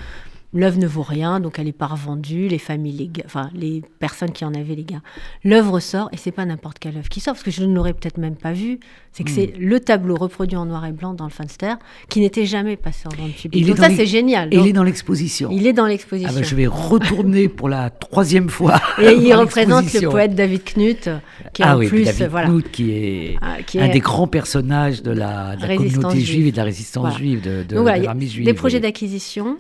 L'œuvre 0.53 0.79
ne 0.79 0.87
vaut 0.89 1.03
rien, 1.03 1.39
donc 1.39 1.61
elle 1.61 1.69
est 1.69 1.73
pas 1.73 1.87
revendue. 1.87 2.49
Les 2.49 2.59
familles, 2.59 3.11
les 3.15 3.25
enfin 3.25 3.51
les 3.55 3.83
personnes 4.01 4.33
qui 4.33 4.45
en 4.45 4.53
avaient 4.53 4.75
les 4.75 4.83
gars. 4.83 5.01
L'œuvre 5.45 5.79
sort 5.79 6.09
et 6.13 6.17
c'est 6.17 6.33
pas 6.33 6.45
n'importe 6.45 6.81
quelle 6.81 6.97
œuvre 6.97 7.09
qui 7.09 7.21
sort 7.21 7.35
parce 7.35 7.45
que 7.45 7.53
je 7.53 7.63
ne 7.63 7.73
l'aurais 7.73 7.93
peut-être 7.93 8.19
même 8.19 8.35
pas 8.35 8.53
vu. 8.53 8.81
C'est 9.13 9.23
que 9.23 9.31
hmm. 9.31 9.35
c'est 9.35 9.53
le 9.59 9.79
tableau 9.79 10.17
reproduit 10.17 10.57
en 10.57 10.67
noir 10.67 10.85
et 10.87 10.93
blanc 10.93 11.15
dans 11.15 11.25
le 11.25 11.31
Funster 11.31 11.75
qui 12.09 12.19
n'était 12.19 12.47
jamais 12.47 12.77
passé 12.77 13.07
en 13.07 13.15
vente 13.17 13.33
publique. 13.33 13.65
Donc 13.65 13.79
ça 13.79 13.91
c'est 13.91 14.07
génial. 14.07 14.49
Il 14.51 14.67
est 14.67 14.73
dans 14.73 14.83
l'exposition. 14.83 15.51
Il 15.53 15.69
est 15.69 15.73
dans 15.73 15.87
l'exposition. 15.87 16.31
Ah 16.33 16.41
bah, 16.41 16.45
je 16.45 16.55
vais 16.57 16.67
retourner 16.67 17.49
pour 17.49 17.69
la 17.69 17.91
troisième 17.91 18.49
fois. 18.49 18.81
Et 19.01 19.13
il 19.13 19.33
représente 19.35 19.93
le 19.93 20.09
poète 20.09 20.35
David 20.35 20.65
Knut 20.65 21.11
qui 21.53 21.63
est 21.63 21.65
ah 21.65 21.77
en 21.77 21.81
plus 21.81 22.05
David 22.05 22.27
voilà, 22.29 22.49
Knut 22.49 22.71
qui 22.73 22.91
est, 22.91 23.37
ah, 23.41 23.59
un 23.79 23.89
des 23.89 24.01
grands 24.01 24.27
personnages 24.27 25.03
de 25.03 25.13
la, 25.13 25.57
communauté 25.77 26.21
juive. 26.21 26.49
et 26.49 26.53
de 26.53 26.57
la 26.57 26.65
résistance 26.65 27.17
juive 27.17 27.41
de, 27.41 27.63
de, 27.63 27.81
l'armée 27.81 28.27
juive. 28.27 28.45
Des 28.45 28.55
projets 28.55 28.81
d'acquisition 28.81 29.57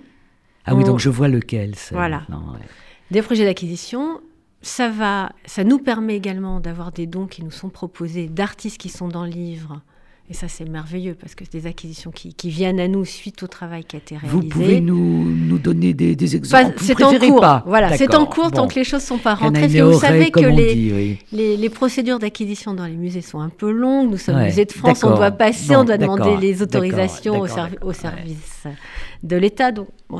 ah 0.71 0.75
oui, 0.75 0.85
donc 0.85 0.99
je 0.99 1.09
vois 1.09 1.29
lequel. 1.29 1.75
Voilà. 1.93 2.23
Des 3.11 3.23
projets 3.23 3.45
d'acquisition. 3.45 4.21
Ça, 4.63 4.91
va, 4.91 5.33
ça 5.47 5.65
nous 5.65 5.79
permet 5.79 6.17
également 6.17 6.61
d'avoir 6.61 6.93
des 6.93 7.07
dons 7.07 7.27
qui 7.27 7.43
nous 7.43 7.51
sont 7.51 7.71
proposés 7.71 8.29
d'artistes 8.29 8.77
qui 8.77 8.91
sont 8.91 9.09
dans 9.09 9.25
le 9.25 9.31
livre 9.31 9.81
et 10.31 10.33
ça, 10.33 10.47
c'est 10.47 10.69
merveilleux 10.69 11.17
parce 11.21 11.35
que 11.35 11.45
c'est 11.45 11.61
des 11.61 11.67
acquisitions 11.67 12.13
qui, 12.13 12.33
viennent 12.49 12.79
à 12.79 12.87
nous 12.87 13.05
suite 13.05 13.43
au 13.43 13.49
travail 13.49 13.83
qui 13.83 13.97
a 13.97 13.99
été 13.99 14.17
réalisé. 14.17 14.41
Vous 14.41 14.49
pouvez 14.49 14.81
nous, 14.81 15.25
nous 15.25 15.59
donner 15.59 15.93
des, 15.93 16.15
des 16.15 16.37
exemples 16.37 16.75
C'est 16.77 17.03
en 17.03 17.19
cours. 17.19 17.63
Voilà, 17.67 17.97
c'est 17.97 18.15
en 18.15 18.27
cours 18.27 18.53
tant 18.53 18.69
que 18.69 18.77
les 18.77 18.85
choses 18.85 19.03
ne 19.03 19.07
sont 19.07 19.19
pas 19.19 19.35
rentrées. 19.35 19.67
Vous 19.67 19.99
savez 19.99 20.31
que 20.31 20.39
les, 20.39 21.19
les, 21.33 21.69
procédures 21.69 22.21
d'acquisition 22.21 22.75
dans 22.75 22.87
les 22.87 22.95
musées 22.95 23.23
sont 23.23 23.41
un 23.41 23.49
peu 23.49 23.73
longues. 23.73 24.13
Nous 24.13 24.19
sommes 24.19 24.37
ouais, 24.37 24.47
musée 24.47 24.67
de 24.67 24.73
France, 24.73 25.03
on 25.03 25.17
doit 25.17 25.33
passer, 25.33 25.75
on 25.75 25.83
doit 25.83 25.99
demander 25.99 26.37
les 26.37 26.63
autorisations 26.63 27.41
au, 27.41 27.49
au, 27.83 27.93
service 27.93 28.67
de 29.23 29.37
l'État. 29.37 29.71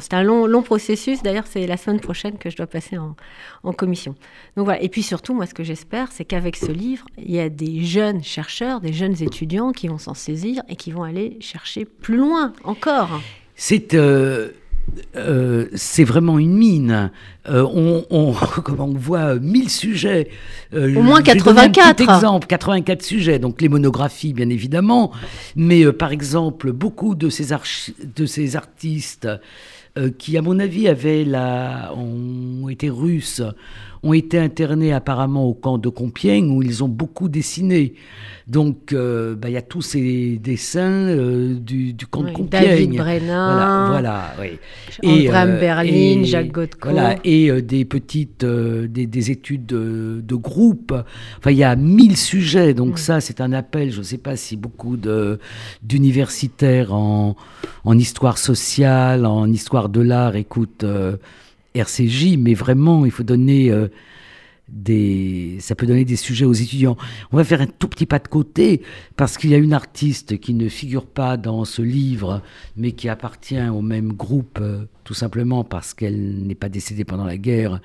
C'est 0.01 0.15
un 0.15 0.23
long, 0.23 0.47
long 0.47 0.63
processus. 0.63 1.23
D'ailleurs, 1.23 1.47
c'est 1.47 1.67
la 1.67 1.77
semaine 1.77 2.01
prochaine 2.01 2.39
que 2.39 2.51
je 2.51 2.57
dois 2.57 2.67
passer 2.67 2.99
en, 2.99 3.17
en 3.63 3.73
commission. 3.73 4.15
Donc 4.57 4.67
voilà. 4.67 4.83
Et 4.83 4.89
puis 4.89 5.03
surtout, 5.03 5.35
moi, 5.35 5.47
ce 5.47 5.55
que 5.55 5.65
j'espère, 5.65 6.13
c'est 6.13 6.25
qu'avec 6.25 6.57
ce 6.57 6.71
livre, 6.71 7.07
il 7.19 7.31
y 7.31 7.41
a 7.41 7.49
des 7.49 7.85
jeunes 7.85 8.23
chercheurs, 8.23 8.81
des 8.81 8.93
jeunes 8.93 9.23
étudiants 9.23 9.73
qui 9.73 9.89
vont 9.89 9.99
s'en 9.99 10.15
saisir 10.15 10.63
et 10.69 10.77
qui 10.77 10.93
vont 10.93 11.03
aller 11.03 11.37
chercher 11.41 11.85
plus 11.85 12.17
loin 12.17 12.53
encore. 12.65 13.21
C'est 13.57 13.95
euh, 13.95 14.51
euh, 15.17 15.67
c'est 15.75 16.05
vraiment 16.05 16.39
une 16.39 16.55
mine. 16.55 17.11
Euh, 17.49 17.63
on, 17.63 18.05
on, 18.11 18.35
on, 18.79 18.95
voit 18.95 19.37
mille 19.37 19.71
sujets. 19.71 20.31
Au 20.75 21.03
moins 21.03 21.23
84. 21.23 22.01
Exemple, 22.01 22.47
84 22.47 23.03
sujets. 23.03 23.39
Donc 23.39 23.61
les 23.61 23.69
monographies, 23.69 24.33
bien 24.33 24.49
évidemment. 24.51 25.13
Mais 25.57 25.91
par 25.93 26.13
exemple, 26.13 26.73
beaucoup 26.73 27.15
de 27.15 27.29
ces, 27.29 27.55
de 28.17 28.27
ces 28.27 28.57
artistes 28.57 29.29
qui, 30.19 30.39
à 30.39 30.43
mon 30.43 30.61
avis, 30.61 30.87
avaient 30.87 31.25
la, 31.25 31.93
ont 31.97 32.69
été 32.69 32.89
russes, 32.89 33.43
ont 34.03 34.13
été 34.13 34.39
internés 34.39 34.93
apparemment 34.93 35.45
au 35.45 35.55
camp 35.55 35.79
de 35.79 35.89
Compiègne 35.89 36.51
où 36.51 36.63
ils 36.63 36.83
ont 36.83 36.89
beaucoup 36.89 37.29
dessiné. 37.29 37.95
Donc, 38.51 38.93
euh, 38.93 39.37
bah, 39.37 39.49
il 39.49 39.53
y 39.53 39.57
a 39.57 39.63
tous 39.63 39.83
ces 39.83 40.39
dessins 40.39 40.81
euh, 40.81 41.55
du, 41.55 41.95
camp 42.11 42.25
de 42.25 42.33
Compiègne. 42.33 42.65
David 42.65 42.97
Brennan. 42.97 43.91
Voilà, 43.91 44.35
oui. 44.41 44.59
Et, 45.03 45.31
euh, 45.31 45.61
Berlin, 45.61 46.25
Jacques 46.25 46.51
Godko. 46.51 46.91
Voilà, 46.91 47.17
et 47.23 47.63
des 47.63 47.85
petites 47.85 48.45
des, 48.45 49.31
études 49.31 49.67
de, 49.67 50.35
groupe. 50.35 50.93
Enfin, 51.39 51.53
il 51.53 51.59
y 51.59 51.65
a 51.65 51.77
mille 51.77 52.17
sujets. 52.17 52.75
Donc, 52.75 52.99
ça, 52.99 53.21
c'est 53.21 53.41
un 53.41 53.53
appel. 53.53 53.93
Je 53.93 53.99
ne 53.99 54.05
sais 54.05 54.19
pas 54.19 54.35
si 54.35 54.57
beaucoup 54.57 54.97
d'universitaires 55.83 56.93
en, 56.93 57.37
en 57.85 57.99
histoire 57.99 58.39
sociale, 58.39 59.27
en 59.27 59.47
histoire 59.47 59.89
de 59.89 60.01
l'art 60.01 60.35
écoutent 60.35 60.85
RCJ, 61.75 62.37
mais 62.39 62.55
vraiment, 62.55 63.05
il 63.05 63.11
faut 63.11 63.23
donner 63.23 63.71
euh, 63.71 63.89
des, 64.69 65.57
ça 65.61 65.75
peut 65.75 65.87
donner 65.87 66.05
des 66.05 66.17
sujets 66.17 66.45
aux 66.45 66.53
étudiants. 66.53 66.97
On 67.33 67.37
va 67.37 67.45
faire 67.45 67.61
un 67.61 67.67
tout 67.67 67.89
petit 67.89 68.07
pas 68.07 68.19
de 68.19 68.29
côté 68.29 68.83
parce 69.17 69.37
qu'il 69.37 69.51
y 69.51 69.55
a 69.55 69.59
une 69.59 69.73
artiste 69.73 70.39
qui 70.39 70.55
ne 70.55 70.69
figure 70.69 71.07
pas 71.07 71.37
dans 71.37 71.65
ce 71.65 71.83
livre, 71.83 72.43
mais 72.77 72.93
qui 72.93 73.09
appartient 73.09 73.69
au 73.69 73.83
même 73.83 74.13
groupe, 74.13 74.59
euh, 74.61 74.85
tout 75.05 75.15
simplement 75.15 75.65
parce 75.65 75.95
qu'elle 75.95 76.47
n'est 76.47 76.55
pas 76.55 76.69
décédée 76.69 77.05
pendant 77.05 77.25
la 77.25 77.37
guerre, 77.37 77.81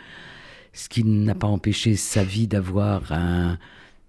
ce 0.74 0.90
qui 0.90 1.04
n'a 1.04 1.36
pas 1.36 1.48
empêché 1.48 1.96
sa 1.96 2.24
vie 2.24 2.48
d'avoir 2.48 3.12
un, 3.12 3.58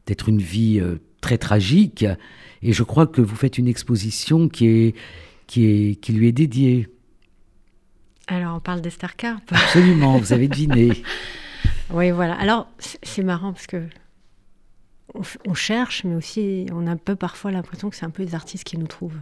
d'être 0.06 0.28
une 0.28 0.42
vie 0.42 0.80
euh, 0.80 0.96
très 1.20 1.38
tragique. 1.38 2.04
Et 2.62 2.72
je 2.72 2.82
crois 2.82 3.06
que 3.06 3.20
vous 3.20 3.36
faites 3.36 3.58
une 3.58 3.68
exposition 3.68 4.48
qui 4.48 4.66
est, 4.66 4.94
qui 5.46 5.64
est, 5.66 6.00
qui 6.00 6.12
lui 6.12 6.28
est 6.28 6.32
dédiée. 6.32 6.88
Alors, 8.28 8.56
on 8.56 8.60
parle 8.60 8.80
d'Esther 8.80 9.16
Carp. 9.16 9.42
Absolument, 9.52 10.18
vous 10.18 10.32
avez 10.32 10.48
deviné. 10.48 11.02
oui, 11.90 12.10
voilà. 12.10 12.34
Alors, 12.34 12.68
c'est 12.78 13.22
marrant 13.22 13.52
parce 13.52 13.66
que 13.66 13.82
on, 15.46 15.54
cherche, 15.54 16.04
mais 16.04 16.14
aussi 16.14 16.66
on 16.72 16.86
a 16.86 16.90
un 16.90 16.96
peu 16.96 17.16
parfois 17.16 17.50
l'impression 17.50 17.88
que 17.88 17.96
c'est 17.96 18.04
un 18.04 18.10
peu 18.10 18.22
les 18.22 18.34
artistes 18.34 18.64
qui 18.64 18.76
nous 18.76 18.86
trouvent. 18.86 19.20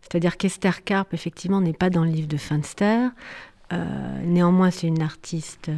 C'est-à-dire 0.00 0.36
qu'Esther 0.36 0.82
Carp, 0.82 1.12
effectivement, 1.12 1.60
n'est 1.60 1.74
pas 1.74 1.90
dans 1.90 2.04
le 2.04 2.10
livre 2.10 2.26
de 2.26 2.38
Finster. 2.38 3.08
Euh, 3.72 4.22
néanmoins, 4.24 4.70
c'est 4.70 4.88
une 4.88 5.02
artiste 5.02 5.70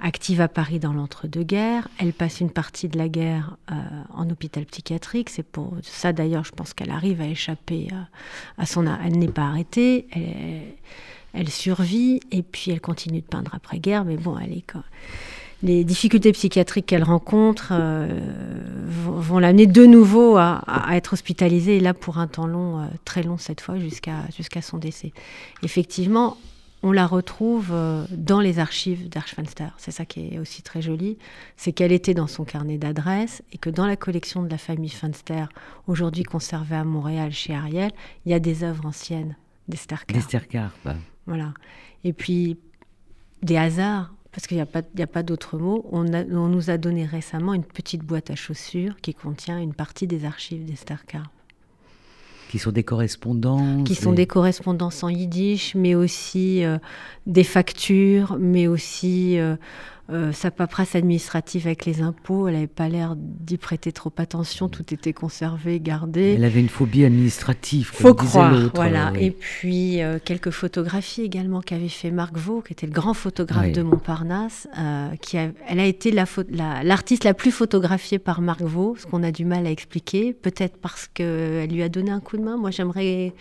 active 0.00 0.40
à 0.40 0.48
Paris 0.48 0.78
dans 0.78 0.92
l'entre-deux-guerres. 0.92 1.88
Elle 1.98 2.12
passe 2.12 2.40
une 2.40 2.50
partie 2.50 2.88
de 2.88 2.96
la 2.96 3.08
guerre 3.08 3.56
euh, 3.70 3.74
en 4.14 4.30
hôpital 4.30 4.64
psychiatrique. 4.66 5.28
C'est 5.28 5.42
pour 5.42 5.74
ça, 5.82 6.12
d'ailleurs, 6.12 6.44
je 6.44 6.52
pense 6.52 6.72
qu'elle 6.72 6.90
arrive 6.90 7.20
à 7.20 7.26
échapper 7.26 7.88
euh, 7.92 7.96
à 8.56 8.66
son... 8.66 8.86
Elle 8.86 9.18
n'est 9.18 9.28
pas 9.28 9.46
arrêtée. 9.46 10.06
Elle, 10.12 10.76
elle 11.32 11.50
survit 11.50 12.20
et 12.30 12.42
puis 12.42 12.70
elle 12.70 12.80
continue 12.80 13.20
de 13.20 13.26
peindre 13.26 13.54
après-guerre, 13.54 14.04
mais 14.04 14.16
bon, 14.16 14.36
les 15.62 15.84
difficultés 15.84 16.32
psychiatriques 16.32 16.86
qu'elle 16.86 17.04
rencontre 17.04 17.68
euh, 17.72 18.20
vont, 18.86 19.38
l'amener 19.38 19.66
de 19.66 19.84
nouveau 19.84 20.36
à, 20.36 20.62
être 20.92 21.14
hospitalisée, 21.14 21.76
et 21.76 21.80
là 21.80 21.94
pour 21.94 22.18
un 22.18 22.26
temps 22.26 22.46
long, 22.46 22.80
euh, 22.80 22.86
très 23.04 23.22
long 23.22 23.38
cette 23.38 23.60
fois, 23.60 23.76
jusqu'à 23.78 24.62
son 24.62 24.78
décès. 24.78 25.12
Effectivement, 25.62 26.36
on 26.82 26.92
la 26.92 27.06
retrouve 27.06 27.70
euh, 27.72 28.04
dans 28.10 28.40
les 28.40 28.58
archives 28.58 29.08
d'Archfenster. 29.08 29.68
C'est 29.78 29.90
ça 29.90 30.04
qui 30.04 30.34
est 30.34 30.38
aussi 30.38 30.62
très 30.62 30.82
joli, 30.82 31.18
c'est 31.56 31.72
qu'elle 31.72 31.92
était 31.92 32.14
dans 32.14 32.26
son 32.26 32.44
carnet 32.44 32.78
d'adresses 32.78 33.42
et 33.52 33.58
que 33.58 33.70
dans 33.70 33.86
la 33.86 33.96
collection 33.96 34.42
de 34.42 34.50
la 34.50 34.58
famille 34.58 34.90
Fenster, 34.90 35.46
aujourd'hui 35.86 36.22
conservée 36.22 36.76
à 36.76 36.84
Montréal 36.84 37.32
chez 37.32 37.54
Ariel, 37.54 37.90
il 38.24 38.32
y 38.32 38.34
a 38.34 38.40
des 38.40 38.62
œuvres 38.62 38.86
anciennes 38.86 39.36
d'Esther 39.68 40.06
Carp. 40.06 40.20
Voilà. 41.26 41.52
Et 42.04 42.12
puis, 42.12 42.58
des 43.42 43.56
hasards, 43.56 44.12
parce 44.32 44.46
qu'il 44.46 44.56
n'y 44.56 44.62
a 44.62 44.66
pas, 44.66 44.82
a 44.98 45.06
pas 45.06 45.22
d'autre 45.22 45.58
mot, 45.58 45.86
on, 45.90 46.12
on, 46.12 46.48
nous 46.48 46.70
a 46.70 46.78
donné 46.78 47.04
récemment 47.04 47.54
une 47.54 47.64
petite 47.64 48.02
boîte 48.02 48.30
à 48.30 48.36
chaussures 48.36 48.96
qui 49.00 49.14
contient 49.14 49.58
une 49.58 49.74
partie 49.74 50.06
des 50.06 50.24
archives 50.24 50.64
d'Esther 50.64 51.06
Carp. 51.06 51.30
Qui 52.48 52.58
sont 52.58 52.70
des 52.70 52.84
correspondances 52.84 53.86
Qui 53.86 53.96
sont 53.96 54.12
des 54.12 54.26
correspondances 54.26 55.02
en 55.02 55.08
yiddish, 55.08 55.74
mais 55.74 55.94
aussi 55.94 56.64
euh, 56.64 56.78
des 57.26 57.42
factures, 57.42 58.36
mais 58.38 58.68
aussi 58.68 59.38
euh, 59.38 59.56
euh, 60.08 60.30
sa 60.32 60.52
paperasse 60.52 60.94
administrative 60.94 61.66
avec 61.66 61.84
les 61.84 62.00
impôts, 62.00 62.46
elle 62.46 62.54
n'avait 62.54 62.66
pas 62.68 62.88
l'air 62.88 63.14
d'y 63.16 63.56
prêter 63.56 63.90
trop 63.90 64.12
attention, 64.18 64.68
tout 64.68 64.94
était 64.94 65.12
conservé, 65.12 65.80
gardé. 65.80 66.34
Elle 66.36 66.44
avait 66.44 66.60
une 66.60 66.68
phobie 66.68 67.04
administrative. 67.04 67.90
Faut 67.92 68.14
croire, 68.14 68.70
voilà. 68.72 69.12
Et 69.18 69.32
puis 69.32 70.00
euh, 70.02 70.18
quelques 70.24 70.50
photographies 70.50 71.22
également 71.22 71.60
qu'avait 71.60 71.88
fait 71.88 72.12
Marc 72.12 72.36
Vaux, 72.36 72.62
qui 72.62 72.72
était 72.72 72.86
le 72.86 72.92
grand 72.92 73.14
photographe 73.14 73.72
de 73.72 73.82
Montparnasse. 73.82 74.68
Euh, 74.78 75.08
qui 75.20 75.36
elle 75.36 75.80
a 75.80 75.84
été 75.84 76.12
l'artiste 76.12 77.24
la, 77.24 77.34
plus 77.34 77.50
photographiée 77.50 78.20
par 78.20 78.40
Marc 78.40 78.62
Vaux, 78.62 78.94
ce 78.96 79.06
qu'on 79.06 79.24
a 79.24 79.32
du 79.32 79.44
mal 79.44 79.66
à 79.66 79.70
expliquer, 79.70 80.32
peut-être 80.32 80.76
parce 80.76 81.08
qu'elle 81.08 81.70
lui 81.70 81.82
a 81.82 81.88
donné 81.88 82.12
un 82.12 82.20
coup 82.20 82.36
de 82.36 82.42
main. 82.42 82.56
Moi, 82.56 82.70
j'aimerais 82.70 83.34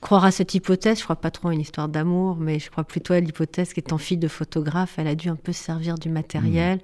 croire 0.00 0.24
à 0.24 0.30
cette 0.30 0.54
hypothèse. 0.54 0.98
Je 0.98 1.04
crois 1.04 1.16
pas 1.16 1.30
trop 1.30 1.48
à 1.48 1.54
une 1.54 1.60
histoire 1.60 1.88
d'amour, 1.88 2.36
mais 2.38 2.58
je 2.58 2.70
crois 2.70 2.84
plutôt 2.84 3.12
à 3.12 3.20
l'hypothèse 3.20 3.72
qu'étant 3.72 3.98
fille 3.98 4.16
de 4.16 4.28
photographe, 4.28 4.94
elle 4.98 5.06
a 5.06 5.14
dû 5.14 5.28
un 5.28 5.36
peu 5.36 5.52
se 5.52 5.62
servir 5.62 5.96
du 5.96 6.08
matériel. 6.08 6.78
Mmh. 6.78 6.80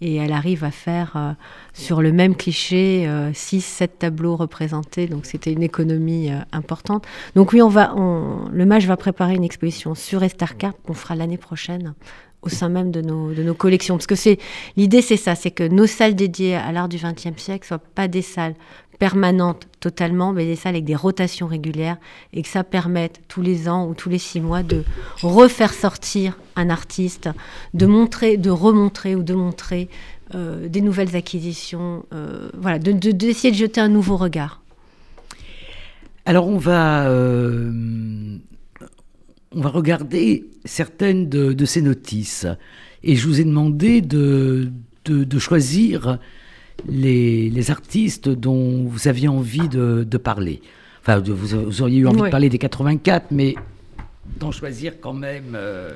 Et 0.00 0.16
elle 0.16 0.32
arrive 0.32 0.64
à 0.64 0.72
faire 0.72 1.12
euh, 1.14 1.32
sur 1.72 2.02
le 2.02 2.10
même 2.10 2.34
cliché 2.34 3.08
6, 3.32 3.56
euh, 3.56 3.60
7 3.60 3.98
tableaux 4.00 4.34
représentés. 4.34 5.06
Donc 5.06 5.24
c'était 5.24 5.52
une 5.52 5.62
économie 5.62 6.32
euh, 6.32 6.38
importante. 6.52 7.06
Donc 7.36 7.52
oui, 7.52 7.62
on 7.62 7.68
va, 7.68 7.94
on, 7.96 8.48
le 8.50 8.66
MAGE 8.66 8.86
va 8.86 8.96
préparer 8.96 9.34
une 9.34 9.44
exposition 9.44 9.94
sur 9.94 10.22
Esther 10.24 10.56
Carp 10.56 10.76
qu'on 10.84 10.94
fera 10.94 11.14
l'année 11.14 11.38
prochaine 11.38 11.94
au 12.44 12.48
sein 12.48 12.68
même 12.68 12.90
de 12.90 13.00
nos, 13.00 13.32
de 13.32 13.42
nos 13.42 13.54
collections. 13.54 13.96
Parce 13.96 14.06
que 14.06 14.14
c'est 14.14 14.38
l'idée, 14.76 15.02
c'est 15.02 15.16
ça, 15.16 15.34
c'est 15.34 15.50
que 15.50 15.66
nos 15.66 15.86
salles 15.86 16.14
dédiées 16.14 16.56
à 16.56 16.72
l'art 16.72 16.88
du 16.88 16.98
XXe 16.98 17.40
siècle 17.40 17.66
soient 17.66 17.78
pas 17.78 18.08
des 18.08 18.22
salles 18.22 18.54
permanentes 19.04 19.66
totalement, 19.80 20.32
mais 20.32 20.46
des 20.46 20.56
salles 20.56 20.76
avec 20.76 20.86
des 20.86 20.96
rotations 20.96 21.46
régulières 21.46 21.98
et 22.32 22.40
que 22.40 22.48
ça 22.48 22.64
permette 22.64 23.20
tous 23.28 23.42
les 23.42 23.68
ans 23.68 23.86
ou 23.86 23.92
tous 23.92 24.08
les 24.08 24.16
six 24.16 24.40
mois 24.40 24.62
de 24.62 24.82
refaire 25.20 25.74
sortir 25.74 26.38
un 26.56 26.70
artiste, 26.70 27.28
de 27.74 27.84
montrer, 27.84 28.38
de 28.38 28.48
remontrer 28.48 29.14
ou 29.14 29.22
de 29.22 29.34
montrer 29.34 29.90
euh, 30.34 30.68
des 30.68 30.80
nouvelles 30.80 31.14
acquisitions, 31.16 32.06
euh, 32.14 32.48
voilà, 32.56 32.78
d'essayer 32.78 33.12
de, 33.12 33.50
de, 33.50 33.54
jeter 33.54 33.78
un 33.82 33.90
nouveau 33.90 34.16
regard. 34.16 34.62
Alors 36.24 36.48
on 36.48 36.56
va 36.56 37.06
euh, 37.06 37.70
on 39.52 39.60
va 39.60 39.68
regarder 39.68 40.46
certaines 40.64 41.28
de, 41.28 41.64
ces 41.66 41.82
notices. 41.82 42.46
Et 43.02 43.16
je 43.16 43.26
vous 43.26 43.38
ai 43.38 43.44
demandé 43.44 44.00
de, 44.00 44.72
de, 45.04 45.38
choisir 45.38 46.18
les, 46.88 47.70
artistes 47.70 48.28
dont 48.28 48.84
vous 48.84 49.08
aviez 49.08 49.28
envie 49.28 49.68
de, 49.68 50.18
parler. 50.18 50.60
Enfin, 51.00 51.18
vous, 51.18 51.82
auriez 51.82 51.98
eu 51.98 52.06
envie 52.06 52.22
de 52.22 52.30
parler 52.30 52.48
des 52.48 52.58
84, 52.58 53.26
mais 53.30 53.54
d'en 54.38 54.50
choisir 54.50 55.00
quand 55.00 55.12
même. 55.12 55.54
Euh, 55.54 55.90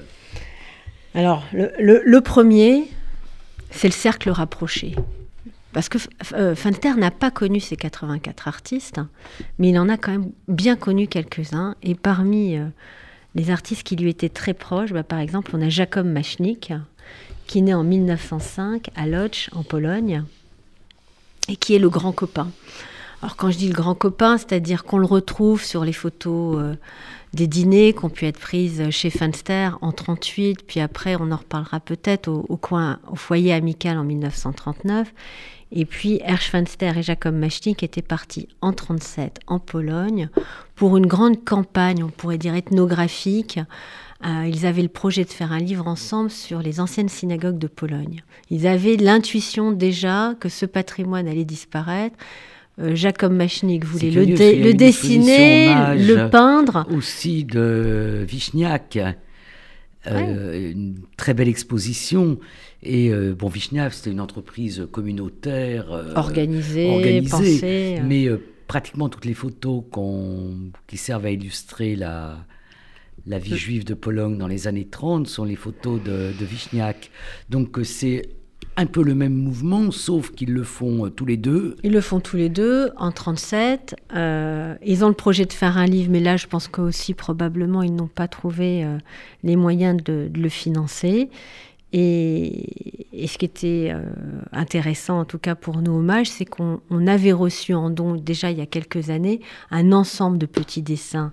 Alors, 1.15 1.45
le, 1.53 2.19
premier, 2.21 2.89
c'est 3.71 3.89
le 3.89 3.93
cercle 3.93 4.31
rapproché. 4.31 4.95
Parce 5.73 5.89
que 5.89 5.99
euh, 6.33 6.55
Finter 6.55 6.95
n'a 6.95 7.11
pas 7.11 7.31
connu 7.31 7.61
ces 7.61 7.77
84 7.77 8.49
artistes, 8.49 9.01
mais 9.59 9.69
il 9.69 9.79
en 9.79 9.89
a 9.89 9.97
quand 9.97 10.13
même 10.13 10.31
bien 10.49 10.77
connu 10.77 11.07
quelques-uns. 11.07 11.75
Et 11.83 11.95
parmi 11.95 12.57
euh, 12.57 12.67
les 13.35 13.51
artistes 13.51 13.83
qui 13.83 13.97
lui 13.97 14.11
étaient 14.11 14.31
très 14.31 14.55
proches, 14.55 14.93
bah, 14.93 15.03
par 15.03 15.19
exemple, 15.19 15.53
on 15.55 15.61
a 15.61 15.69
Jacob 15.69 16.07
Machnik, 16.07 16.73
qui 17.47 17.63
naît 17.63 17.75
en 17.75 17.85
1905 17.85 18.91
à 18.97 19.07
Lodz, 19.07 19.49
en 19.53 19.63
Pologne, 19.63 20.25
et 21.49 21.57
qui 21.57 21.75
est 21.75 21.79
le 21.79 21.89
grand 21.89 22.13
copain. 22.13 22.49
Alors 23.23 23.37
quand 23.37 23.51
je 23.51 23.59
dis 23.59 23.69
le 23.69 23.75
grand 23.75 23.95
copain, 23.95 24.39
c'est-à-dire 24.39 24.85
qu'on 24.85 24.99
le 24.99 25.07
retrouve 25.07 25.65
sur 25.65 25.85
les 25.85 25.93
photos 25.93 26.57
euh, 26.59 26.75
des 27.35 27.49
dîners 27.49 27.93
qui 27.93 28.05
ont 28.05 28.11
pu 28.11 28.27
être 28.27 28.39
prises 28.39 28.91
chez 28.91 29.11
Fenster 29.11 29.71
en 29.81 29.91
38, 29.91 30.65
puis 30.67 30.81
après 30.81 31.17
on 31.19 31.33
en 31.33 31.37
reparlera 31.37 31.81
peut-être 31.81 32.29
au, 32.29 32.57
coin, 32.57 33.01
au 33.11 33.17
foyer 33.17 33.53
amical 33.53 33.99
en 33.99 34.05
1939. 34.05 35.13
Et 35.71 35.85
puis 35.85 36.21
Fenster 36.39 36.97
et 36.97 37.03
Jacob 37.03 37.35
Machnik 37.35 37.83
étaient 37.83 38.03
partis 38.03 38.49
en 38.63 38.73
37 38.73 39.41
en 39.47 39.59
Pologne 39.59 40.31
pour 40.77 40.97
une 40.97 41.07
grande 41.07 41.45
campagne, 41.45 42.03
on 42.05 42.09
pourrait 42.09 42.39
dire 42.39 42.55
ethnographique. 42.55 43.61
Euh, 44.25 44.49
ils 44.49 44.67
avaient 44.67 44.83
le 44.83 44.89
projet 44.89 45.25
de 45.25 45.31
faire 45.31 45.53
un 45.53 45.61
livre 45.61 45.87
ensemble 45.87 46.31
sur 46.31 46.61
les 46.61 46.81
anciennes 46.81 47.09
synagogues 47.09 47.59
de 47.59 47.69
Pologne. 47.69 48.23
Ils 48.51 48.67
avaient 48.67 48.97
l'intuition 48.97 49.71
déjà 49.71 50.35
que 50.41 50.49
ce 50.49 50.67
patrimoine 50.67 51.29
allait 51.29 51.45
disparaître. 51.45 52.17
Euh, 52.81 52.95
Jacob 52.97 53.33
Machnik 53.33 53.85
voulait 53.85 54.11
le, 54.11 54.25
le 54.25 54.75
dessiner, 54.75 55.69
le 55.95 56.29
peindre. 56.31 56.87
Aussi 56.91 57.45
de 57.45 58.25
Vichniac. 58.29 58.99
Euh, 60.07 60.73
une 60.73 60.97
très 61.17 61.35
belle 61.35 61.49
exposition. 61.49 62.39
Et 62.83 63.11
euh, 63.11 63.35
bon, 63.35 63.51
c'était 63.51 64.11
une 64.11 64.21
entreprise 64.21 64.87
communautaire. 64.91 65.93
Euh, 65.93 66.15
organisée, 66.15 67.23
pensée. 67.23 68.01
Mais 68.05 68.29
pratiquement 68.67 69.09
toutes 69.09 69.25
les 69.25 69.35
photos 69.35 69.85
qui 70.87 70.97
servent 70.97 71.27
à 71.27 71.31
illustrer 71.31 71.97
la, 71.97 72.47
la 73.29 73.39
vie 73.39 73.57
juive 73.57 73.85
de 73.85 73.95
Pologne 73.95 74.39
dans 74.39 74.49
les 74.49 74.67
années 74.67 74.87
30 74.87 75.27
sont 75.27 75.45
les 75.45 75.57
photos 75.57 76.03
de, 76.03 76.33
de 76.39 76.45
Vichniac. 76.45 77.11
Donc 77.51 77.79
c'est 77.85 78.23
un 78.79 78.87
peu 78.87 79.03
le 79.03 79.17
même 79.17 79.35
mouvement, 79.35 79.91
sauf 79.91 80.31
qu'ils 80.31 80.53
le 80.53 80.63
font 80.63 81.07
euh, 81.07 81.11
tous 81.11 81.27
les 81.27 81.37
deux. 81.37 81.77
Ils 81.83 81.93
le 81.93 82.01
font 82.01 82.21
tous 82.21 82.37
les 82.37 82.49
deux 82.49 82.91
en 82.97 83.11
37. 83.11 83.97
Euh, 84.15 84.77
ils 84.85 85.05
ont 85.05 85.09
le 85.09 85.15
projet 85.15 85.47
de 85.47 85.53
faire 85.53 85.77
un 85.77 85.87
livre, 85.87 86.11
mais 86.13 86.21
là, 86.21 86.37
je 86.37 86.47
pense 86.47 86.69
qu'aussi 86.69 87.13
probablement 87.13 87.83
ils 87.83 87.93
n'ont 87.93 88.07
pas 88.07 88.29
trouvé 88.29 88.85
euh, 88.85 88.99
les 89.43 89.57
moyens 89.57 90.01
de, 90.03 90.31
le 90.33 90.49
financer. 90.49 91.29
Et, 91.93 93.07
ce 93.27 93.37
qui 93.37 93.47
était 93.47 93.93
intéressant, 94.53 95.21
en 95.21 95.25
tout 95.25 95.39
cas 95.39 95.57
pour 95.57 95.79
nous, 95.79 95.93
hommage, 95.93 96.31
c'est 96.31 96.45
qu'on 96.45 97.07
avait 97.09 97.33
reçu 97.33 97.75
en 97.75 97.91
don 97.91 98.15
déjà 98.15 98.51
il 98.51 98.59
y 98.59 98.61
a 98.61 98.67
quelques 98.67 99.11
années 99.11 99.41
un 99.71 99.91
ensemble 99.91 100.39
de 100.39 100.47
petits 100.47 100.83
dessins 100.83 101.33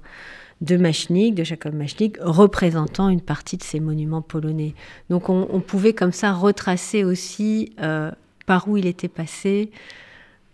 de 0.62 0.78
Machnik, 0.78 1.36
de 1.36 1.44
Jacob 1.44 1.74
Machnik, 1.74 2.18
représentant 2.22 3.10
une 3.10 3.22
partie 3.22 3.58
de 3.58 3.64
ces 3.64 3.80
monuments 3.80 4.22
polonais. 4.22 4.74
Donc 5.10 5.30
on, 5.30 5.60
pouvait 5.60 5.94
comme 5.94 6.14
ça 6.14 6.32
retracer 6.32 7.04
aussi 7.04 7.74
euh, 7.82 8.12
par 8.46 8.68
où 8.68 8.78
il 8.78 8.86
était 8.86 9.10
passé, 9.10 9.72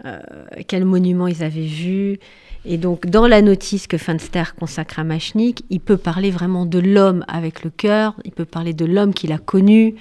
euh, 0.05 0.19
quels 0.67 0.85
monuments 0.85 1.27
ils 1.27 1.43
avaient 1.43 1.61
vus. 1.61 2.17
Et 2.65 2.77
donc 2.77 3.07
dans 3.07 3.27
la 3.27 3.41
notice 3.41 3.87
que 3.87 3.97
Fenster 3.97 4.55
consacre 4.59 4.99
à 4.99 5.03
Machnik, 5.03 5.63
il 5.69 5.79
peut 5.79 5.97
parler 5.97 6.31
vraiment 6.31 6.65
de 6.65 6.79
l'homme 6.79 7.23
avec 7.27 7.63
le 7.63 7.69
cœur, 7.69 8.15
il 8.23 8.31
peut 8.31 8.45
parler 8.45 8.73
de 8.73 8.85
l'homme 8.85 9.13
qu'il 9.13 9.31
a 9.31 9.37
connu. 9.37 9.95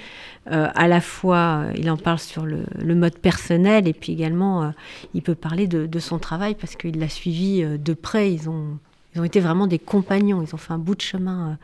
Euh, 0.51 0.69
à 0.75 0.89
la 0.89 1.03
fois, 1.03 1.67
il 1.77 1.91
en 1.91 1.97
parle 1.99 2.19
sur 2.19 2.47
le, 2.47 2.65
mode 2.95 3.19
personnel 3.19 3.87
et 3.87 3.93
puis 3.93 4.13
également, 4.13 4.73
il 5.13 5.23
peut 5.23 5.35
parler 5.35 5.67
de, 5.67 5.87
de 5.87 5.99
son 5.99 6.19
travail 6.19 6.55
parce 6.55 6.77
qu'il 6.77 6.99
l'a 6.99 7.09
suivi 7.09 7.63
de 7.63 7.95
près. 7.95 8.33
Ils 8.33 8.49
ont 8.49 8.79
ils 9.15 9.21
ont 9.21 9.25
été 9.25 9.41
vraiment 9.41 9.67
des 9.67 9.79
compagnons. 9.79 10.43
Ils 10.43 10.55
ont 10.55 10.59
fait 10.59 10.73
un 10.73 10.79
bout 10.79 10.95
de 10.95 11.01
chemin 11.01 11.51
euh, 11.51 11.55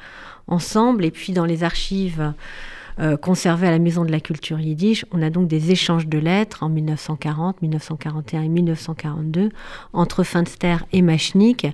ensemble. 0.49 1.05
Et 1.05 1.11
puis, 1.11 1.33
dans 1.33 1.45
les 1.45 1.63
archives 1.63 2.33
euh, 2.99 3.17
conservées 3.17 3.69
à 3.69 3.71
la 3.71 3.79
Maison 3.79 4.05
de 4.05 4.11
la 4.11 4.21
Culture 4.21 4.59
Yiddish, 4.59 5.05
on 5.13 5.23
a 5.23 5.31
donc 5.31 5.47
des 5.49 5.71
échanges 5.71 6.07
de 6.07 6.19
lettres 6.19 6.63
en 6.63 6.69
1940, 6.69 7.63
1941 7.63 8.43
et 8.43 8.49
1942 8.49 9.51
entre 9.93 10.25
Finster 10.25 10.79
et 10.93 11.03
Machnik. 11.03 11.67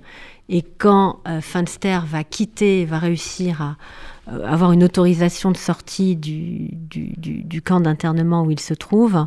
Et 0.49 0.63
quand 0.63 1.21
euh, 1.27 1.41
Finster 1.41 2.01
va 2.07 2.25
quitter, 2.25 2.85
va 2.85 2.99
réussir 2.99 3.63
à 3.63 3.77
avoir 4.45 4.71
une 4.71 4.85
autorisation 4.85 5.51
de 5.51 5.57
sortie 5.57 6.15
du, 6.15 6.69
du 6.73 7.61
camp 7.61 7.81
d'internement 7.81 8.45
où 8.45 8.53
il 8.53 8.61
se 8.61 8.73
trouve, 8.73 9.27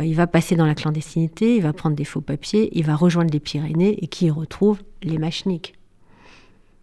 il 0.00 0.14
va 0.14 0.28
passer 0.28 0.54
dans 0.54 0.64
la 0.64 0.76
clandestinité, 0.76 1.56
il 1.56 1.62
va 1.62 1.72
prendre 1.72 1.96
des 1.96 2.04
faux 2.04 2.20
papiers, 2.20 2.70
il 2.78 2.84
va 2.84 2.94
rejoindre 2.94 3.32
les 3.32 3.40
Pyrénées 3.40 3.98
et 4.00 4.06
qui 4.06 4.26
y 4.26 4.30
retrouve 4.30 4.78
les 5.02 5.18
Machnik. 5.18 5.77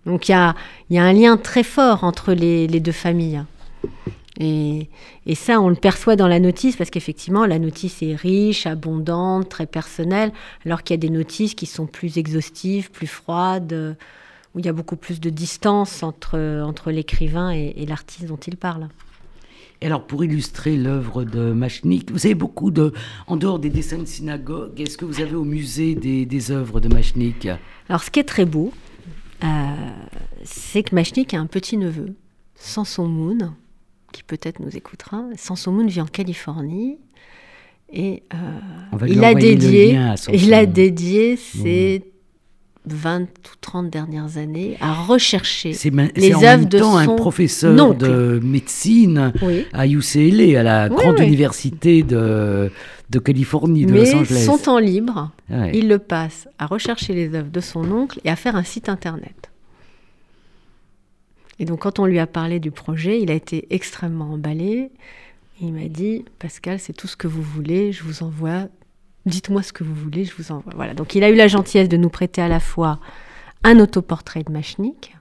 Donc 0.05 0.29
il 0.29 0.31
y 0.31 0.35
a, 0.35 0.55
un 0.91 1.13
lien 1.13 1.37
très 1.37 1.63
fort 1.63 2.03
entre 2.03 2.33
les, 2.33 2.67
deux 2.67 2.91
familles. 2.91 3.43
Et, 4.39 4.87
ça, 5.33 5.61
on 5.61 5.69
le 5.69 5.75
perçoit 5.75 6.15
dans 6.15 6.27
la 6.27 6.39
notice 6.39 6.75
parce 6.75 6.89
qu'effectivement, 6.89 7.45
la 7.45 7.57
notice 7.57 8.03
est 8.03 8.15
riche, 8.15 8.67
abondante, 8.67 9.49
très 9.49 9.65
personnelle, 9.65 10.31
alors 10.65 10.83
qu'il 10.83 10.93
y 10.93 10.99
a 10.99 11.01
des 11.01 11.09
notices 11.09 11.55
qui 11.55 11.65
sont 11.65 11.87
plus 11.87 12.17
exhaustives, 12.17 12.91
plus 12.91 13.07
froides, 13.07 13.97
où 14.53 14.59
il 14.59 14.65
y 14.65 14.69
a 14.69 14.73
beaucoup 14.73 14.95
plus 14.95 15.19
de 15.19 15.29
distance 15.29 16.03
entre, 16.03 16.61
entre 16.63 16.91
l'écrivain 16.91 17.51
et, 17.51 17.85
l'artiste 17.87 18.25
dont 18.25 18.37
il 18.37 18.57
parle. 18.57 18.89
Et 19.81 19.87
alors, 19.87 20.05
pour 20.05 20.23
illustrer 20.23 20.77
l'œuvre 20.77 21.23
de 21.23 21.51
Machnik, 21.51 22.09
vous 22.11 22.25
avez 22.25 22.35
beaucoup 22.35 22.71
de. 22.71 22.93
En 23.27 23.35
dehors 23.35 23.59
des 23.59 23.69
dessins 23.69 23.97
de 23.97 24.05
synagogue, 24.05 24.79
est-ce 24.79 24.97
que 24.97 25.03
vous 25.03 25.19
avez 25.19 25.35
au 25.35 25.43
musée 25.43 25.95
des, 25.95 26.25
des 26.25 26.51
œuvres 26.51 26.79
de 26.79 26.87
Machnik? 26.87 27.49
Alors, 27.89 28.01
ce 28.01 28.09
qui 28.09 28.21
est 28.21 28.23
très 28.23 28.45
beau, 28.45 28.71
c'est 30.43 30.83
que 30.83 30.95
Machnik 30.95 31.33
a 31.33 31.39
un 31.39 31.47
petit 31.47 31.77
neveu, 31.77 32.15
Samson 32.55 33.07
Moon, 33.07 33.53
qui 34.11 34.23
peut-être 34.23 34.59
nous 34.59 34.75
écoutera. 34.75 35.23
Samson 35.35 35.71
Moon 35.71 35.87
vit 35.87 36.01
en 36.01 36.05
Californie. 36.05 36.97
Et 37.91 38.23
euh, 38.33 39.05
il, 39.07 39.23
a 39.23 39.35
dédié, 39.35 39.99
il 40.33 40.53
a 40.53 40.65
dédié 40.65 41.37
ses 41.37 42.03
20 42.93 43.21
ou 43.21 43.25
30 43.61 43.89
dernières 43.89 44.37
années 44.37 44.77
à 44.81 44.93
rechercher 44.93 45.71
les 46.15 46.33
œuvres 46.43 46.65
de 46.65 46.77
son 46.77 46.97
un 46.97 47.15
professeur 47.15 47.95
de 47.95 48.39
médecine 48.43 49.33
à 49.73 49.87
UCLA, 49.87 50.59
à 50.59 50.63
la 50.63 50.89
grande 50.89 51.19
université 51.19 52.03
de 52.03 52.71
de 53.09 53.19
Californie, 53.19 53.85
de 53.85 53.93
Los 53.93 54.15
Angeles. 54.15 54.45
son 54.45 54.57
temps 54.57 54.79
libre, 54.79 55.31
il 55.73 55.87
le 55.87 55.99
passe 55.99 56.47
à 56.57 56.65
rechercher 56.65 57.13
les 57.13 57.35
œuvres 57.35 57.51
de 57.51 57.59
son 57.59 57.91
oncle 57.91 58.19
et 58.23 58.29
à 58.29 58.35
faire 58.35 58.55
un 58.55 58.63
site 58.63 58.89
internet. 58.89 59.51
Et 61.59 61.65
donc 61.65 61.79
quand 61.79 61.99
on 61.99 62.05
lui 62.05 62.19
a 62.19 62.27
parlé 62.27 62.59
du 62.59 62.71
projet, 62.71 63.21
il 63.21 63.31
a 63.31 63.33
été 63.33 63.67
extrêmement 63.69 64.33
emballé. 64.33 64.89
Il 65.61 65.73
m'a 65.73 65.87
dit, 65.87 66.25
Pascal, 66.39 66.79
c'est 66.79 66.93
tout 66.93 67.07
ce 67.07 67.15
que 67.15 67.27
vous 67.27 67.41
voulez, 67.41 67.93
je 67.93 68.03
vous 68.03 68.23
envoie, 68.23 68.67
dites-moi 69.25 69.63
ce 69.63 69.73
que 69.73 69.83
vous 69.83 69.95
voulez, 69.95 70.25
je 70.25 70.33
vous 70.37 70.51
envoie. 70.51 70.73
Voilà, 70.75 70.93
donc 70.93 71.15
il 71.15 71.23
a 71.23 71.29
eu 71.29 71.35
la 71.35 71.47
gentillesse 71.47 71.89
de 71.89 71.97
nous 71.97 72.09
prêter 72.09 72.41
à 72.41 72.47
la 72.47 72.59
fois 72.59 72.99
un 73.63 73.79
autoportrait 73.79 74.43
de 74.43 74.51
Machnik 74.51 75.15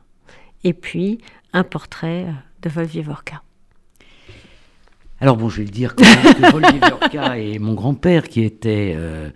et 0.63 0.73
puis 0.73 1.19
un 1.53 1.65
portrait 1.65 2.27
de 2.63 2.69
Volvievorka. 2.69 3.43
Alors 5.21 5.37
bon, 5.37 5.49
je 5.49 5.59
vais 5.59 5.65
le 5.65 5.71
dire, 5.71 5.95
que 5.95 6.51
Volvievorka 6.51 7.39
et 7.39 7.59
mon 7.59 7.75
grand-père, 7.75 8.29
qui 8.29 8.43
était 8.43 8.95
euh, 8.97 9.31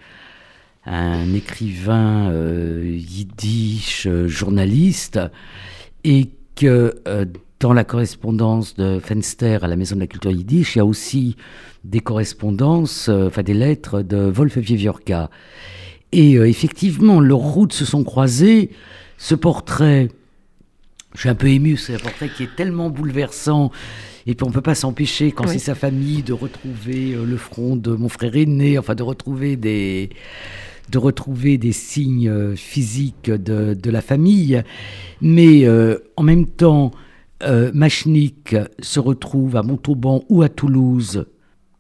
un 0.84 1.32
écrivain 1.32 2.30
euh, 2.30 2.82
yiddish, 2.84 4.06
euh, 4.06 4.26
journaliste, 4.26 5.20
et 6.04 6.30
que 6.56 7.00
dans 7.60 7.72
la 7.72 7.84
correspondance 7.84 8.76
de 8.76 9.00
Fenster 9.00 9.58
à 9.62 9.68
la 9.68 9.76
Maison 9.76 9.96
de 9.96 10.00
la 10.00 10.06
Culture 10.06 10.30
Yiddish, 10.30 10.76
il 10.76 10.78
y 10.78 10.80
a 10.80 10.84
aussi 10.84 11.36
des 11.84 12.00
correspondances, 12.00 13.08
enfin 13.08 13.42
des 13.42 13.54
lettres 13.54 14.02
de 14.02 14.16
Wolf 14.16 14.58
Vieviorka. 14.58 15.30
Et 16.12 16.34
effectivement, 16.34 17.20
leurs 17.20 17.38
routes 17.38 17.72
se 17.72 17.84
sont 17.84 18.04
croisées. 18.04 18.70
Ce 19.18 19.34
portrait, 19.34 20.08
je 21.14 21.20
suis 21.20 21.28
un 21.28 21.34
peu 21.34 21.48
ému, 21.48 21.76
c'est 21.76 21.94
un 21.94 21.98
portrait 21.98 22.28
qui 22.28 22.44
est 22.44 22.56
tellement 22.56 22.90
bouleversant 22.90 23.72
et 24.28 24.34
puis 24.34 24.46
on 24.46 24.50
peut 24.50 24.60
pas 24.60 24.74
s'empêcher, 24.74 25.32
quand 25.32 25.46
c'est 25.46 25.58
sa 25.58 25.74
famille, 25.74 26.22
de 26.22 26.34
retrouver 26.34 27.14
euh, 27.14 27.24
le 27.24 27.38
front 27.38 27.76
de 27.76 27.92
mon 27.92 28.10
frère 28.10 28.36
aîné, 28.36 28.78
enfin 28.78 28.94
de 28.94 29.02
retrouver 29.02 29.56
des, 29.56 30.10
de 30.90 30.98
retrouver 30.98 31.56
des 31.56 31.72
signes 31.72 32.28
euh, 32.28 32.54
physiques 32.54 33.30
de, 33.30 33.72
de 33.72 33.90
la 33.90 34.02
famille. 34.02 34.62
Mais 35.22 35.64
euh, 35.64 35.96
en 36.16 36.24
même 36.24 36.46
temps, 36.46 36.90
Machnik 37.42 38.56
se 38.80 39.00
retrouve 39.00 39.56
à 39.56 39.62
Montauban 39.62 40.24
ou 40.28 40.42
à 40.42 40.48
Toulouse, 40.48 41.26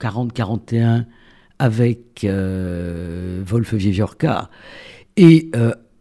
40-41, 0.00 1.06
avec 1.58 2.24
Wolf 2.24 3.74
Vieviorka. 3.74 4.50
Et 5.16 5.50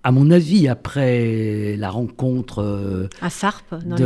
à 0.07 0.11
mon 0.13 0.31
avis, 0.31 0.69
après 0.69 1.75
la 1.75 1.89
rencontre 1.89 2.59
euh, 2.59 3.09
à 3.21 3.29
Sarp, 3.29 3.75
dans, 3.85 3.97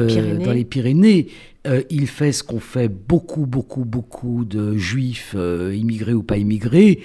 les 0.52 0.66
Pyrénées, 0.66 1.28
euh, 1.68 1.84
il 1.92 2.08
fait 2.08 2.32
ce 2.32 2.44
qu'ont 2.44 2.60
fait 2.60 2.88
beaucoup, 2.88 3.46
beaucoup, 3.46 3.86
beaucoup 3.86 4.44
de 4.44 4.76
juifs, 4.78 5.36
euh, 5.38 5.76
immigrés 5.76 6.16
ou 6.16 6.24
pas 6.24 6.38
immigrés. 6.38 7.02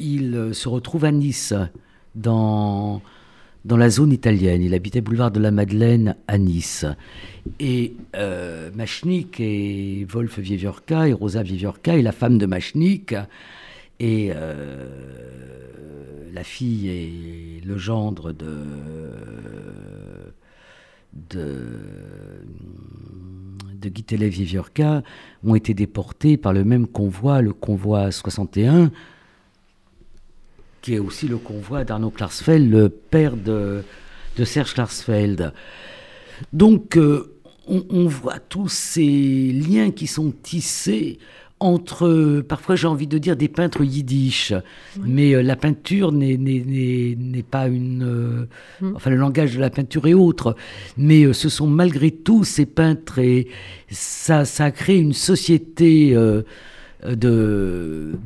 il 0.00 0.48
se 0.52 0.68
retrouve 0.70 1.04
à 1.04 1.12
Nice, 1.12 1.52
dans, 2.14 3.02
dans 3.66 3.76
la 3.76 3.90
zone 3.90 4.12
italienne. 4.12 4.62
Il 4.62 4.74
habitait 4.74 5.00
boulevard 5.00 5.32
de 5.32 5.40
la 5.40 5.50
Madeleine 5.50 6.14
à 6.28 6.38
Nice. 6.38 6.86
Et 7.58 7.94
Machnik 8.74 9.40
et 9.40 10.06
Wolf 10.08 10.38
Vieviorka 10.38 11.08
et 11.08 11.12
Rosa 11.12 11.42
Vieviorka 11.42 11.96
et 11.96 12.02
la 12.02 12.12
femme 12.12 12.38
de 12.38 12.46
Machnik 12.46 13.14
et 13.98 14.30
la 16.32 16.44
fille 16.44 16.88
et 16.88 17.60
le 17.66 17.76
gendre 17.76 18.32
de, 18.32 18.54
de, 21.30 21.56
de 23.80 24.26
Viviorca 24.26 25.02
ont 25.44 25.54
été 25.54 25.74
déportés 25.74 26.36
par 26.36 26.52
le 26.52 26.64
même 26.64 26.86
convoi, 26.86 27.40
le 27.42 27.52
convoi 27.52 28.12
61, 28.12 28.90
qui 30.86 30.94
est 30.94 31.00
aussi 31.00 31.26
le 31.26 31.36
convoi 31.36 31.82
d'Arnaud 31.82 32.10
Klarsfeld, 32.10 32.70
le 32.70 32.88
père 32.88 33.36
de, 33.36 33.82
de 34.36 34.44
Serge 34.44 34.72
Klarsfeld. 34.72 35.52
Donc, 36.52 36.96
euh, 36.96 37.34
on, 37.66 37.84
on, 37.90 38.06
voit 38.06 38.38
tous 38.38 38.68
ces 38.68 39.50
liens 39.52 39.90
qui 39.90 40.06
sont 40.06 40.32
tissés 40.44 41.18
entre, 41.58 42.40
parfois 42.48 42.76
j'ai 42.76 42.86
envie 42.86 43.08
de 43.08 43.18
dire, 43.18 43.34
des 43.34 43.48
peintres 43.48 43.82
yiddish. 43.82 44.54
Mais 45.00 45.34
euh, 45.34 45.42
la 45.42 45.56
peinture 45.56 46.12
n'est 46.12 47.42
pas 47.50 47.66
une... 47.66 48.04
Euh, 48.04 48.48
hmm. 48.80 48.94
Enfin, 48.94 49.10
le 49.10 49.16
langage 49.16 49.56
de 49.56 49.60
la 49.60 49.70
peinture 49.70 50.06
est 50.06 50.14
autre. 50.14 50.54
Mais 50.96 51.24
euh, 51.24 51.32
ce 51.32 51.48
sont 51.48 51.66
malgré 51.66 52.12
tout 52.12 52.44
ces 52.44 52.64
peintres 52.64 53.18
et 53.18 53.48
ça, 53.90 54.44
ça 54.44 54.66
a 54.66 54.70
créé 54.70 54.98
une 54.98 55.14
société 55.14 56.14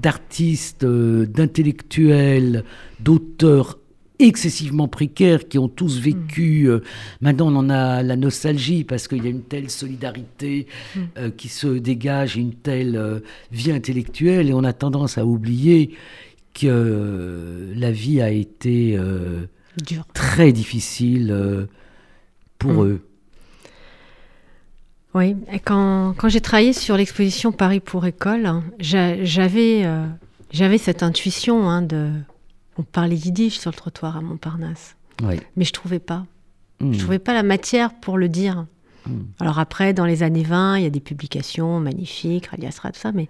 d'artistes, 0.02 0.84
d'intellectuels, 0.84 2.64
d'auteurs 3.00 3.78
excessivement 4.18 4.86
précaires, 4.86 5.48
qui 5.48 5.58
ont 5.58 5.68
tous 5.68 5.98
vécu. 5.98 6.68
euh, 6.68 6.80
maintenant, 7.22 7.48
on 7.50 7.56
en 7.56 7.70
a 7.70 8.02
la 8.02 8.16
nostalgie 8.16 8.84
parce 8.84 9.08
qu'il 9.08 9.24
y 9.24 9.26
a 9.26 9.30
une 9.30 9.42
telle 9.42 9.70
solidarité 9.70 10.66
Mm. 10.94 10.98
euh, 11.18 11.30
qui 11.30 11.48
se 11.48 11.68
dégage, 11.68 12.36
une 12.36 12.52
telle 12.52 12.96
euh, 12.96 13.20
vie 13.50 13.72
intellectuelle, 13.72 14.50
et 14.50 14.52
on 14.52 14.62
a 14.64 14.74
tendance 14.74 15.16
à 15.16 15.24
oublier 15.24 15.94
que 16.52 16.66
euh, 16.66 17.72
la 17.76 17.90
vie 17.90 18.20
a 18.20 18.30
été 18.30 18.94
euh, 18.98 19.46
Dur. 19.86 20.04
très 20.12 20.52
difficile 20.52 21.30
euh, 21.30 21.64
pour 22.58 22.72
Mm. 22.84 22.86
eux. 22.88 23.00
Oui, 25.14 25.36
et 25.52 25.58
quand, 25.58 26.14
quand 26.16 26.28
j'ai 26.28 26.40
travaillé 26.40 26.72
sur 26.72 26.96
l'exposition 26.96 27.50
Paris 27.50 27.80
pour 27.80 28.06
école, 28.06 28.46
hein, 28.46 28.62
j'avais 28.78 29.82
euh, 29.84 30.06
j'avais 30.52 30.78
cette 30.78 31.02
intuition 31.02 31.68
hein, 31.68 31.82
de. 31.82 32.10
On 32.78 32.82
parlait 32.82 33.16
yiddish 33.16 33.58
sur 33.58 33.70
le 33.70 33.76
trottoir 33.76 34.16
à 34.16 34.20
Montparnasse, 34.20 34.96
mais 35.56 35.64
je 35.64 35.72
trouvais 35.72 35.98
pas. 35.98 36.24
Mm. 36.80 36.92
Je 36.92 36.98
trouvais 36.98 37.18
pas 37.18 37.34
la 37.34 37.42
matière 37.42 37.92
pour 37.94 38.18
le 38.18 38.28
dire. 38.28 38.66
Mm. 39.06 39.18
Alors 39.40 39.58
après, 39.58 39.92
dans 39.92 40.06
les 40.06 40.22
années 40.22 40.44
20, 40.44 40.78
il 40.78 40.84
y 40.84 40.86
a 40.86 40.90
des 40.90 41.00
publications 41.00 41.80
magnifiques, 41.80 42.46
Radiasra, 42.46 42.92
tout 42.92 43.00
ça, 43.00 43.10
mais 43.12 43.28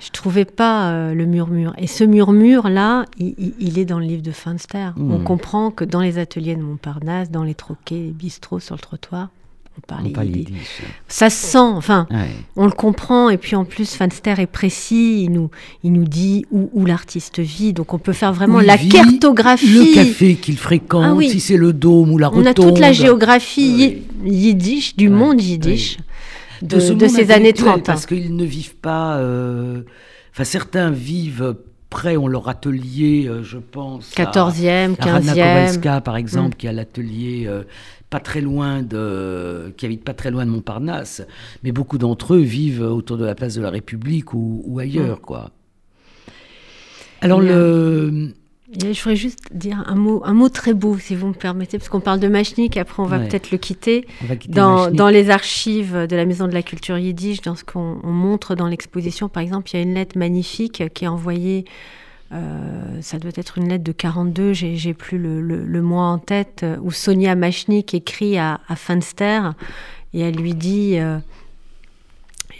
je 0.00 0.10
trouvais 0.10 0.44
pas 0.44 0.90
euh, 0.90 1.14
le 1.14 1.24
murmure. 1.24 1.72
Et 1.78 1.86
ce 1.86 2.04
murmure-là, 2.04 3.06
il, 3.18 3.78
est 3.78 3.84
dans 3.84 4.00
le 4.00 4.04
livre 4.04 4.22
de 4.22 4.32
Finster. 4.32 4.90
On 4.98 5.20
comprend 5.20 5.70
que 5.70 5.84
dans 5.84 6.00
les 6.00 6.18
ateliers 6.18 6.56
de 6.56 6.62
Montparnasse, 6.62 7.30
dans 7.30 7.44
les 7.44 7.54
troquets, 7.54 7.94
les 7.94 8.10
bistrots 8.10 8.60
sur 8.60 8.74
le 8.74 8.80
trottoir, 8.80 9.30
on 9.76 10.06
On 10.06 10.10
parle 10.10 10.26
yiddish. 10.28 10.48
yiddish. 10.50 10.82
Ça 11.08 11.30
se 11.30 11.46
sent, 11.48 11.58
enfin, 11.58 12.06
Ouais. 12.10 12.30
on 12.56 12.64
le 12.66 12.70
comprend. 12.72 13.28
Et 13.28 13.36
puis 13.38 13.56
en 13.56 13.64
plus, 13.64 13.94
Finster 13.94 14.34
est 14.38 14.46
précis, 14.46 15.24
il 15.24 15.30
nous, 15.32 15.50
il 15.82 15.92
nous 15.92 16.04
dit 16.04 16.46
où, 16.50 16.70
où 16.72 16.86
l'artiste 16.86 17.40
vit. 17.40 17.72
Donc 17.72 17.92
on 17.92 17.98
peut 17.98 18.12
faire 18.12 18.32
vraiment 18.32 18.60
la 18.60 18.76
vit, 18.76 18.88
cartographie. 18.88 19.66
Le 19.90 19.94
café 19.94 20.34
qu'il 20.36 20.56
fréquente, 20.56 21.04
Ah 21.06 21.14
oui. 21.14 21.28
si 21.28 21.40
c'est 21.40 21.56
le 21.56 21.72
dôme 21.72 22.10
ou 22.12 22.18
la 22.18 22.28
On 22.28 22.36
rotonde. 22.36 22.46
a 22.48 22.54
toute 22.54 22.78
la 22.78 22.92
géographie 22.92 24.02
Oui. 24.22 24.30
yi- 24.30 24.46
yiddish, 24.46 24.96
du 24.96 25.08
Ouais, 25.08 25.14
monde 25.14 25.40
yiddish, 25.42 25.98
de, 26.62 26.78
ce 26.80 26.92
de 26.92 27.04
monde 27.06 27.10
ces 27.10 27.22
années 27.24 27.34
intellectuel, 27.50 27.66
30. 27.66 27.78
hein. 27.80 27.82
Parce 27.84 28.06
qu'ils 28.06 28.34
ne 28.36 28.44
vivent 28.44 28.76
pas. 28.76 29.16
euh, 29.18 29.82
Enfin, 30.32 30.44
certains 30.44 30.90
vivent 30.90 31.54
près, 31.90 32.16
ont 32.16 32.26
leur 32.26 32.48
atelier, 32.48 33.26
euh, 33.28 33.44
je 33.44 33.58
pense. 33.58 34.10
à- 34.16 34.16
14e, 34.16 34.96
à 34.98 35.04
Radna 35.04 35.32
15e. 35.32 35.34
Kowalska, 35.36 36.00
par 36.00 36.16
exemple, 36.16 36.54
Mm. 36.54 36.58
qui 36.58 36.66
a 36.68 36.72
l'atelier 36.72 37.44
euh, 37.46 37.62
pas 38.14 38.20
très 38.20 38.40
loin 38.40 38.82
de, 38.84 39.72
qui 39.76 39.86
habite 39.86 40.04
pas 40.04 40.14
très 40.14 40.30
loin 40.30 40.46
de 40.46 40.50
Montparnasse, 40.52 41.22
mais 41.64 41.72
beaucoup 41.72 41.98
d'entre 41.98 42.34
eux 42.34 42.42
vivent 42.42 42.82
autour 42.82 43.16
de 43.18 43.24
la 43.24 43.34
place 43.34 43.56
de 43.56 43.60
la 43.60 43.70
République 43.70 44.34
ou, 44.34 44.62
ou 44.66 44.78
ailleurs, 44.78 45.20
quoi. 45.20 45.50
Alors 47.20 47.40
le, 47.40 48.32
Je 48.72 48.86
voudrais 49.02 49.16
juste 49.16 49.40
dire 49.52 49.82
un 49.86 49.96
mot, 49.96 50.22
un 50.24 50.32
mot 50.32 50.48
très 50.48 50.74
beau, 50.74 50.96
si 50.96 51.16
vous 51.16 51.26
me 51.26 51.32
permettez, 51.32 51.76
parce 51.76 51.88
qu'on 51.88 51.98
parle 51.98 52.20
de 52.20 52.28
Machnik, 52.28 52.76
après 52.76 53.02
on 53.02 53.06
va 53.06 53.18
Ouais. 53.18 53.26
peut-être 53.28 53.50
le 53.50 53.58
quitter. 53.58 54.06
Dans, 54.48 54.92
dans 54.92 55.08
les 55.08 55.30
archives 55.30 56.06
de 56.08 56.14
la 56.14 56.24
Maison 56.24 56.46
de 56.46 56.54
la 56.54 56.62
Culture 56.62 56.96
Yiddish, 56.98 57.40
dans 57.40 57.56
ce 57.56 57.64
qu'on 57.64 57.98
on 58.04 58.12
montre 58.12 58.54
dans 58.54 58.68
l'exposition, 58.68 59.28
par 59.28 59.42
exemple, 59.42 59.70
il 59.72 59.76
y 59.76 59.78
a 59.80 59.82
une 59.82 59.94
lettre 59.94 60.16
magnifique 60.16 60.84
qui 60.94 61.04
est 61.04 61.08
envoyée, 61.08 61.64
euh, 62.34 63.00
ça 63.00 63.18
doit 63.18 63.32
être 63.36 63.58
une 63.58 63.68
lettre 63.68 63.84
de 63.84 63.92
42, 63.92 64.52
j'ai 64.52 64.94
plus 64.94 65.18
le, 65.18 65.40
le- 65.40 65.64
le 65.64 65.82
mois 65.82 66.06
en 66.06 66.18
tête, 66.18 66.60
euh, 66.64 66.76
où 66.82 66.90
Sonia 66.90 67.34
Machnik 67.34 67.94
écrit 67.94 68.36
à, 68.38 68.60
à 68.68 68.76
Finster, 68.76 69.50
et 70.12 70.20
elle 70.20 70.36
lui 70.36 70.54
dit... 70.54 70.98
euh, 70.98 71.18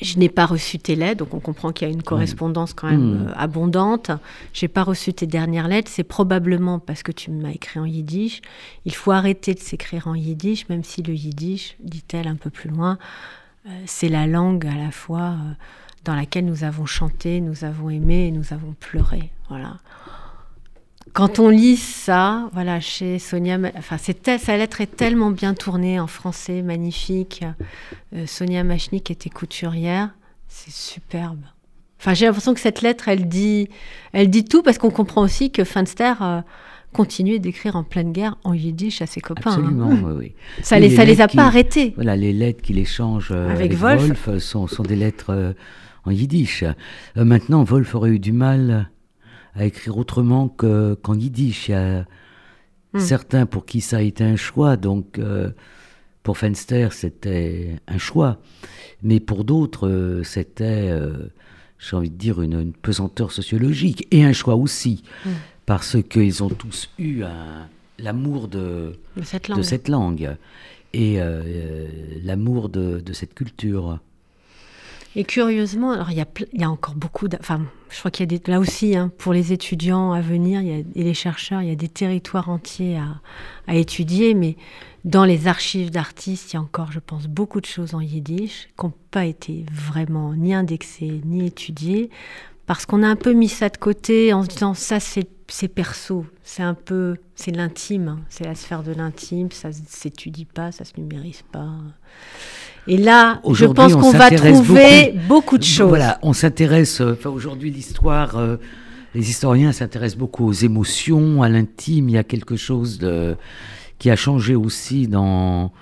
je 0.02 0.18
n'ai 0.18 0.28
pas 0.28 0.44
reçu 0.44 0.78
tes 0.80 0.96
lettres, 0.96 1.18
donc 1.24 1.34
on 1.34 1.40
comprend 1.40 1.70
qu'il 1.72 1.86
y 1.86 1.90
a 1.90 1.94
une 1.94 2.02
correspondance 2.02 2.74
quand 2.74 2.90
même 2.90 3.22
Mm. 3.22 3.26
euh, 3.28 3.32
abondante. 3.36 4.10
J'ai 4.52 4.66
pas 4.66 4.82
reçu 4.82 5.14
tes 5.14 5.26
dernières 5.26 5.68
lettres, 5.68 5.90
c'est 5.90 6.02
probablement 6.04 6.80
parce 6.80 7.02
que 7.04 7.12
tu 7.12 7.30
m'as 7.30 7.50
écrit 7.52 7.78
en 7.78 7.84
yiddish. 7.84 8.42
Il 8.86 8.94
faut 8.94 9.12
arrêter 9.12 9.54
de 9.54 9.60
s'écrire 9.60 10.08
en 10.08 10.14
yiddish, 10.16 10.68
même 10.68 10.82
si 10.82 11.00
le 11.02 11.14
yiddish, 11.14 11.76
dit-elle 11.80 12.26
un 12.26 12.34
peu 12.34 12.50
plus 12.50 12.68
loin, 12.70 12.98
c'est 13.86 14.08
la 14.08 14.26
langue 14.26 14.66
à 14.66 14.74
la 14.74 14.90
fois 14.90 15.36
dans 16.04 16.14
laquelle 16.14 16.44
nous 16.44 16.64
avons 16.64 16.86
chanté, 16.86 17.40
nous 17.40 17.64
avons 17.64 17.90
aimé 17.90 18.26
et 18.26 18.30
nous 18.30 18.52
avons 18.52 18.74
pleuré. 18.78 19.30
Voilà. 19.48 19.76
Quand 21.12 21.38
on 21.38 21.48
lit 21.48 21.76
ça, 21.76 22.48
voilà, 22.52 22.80
chez 22.80 23.18
Sonia, 23.18 23.58
enfin, 23.76 23.96
tel- 24.22 24.40
sa 24.40 24.56
lettre 24.56 24.80
est 24.80 24.96
tellement 24.96 25.30
bien 25.30 25.54
tournée 25.54 26.00
en 26.00 26.06
français, 26.08 26.62
magnifique. 26.62 27.44
Euh, 28.14 28.26
Sonia 28.26 28.64
Machnik 28.64 29.10
était 29.10 29.30
couturière, 29.30 30.10
c'est 30.48 30.72
superbe. 30.72 31.40
Enfin, 32.00 32.14
j'ai 32.14 32.26
l'impression 32.26 32.52
que 32.52 32.60
cette 32.60 32.82
lettre, 32.82 33.06
elle 33.08 33.28
dit, 33.28 33.68
elle 34.12 34.28
dit 34.28 34.44
tout 34.44 34.62
parce 34.62 34.76
qu'on 34.78 34.90
comprend 34.90 35.22
aussi 35.22 35.50
que 35.52 35.62
Finster 35.62 36.14
euh, 36.20 36.40
continuait 36.92 37.38
d'écrire 37.38 37.76
en 37.76 37.84
pleine 37.84 38.10
guerre 38.12 38.36
en 38.42 38.52
yiddish 38.52 39.00
à 39.00 39.06
ses 39.06 39.20
copains. 39.20 39.52
hein. 39.52 39.54
Absolument, 39.60 39.90
oui, 39.90 40.12
oui. 40.18 40.34
Ça 40.62 40.80
les, 40.80 40.88
les 40.88 40.96
ça 40.96 41.04
les 41.04 41.20
a 41.20 41.28
qui- 41.28 41.36
pas 41.36 41.44
arrêtés. 41.46 41.92
Voilà, 41.94 42.16
les 42.16 42.32
lettres 42.32 42.60
qu'il 42.62 42.78
échange 42.78 43.28
euh, 43.30 43.48
Avec 43.50 43.66
avec, 43.72 43.78
Wolf. 43.78 44.02
Wolf, 44.02 44.28
euh, 44.28 44.38
sont, 44.40 44.66
sont 44.66 44.82
des 44.82 44.96
lettres 44.96 45.54
en 46.04 46.10
yiddish. 46.10 46.62
Euh, 47.16 47.24
maintenant, 47.24 47.64
Wolf 47.64 47.94
aurait 47.94 48.10
eu 48.10 48.18
du 48.18 48.32
mal 48.32 48.90
à 49.54 49.64
écrire 49.64 49.96
autrement 49.98 50.48
que- 50.48 50.94
qu'en 50.94 51.14
yiddish. 51.14 51.68
Il 51.68 51.72
y 51.72 51.74
a 51.74 52.04
Hmm. 52.94 53.00
certains 53.00 53.46
pour 53.46 53.66
qui 53.66 53.80
ça 53.80 53.96
a 53.96 54.00
été 54.02 54.22
un 54.22 54.36
choix, 54.36 54.76
donc 54.76 55.18
euh, 55.18 55.50
pour 56.22 56.38
Fenster, 56.38 56.88
c'était 56.92 57.76
un 57.88 57.98
choix. 57.98 58.38
Mais 59.02 59.18
pour 59.20 59.44
d'autres, 59.44 59.88
euh, 59.88 60.22
c'était, 60.22 60.90
j'ai 61.78 61.96
envie 61.96 62.10
de 62.10 62.16
dire, 62.16 62.40
une, 62.40 62.52
une 62.60 62.72
pesanteur 62.72 63.32
sociologique. 63.32 64.06
Et 64.12 64.24
un 64.24 64.32
choix 64.32 64.54
aussi, 64.54 65.02
Hmm. 65.24 65.30
parce 65.66 65.96
qu'ils 66.02 66.42
ont 66.44 66.48
tous 66.50 66.88
eu 66.98 67.22
l'amour 67.98 68.48
de 68.48 68.92
de 69.16 69.22
cette 69.62 69.88
langue. 69.88 70.36
et 70.92 71.18
l'amour 72.22 72.68
de, 72.68 73.00
de 73.00 73.12
cette 73.12 73.34
culture. 73.34 73.98
Et 75.16 75.24
curieusement, 75.24 75.92
alors 75.92 76.10
il 76.10 76.16
y 76.16 76.64
a, 76.64 76.70
encore 76.70 76.96
beaucoup, 76.96 77.28
enfin, 77.38 77.60
je 77.88 77.98
crois 78.00 78.10
qu'il 78.10 78.32
y 78.32 78.34
a 78.34 78.38
des, 78.38 78.50
là 78.50 78.58
aussi, 78.58 78.96
hein, 78.96 79.12
pour 79.16 79.32
les 79.32 79.52
étudiants 79.52 80.12
à 80.12 80.20
venir 80.20 80.60
il 80.60 80.66
y 80.66 80.72
a, 80.72 80.78
et 80.78 81.04
les 81.04 81.14
chercheurs, 81.14 81.62
il 81.62 81.68
y 81.68 81.72
a 81.72 81.76
des 81.76 81.88
territoires 81.88 82.48
entiers 82.48 82.98
à, 83.68 83.74
étudier, 83.74 84.34
mais 84.34 84.56
dans 85.04 85.24
les 85.24 85.46
archives 85.46 85.90
d'artistes, 85.90 86.52
il 86.52 86.56
y 86.56 86.58
a 86.58 86.62
encore, 86.62 86.90
je 86.90 86.98
pense, 86.98 87.28
beaucoup 87.28 87.60
de 87.60 87.66
choses 87.66 87.94
en 87.94 88.00
yiddish 88.00 88.68
qui 88.76 88.86
n'ont 88.86 88.92
pas 89.12 89.24
été 89.24 89.64
vraiment 89.72 90.34
ni 90.34 90.52
indexées 90.52 91.20
ni 91.24 91.46
étudiées, 91.46 92.10
parce 92.66 92.84
qu'on 92.84 93.04
a 93.04 93.08
un 93.08 93.16
peu 93.16 93.34
mis 93.34 93.48
ça 93.48 93.68
de 93.68 93.76
côté 93.76 94.32
en 94.32 94.42
se 94.42 94.48
disant 94.48 94.74
ça 94.74 94.98
c'est 94.98 95.68
perso, 95.68 96.26
c'est 96.42 96.62
un 96.64 96.74
peu, 96.74 97.18
c'est 97.36 97.52
l'intime, 97.52 98.08
hein, 98.08 98.20
c'est 98.30 98.44
la 98.44 98.56
sphère 98.56 98.82
de 98.82 98.92
l'intime, 98.92 99.52
ça 99.52 99.68
ne 99.68 99.74
s'étudie 99.86 100.46
pas, 100.46 100.72
ça 100.72 100.84
se 100.84 100.98
numérise 100.98 101.42
pas. 101.52 101.70
Et 102.86 102.98
là, 102.98 103.40
je 103.50 103.64
pense 103.66 103.94
on 103.94 104.00
qu'on 104.00 104.10
va 104.12 104.30
trouver 104.30 105.14
beaucoup, 105.26 105.56
de 105.58 105.64
choses. 105.64 105.88
Voilà, 105.88 106.18
on 106.22 106.32
s'intéresse, 106.32 107.00
euh, 107.00 107.12
enfin, 107.18 107.30
aujourd'hui 107.30 107.70
l'histoire, 107.70 108.36
euh, 108.36 108.56
les 109.14 109.30
historiens 109.30 109.72
s'intéressent 109.72 110.18
beaucoup 110.18 110.46
aux 110.46 110.52
émotions, 110.52 111.42
à 111.42 111.48
l'intime, 111.48 112.08
il 112.10 112.12
y 112.12 112.18
a 112.18 112.24
quelque 112.24 112.56
chose 112.56 112.98
de, 112.98 113.36
qui 113.98 114.10
a 114.10 114.16
changé 114.16 114.54
aussi 114.54 115.08
dans, 115.08 115.72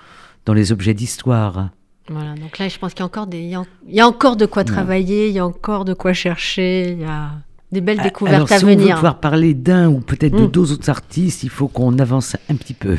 dans 0.45 0.53
les 0.53 0.71
objets 0.71 0.93
d'histoire. 0.93 1.69
Voilà, 2.09 2.35
donc 2.35 2.57
là, 2.57 2.69
je 2.69 2.77
pense 2.79 2.93
qu'il 2.93 2.99
y 3.01 3.03
a 3.03 3.05
encore 3.05 3.27
des, 3.27 3.39
il 3.39 3.49
y 3.49 3.55
a, 3.55 3.63
il 3.87 3.95
y 3.95 3.99
a 4.01 4.07
encore 4.07 4.35
de 4.37 4.45
quoi 4.45 4.63
travailler, 4.63 5.27
il 5.27 5.33
y 5.33 5.39
a 5.39 5.45
encore 5.45 5.83
de 5.85 5.93
quoi 5.93 6.13
chercher, 6.13 6.91
il 6.91 7.01
y 7.01 7.05
a 7.05 7.31
des 7.71 7.81
belles 7.81 8.01
découvertes 8.01 8.35
Alors, 8.35 8.51
à 8.51 8.57
si 8.59 8.63
on 8.63 8.67
veut 8.67 8.75
venir. 8.75 8.95
pouvoir 8.95 9.19
parler 9.19 9.53
d'un 9.53 9.89
ou 9.89 9.99
peut-être 9.99 10.35
de 10.37 10.43
Mm. 10.43 10.51
deux 10.51 10.71
autres 10.71 10.89
artistes, 10.89 11.43
il 11.43 11.49
faut 11.49 11.67
qu'on 11.67 11.97
avance 11.99 12.35
un 12.49 12.55
petit 12.55 12.73
peu. 12.75 12.97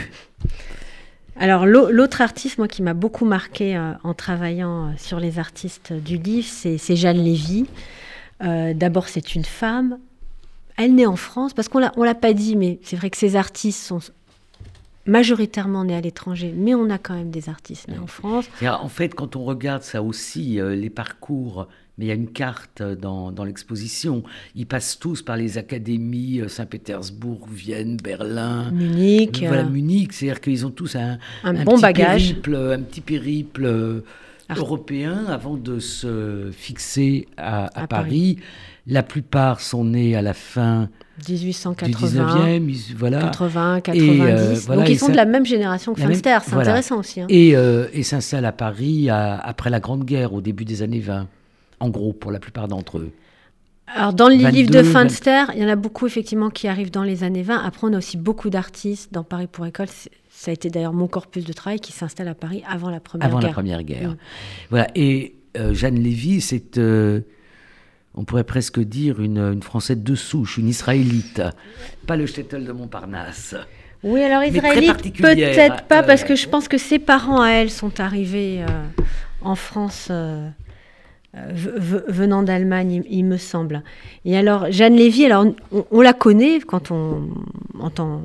Alors 1.37 1.67
l'au- 1.67 1.91
l'autre 1.91 2.21
artiste, 2.21 2.59
moi, 2.59 2.69
qui 2.69 2.83
m'a 2.83 2.95
beaucoup 2.95 3.25
marqué 3.25 3.77
euh, 3.77 3.93
en 4.05 4.15
travaillant 4.15 4.87
euh, 4.89 4.93
sur 4.97 5.19
les 5.21 5.39
artistes 5.39 5.93
du 5.93 6.17
livre, 6.17 6.47
c'est 6.49 6.97
Jeanne 6.97 7.19
Lévy. 7.23 7.67
Euh, 8.43 8.73
D'abord, 8.75 9.09
c'est 9.09 9.35
une 9.35 9.45
femme. 9.45 9.99
Elle 10.77 10.95
naît 10.95 11.07
en 11.07 11.17
France, 11.17 11.53
parce 11.55 11.69
qu'on 11.69 11.81
on 11.97 12.03
l'a 12.05 12.15
pas 12.15 12.33
dit, 12.33 12.57
mais 12.57 12.79
c'est 12.83 12.97
vrai 12.97 13.11
que 13.11 13.17
ces 13.17 13.37
artistes 13.37 13.81
sont 13.83 14.01
majoritairement 15.07 15.85
nés 15.85 15.95
à 15.97 16.01
l'étranger, 16.01 16.53
mais 16.57 16.75
on 16.75 16.89
a 16.91 16.99
quand 16.99 17.15
même 17.15 17.31
des 17.31 17.49
artistes 17.49 17.89
nés 17.89 17.99
en 17.99 18.07
France. 18.07 18.47
En 18.63 18.89
fait, 18.89 19.15
quand 19.15 19.37
on 19.37 19.45
regarde 19.45 19.83
ça 19.83 20.03
aussi, 20.03 20.59
euh, 20.61 20.75
les 20.75 20.91
parcours, 20.91 21.69
mais 21.99 22.07
il 22.07 22.09
y 22.09 22.11
a 22.11 22.15
une 22.15 22.31
carte 22.33 22.81
euh, 22.81 22.97
dans, 22.97 23.31
dans 23.33 23.45
l'exposition, 23.45 24.23
ils 24.55 24.67
passent 24.67 24.99
tous 24.99 25.23
par 25.23 25.37
les 25.37 25.59
académies 25.59 26.41
euh, 26.41 26.49
Saint-Pétersbourg, 26.49 27.47
Vienne, 27.51 27.97
Berlin. 28.03 28.71
Munich, 28.73 29.45
Voilà, 29.47 29.63
euh, 29.65 29.69
Munich, 29.71 30.13
c'est-à-dire 30.13 30.41
qu'ils 30.41 30.67
ont 30.67 30.71
tous 30.71 30.97
un, 30.97 31.19
un, 31.45 31.57
un 31.57 31.65
bon 31.65 31.73
petit 31.75 31.83
bagage. 31.83 32.29
périple, 32.29 32.57
un 32.57 32.81
petit 32.83 33.01
périple 33.01 33.65
euh, 33.65 34.01
européen 34.57 35.25
avant 35.29 35.57
de 35.57 35.79
se 35.79 36.51
fixer 36.53 37.27
à, 37.37 37.67
à 37.67 37.83
À 37.85 37.87
Paris. 37.87 38.39
La 38.87 39.03
plupart 39.03 39.61
sont 39.63 39.83
nés 39.85 40.15
à 40.15 40.21
la 40.21 40.35
fin 40.35 40.91
1880. 41.27 41.87
du 41.87 41.95
19e, 41.95 42.69
ils- 42.69 42.95
voilà. 42.97 43.21
80, 43.23 43.81
90. 43.81 44.03
Et, 44.05 44.21
euh, 44.21 44.55
voilà, 44.67 44.83
Donc 44.83 44.91
ils 44.91 44.99
sont 44.99 45.09
de 45.09 45.17
la 45.17 45.25
même 45.25 45.47
génération 45.47 45.95
que 45.95 46.03
Finster, 46.03 46.39
c'est 46.43 46.51
voilà. 46.51 46.71
intéressant 46.73 46.99
aussi. 46.99 47.23
hein. 47.23 47.27
Et, 47.31 47.57
euh, 47.57 47.87
et 47.95 48.03
s'installent 48.03 48.45
à 48.45 48.53
Paris 48.53 49.09
à- 49.09 49.37
après 49.39 49.71
la 49.71 49.81
Grande 49.81 50.05
Guerre, 50.05 50.35
au 50.35 50.43
début 50.43 50.67
des 50.67 50.83
années 50.83 51.01
20. 51.01 51.29
En 51.85 51.91
gros, 51.91 52.13
pour 52.13 52.33
la 52.33 52.39
plupart 52.39 52.69
d'entre 52.69 52.99
eux. 52.99 53.13
Alors, 53.87 54.15
dans 54.15 54.29
les 54.29 54.51
livres 54.51 54.71
de 54.71 54.83
Finster, 54.83 55.45
il 55.55 55.63
y 55.63 55.65
en 55.65 55.69
a 55.69 55.77
beaucoup, 55.77 56.07
effectivement, 56.07 56.49
qui 56.49 56.69
arrivent 56.69 56.91
dans 56.91 57.03
les 57.03 57.23
années 57.23 57.43
20. 57.43 57.63
Après, 57.63 57.87
on 57.87 57.93
a 57.93 57.99
aussi 57.99 58.17
beaucoup 58.17 58.49
d'artistes 58.49 59.13
dans 59.13 59.23
Paris 59.23 59.47
pour 59.47 59.67
École. 59.67 59.89
Ça 60.31 60.51
a 60.51 60.55
été 60.55 60.71
d'ailleurs 60.71 60.95
mon 60.95 61.07
corpus 61.07 61.45
de 61.45 61.53
travail 61.53 61.81
qui 61.81 61.93
s'installe 61.93 62.29
à 62.29 62.35
Paris 62.35 62.63
avant 62.69 62.89
la 62.89 63.01
Première 63.01 63.29
Guerre. 63.29 63.37
Avant 63.37 63.47
la 63.47 63.53
Première 63.53 63.83
Guerre. 63.83 64.11
Mm. 64.11 64.17
Voilà. 64.71 64.87
Et 64.95 65.35
Jeanne 65.73 65.97
Lévy, 65.97 66.41
c'est 66.41 66.79
on 68.17 68.25
pourrait 68.25 68.45
presque 68.45 68.81
dire 68.81 69.21
une, 69.21 69.39
une, 69.39 69.63
Française 69.63 69.99
de 69.99 70.15
souche, 70.15 70.57
une 70.57 70.69
Israélite, 70.69 71.43
pas 72.07 72.17
le 72.17 72.27
shtetl 72.27 72.65
de 72.65 72.73
Montparnasse. 72.73 73.57
Oui, 74.05 74.23
alors 74.23 74.45
israélite, 74.45 75.17
peut-être 75.17 75.85
pas, 75.85 76.03
parce 76.03 76.25
que 76.25 76.37
je 76.37 76.47
pense 76.47 76.69
que 76.69 76.77
ses 76.77 76.99
parents 76.99 77.41
à 77.41 77.49
elle 77.49 77.71
sont 77.71 78.01
arrivés 78.01 78.61
euh, 78.61 78.67
en 79.41 79.55
France 79.55 80.09
euh, 80.11 80.47
euh, 80.47 80.51
venant 81.35 82.43
d'Allemagne, 82.43 83.03
il, 83.09 83.25
me 83.25 83.37
semble. 83.37 83.83
Et 84.25 84.37
alors, 84.37 84.71
Jeanne 84.71 84.95
Lévy, 84.95 85.27
alors 85.27 85.47
on, 85.73 85.85
on 85.91 86.01
la 86.01 86.13
connaît 86.13 86.61
quand 86.61 86.91
on 86.91 87.29
entend 87.79 88.21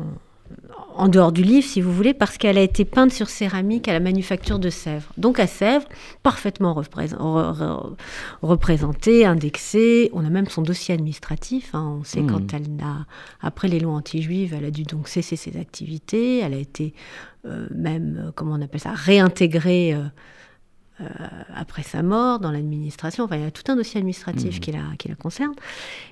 en 1.00 1.08
dehors 1.08 1.32
du 1.32 1.44
livre, 1.44 1.66
si 1.66 1.80
vous 1.80 1.94
voulez, 1.94 2.14
parce 2.14 2.38
qu'elle 2.38 2.58
a 2.58 2.62
été 2.62 2.84
peinte 2.84 3.14
sur 3.14 3.30
céramique 3.30 3.88
à 3.88 3.94
la 3.94 4.02
manufacture 4.02 4.60
de 4.60 4.70
Sèvres. 4.70 5.14
Donc 5.18 5.40
à 5.40 5.48
Sèvres, 5.48 5.88
parfaitement 6.24 6.74
représentée, 8.42 9.26
indexée. 9.26 10.10
On 10.12 10.26
a 10.26 10.30
même 10.30 10.48
son 10.48 10.62
dossier 10.62 10.94
administratif. 10.94 11.70
Hein. 11.74 12.00
On 12.02 12.04
sait 12.04 12.22
quand 12.24 12.52
hmm. 12.52 12.56
elle 12.56 12.84
a, 12.84 13.06
après 13.42 13.70
les 13.70 13.80
lois 13.80 13.94
anti-juives, 13.94 14.54
elle 14.58 14.66
a 14.66 14.72
dû 14.72 14.84
donc 14.84 15.08
cesser 15.08 15.38
ses 15.38 15.58
activités. 15.58 16.40
Elle 16.40 16.54
a 16.54 16.58
été 16.58 16.94
euh, 17.46 17.68
même, 17.74 18.26
euh, 18.26 18.32
comment 18.36 18.56
on 18.56 18.62
appelle 18.62 18.82
ça, 18.82 18.92
réintégrée. 18.92 19.94
Euh, 19.94 20.04
euh, 21.02 21.06
après 21.56 21.84
sa 21.84 22.04
mort 22.04 22.40
dans 22.40 22.52
l'administration. 22.52 23.24
Enfin, 23.24 23.38
il 23.38 23.44
y 23.44 23.46
a 23.46 23.52
tout 23.52 23.64
un 23.72 23.76
dossier 23.76 24.00
administratif 24.00 24.58
mmh. 24.58 24.60
qui, 24.60 24.72
la, 24.72 24.80
qui, 24.98 25.08
la, 25.08 25.16
concerne. 25.16 25.54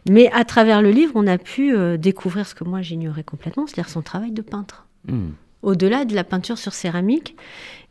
Mais 0.10 0.32
à 0.32 0.46
travers 0.46 0.82
le 0.82 0.92
livre, 0.92 1.12
on 1.16 1.28
a 1.28 1.38
pu 1.38 1.76
euh, 1.76 1.98
découvrir 1.98 2.48
ce 2.48 2.56
que 2.56 2.64
moi 2.64 2.82
j'ignorais 2.82 3.24
complètement, 3.24 3.68
c'est-à-dire 3.68 3.90
son 3.90 4.02
travail 4.02 4.32
de 4.32 4.42
peintre. 4.42 4.86
Mmh. 5.08 5.32
Au-delà 5.62 6.06
de 6.06 6.16
la 6.16 6.24
peinture 6.24 6.58
sur 6.58 6.74
céramique. 6.74 7.36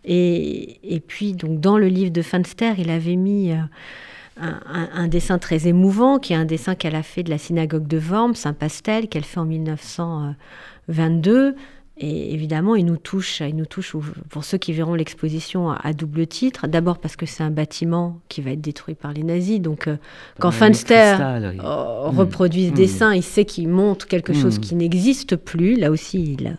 Et, 0.04 0.94
et, 0.94 1.00
puis, 1.00 1.34
donc, 1.34 1.60
dans 1.60 1.78
le 1.78 1.88
livre 1.88 2.12
de 2.12 2.22
Fanster, 2.22 2.74
il 2.78 2.90
avait 2.90 3.16
mis. 3.16 3.52
Euh, 3.52 3.56
un, 4.38 4.90
un, 4.92 5.08
dessin 5.08 5.38
très 5.38 5.66
émouvant, 5.66 6.18
qui 6.18 6.34
est 6.34 6.36
un 6.36 6.44
dessin 6.44 6.74
qu'elle 6.74 6.94
a 6.94 7.02
fait 7.02 7.22
de 7.22 7.30
la 7.30 7.38
synagogue 7.38 7.86
de 7.86 7.98
Worms, 7.98 8.34
un 8.44 8.52
pastel 8.52 9.08
qu'elle 9.08 9.24
fait 9.24 9.40
en 9.40 9.46
1922, 9.46 11.56
et 11.98 12.34
évidemment, 12.34 12.76
il 12.76 12.84
nous 12.84 12.98
touche, 12.98 13.40
il 13.40 13.56
nous 13.56 13.64
touche 13.64 13.96
pour 14.28 14.44
ceux 14.44 14.58
qui 14.58 14.74
verront 14.74 14.94
l'exposition 14.94 15.70
à, 15.70 15.94
double 15.94 16.26
titre. 16.26 16.66
D'abord 16.66 16.98
parce 16.98 17.16
que 17.16 17.24
c'est 17.24 17.42
un 17.42 17.50
bâtiment 17.50 18.20
qui 18.28 18.42
va 18.42 18.50
être 18.50 18.60
détruit 18.60 18.94
par 18.94 19.14
les 19.14 19.22
nazis. 19.22 19.62
Donc, 19.62 19.88
euh, 19.88 19.96
quand 20.38 20.50
Fanster 20.50 21.16
reproduit 21.58 22.66
ce 22.66 22.72
mmh. 22.72 22.74
dessin, 22.74 23.14
il 23.14 23.22
sait 23.22 23.46
qu'il 23.46 23.68
montre 23.68 24.06
quelque 24.08 24.32
mmh. 24.32 24.42
chose 24.42 24.58
qui 24.58 24.74
n'existe 24.74 25.36
plus. 25.36 25.76
Là 25.76 25.90
aussi, 25.90 26.36
il, 26.38 26.58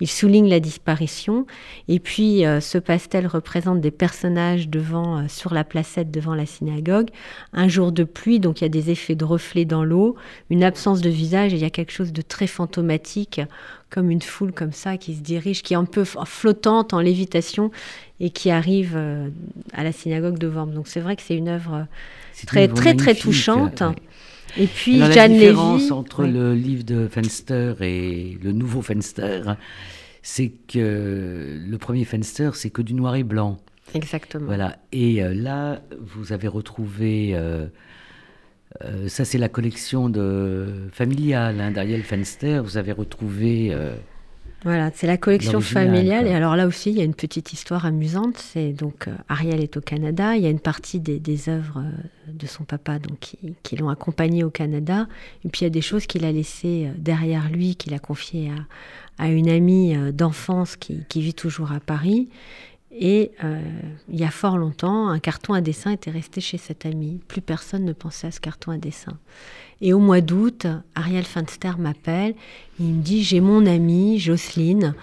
il 0.00 0.08
souligne 0.08 0.48
la 0.48 0.60
disparition. 0.60 1.46
Et 1.88 1.98
puis, 1.98 2.44
euh, 2.44 2.60
ce 2.60 2.78
pastel 2.78 3.26
représente 3.26 3.80
des 3.80 3.90
personnages 3.90 4.68
devant, 4.68 5.18
euh, 5.18 5.24
sur 5.28 5.54
la 5.54 5.64
placette 5.64 6.10
devant 6.10 6.34
la 6.34 6.46
synagogue. 6.46 7.08
Un 7.52 7.68
jour 7.68 7.92
de 7.92 8.04
pluie, 8.04 8.40
donc 8.40 8.60
il 8.60 8.64
y 8.64 8.66
a 8.66 8.70
des 8.70 8.90
effets 8.90 9.14
de 9.14 9.24
reflets 9.24 9.64
dans 9.64 9.84
l'eau, 9.84 10.16
une 10.50 10.64
absence 10.64 11.00
de 11.00 11.10
visage 11.10 11.52
et 11.52 11.56
il 11.56 11.62
y 11.62 11.66
a 11.66 11.70
quelque 11.70 11.92
chose 11.92 12.12
de 12.12 12.22
très 12.22 12.46
fantomatique, 12.46 13.40
comme 13.90 14.10
une 14.10 14.22
foule 14.22 14.52
comme 14.52 14.72
ça 14.72 14.96
qui 14.96 15.14
se 15.14 15.20
dirige, 15.20 15.62
qui 15.62 15.74
est 15.74 15.76
un 15.76 15.84
peu 15.84 16.04
flottante 16.04 16.92
en 16.92 17.00
lévitation 17.00 17.70
et 18.20 18.30
qui 18.30 18.50
arrive 18.50 18.94
euh, 18.96 19.28
à 19.72 19.84
la 19.84 19.92
synagogue 19.92 20.38
de 20.38 20.48
Worms. 20.48 20.74
Donc 20.74 20.88
c'est 20.88 21.00
vrai 21.00 21.16
que 21.16 21.22
c'est 21.22 21.36
une 21.36 21.48
œuvre 21.48 21.86
très, 22.46 22.68
très, 22.68 22.94
très 22.94 23.14
touchante. 23.14 23.82
Et 24.58 24.66
puis 24.66 25.02
Alors, 25.02 25.16
La 25.16 25.28
différence 25.28 25.90
entre 25.90 26.24
le 26.24 26.54
livre 26.54 26.84
de 26.84 27.08
Fenster 27.08 27.74
et 27.80 28.38
le 28.42 28.52
nouveau 28.52 28.82
Fenster, 28.82 29.42
c'est 30.22 30.52
que 30.68 31.58
le 31.66 31.78
premier 31.78 32.04
Fenster, 32.04 32.50
c'est 32.54 32.70
que 32.70 32.82
du 32.82 32.94
noir 32.94 33.16
et 33.16 33.24
blanc. 33.24 33.58
Exactement. 33.94 34.46
Voilà. 34.46 34.78
Et 34.92 35.22
euh, 35.22 35.34
là, 35.34 35.82
vous 36.00 36.32
avez 36.32 36.48
retrouvé. 36.48 37.32
Euh, 37.34 37.66
euh, 38.82 39.08
ça, 39.08 39.24
c'est 39.24 39.38
la 39.38 39.48
collection 39.48 40.08
de 40.08 40.88
familiale 40.92 41.60
hein, 41.60 41.70
d'Ariel 41.70 42.02
Fenster. 42.02 42.60
Vous 42.62 42.76
avez 42.76 42.92
retrouvé. 42.92 43.76
Voilà, 44.64 44.90
c'est 44.94 45.06
la 45.06 45.18
collection 45.18 45.60
familiale. 45.60 46.26
Et 46.26 46.32
alors 46.32 46.56
là 46.56 46.66
aussi, 46.66 46.88
il 46.88 46.96
y 46.96 47.00
a 47.02 47.04
une 47.04 47.14
petite 47.14 47.52
histoire 47.52 47.84
amusante. 47.84 48.38
C'est 48.38 48.72
donc 48.72 49.08
euh, 49.08 49.14
Ariel 49.28 49.60
est 49.60 49.76
au 49.76 49.82
Canada. 49.82 50.36
Il 50.36 50.42
y 50.42 50.46
a 50.46 50.50
une 50.50 50.58
partie 50.58 51.00
des, 51.00 51.20
des 51.20 51.50
œuvres 51.50 51.80
euh, 51.80 52.32
de 52.32 52.46
son 52.46 52.64
papa 52.64 52.98
donc, 52.98 53.18
qui, 53.20 53.38
qui 53.62 53.76
l'ont 53.76 53.90
accompagné 53.90 54.42
au 54.42 54.48
Canada. 54.48 55.06
Et 55.44 55.50
puis 55.50 55.60
il 55.60 55.64
y 55.64 55.66
a 55.66 55.70
des 55.70 55.82
choses 55.82 56.06
qu'il 56.06 56.24
a 56.24 56.32
laissées 56.32 56.86
euh, 56.86 56.94
derrière 56.96 57.50
lui, 57.50 57.76
qu'il 57.76 57.92
a 57.92 57.98
confiées 57.98 58.50
à, 59.18 59.24
à, 59.24 59.28
une 59.28 59.50
amie 59.50 59.94
d'enfance 60.14 60.76
qui, 60.76 61.04
qui, 61.10 61.20
vit 61.20 61.34
toujours 61.34 61.70
à 61.72 61.80
Paris. 61.80 62.30
Et 62.96 63.32
il 64.08 64.18
y 64.18 64.24
a 64.24 64.30
fort 64.30 64.56
longtemps, 64.56 65.08
un 65.08 65.18
carton 65.18 65.52
à 65.52 65.60
dessin 65.60 65.90
était 65.90 66.12
resté 66.12 66.40
chez 66.40 66.58
cette 66.58 66.86
amie. 66.86 67.20
Plus 67.26 67.40
personne 67.40 67.84
ne 67.84 67.92
pensait 67.92 68.28
à 68.28 68.30
ce 68.30 68.40
carton 68.40 68.70
à 68.70 68.78
dessin. 68.78 69.18
Et 69.80 69.92
au 69.92 69.98
mois 69.98 70.20
d'août, 70.20 70.66
Ariel 70.94 71.24
Finster 71.24 71.72
m'appelle. 71.78 72.34
Il 72.78 72.86
me 72.86 73.02
dit 73.02 73.22
J'ai 73.22 73.40
mon 73.40 73.66
amie 73.66 74.18
Jocelyne. 74.18 74.94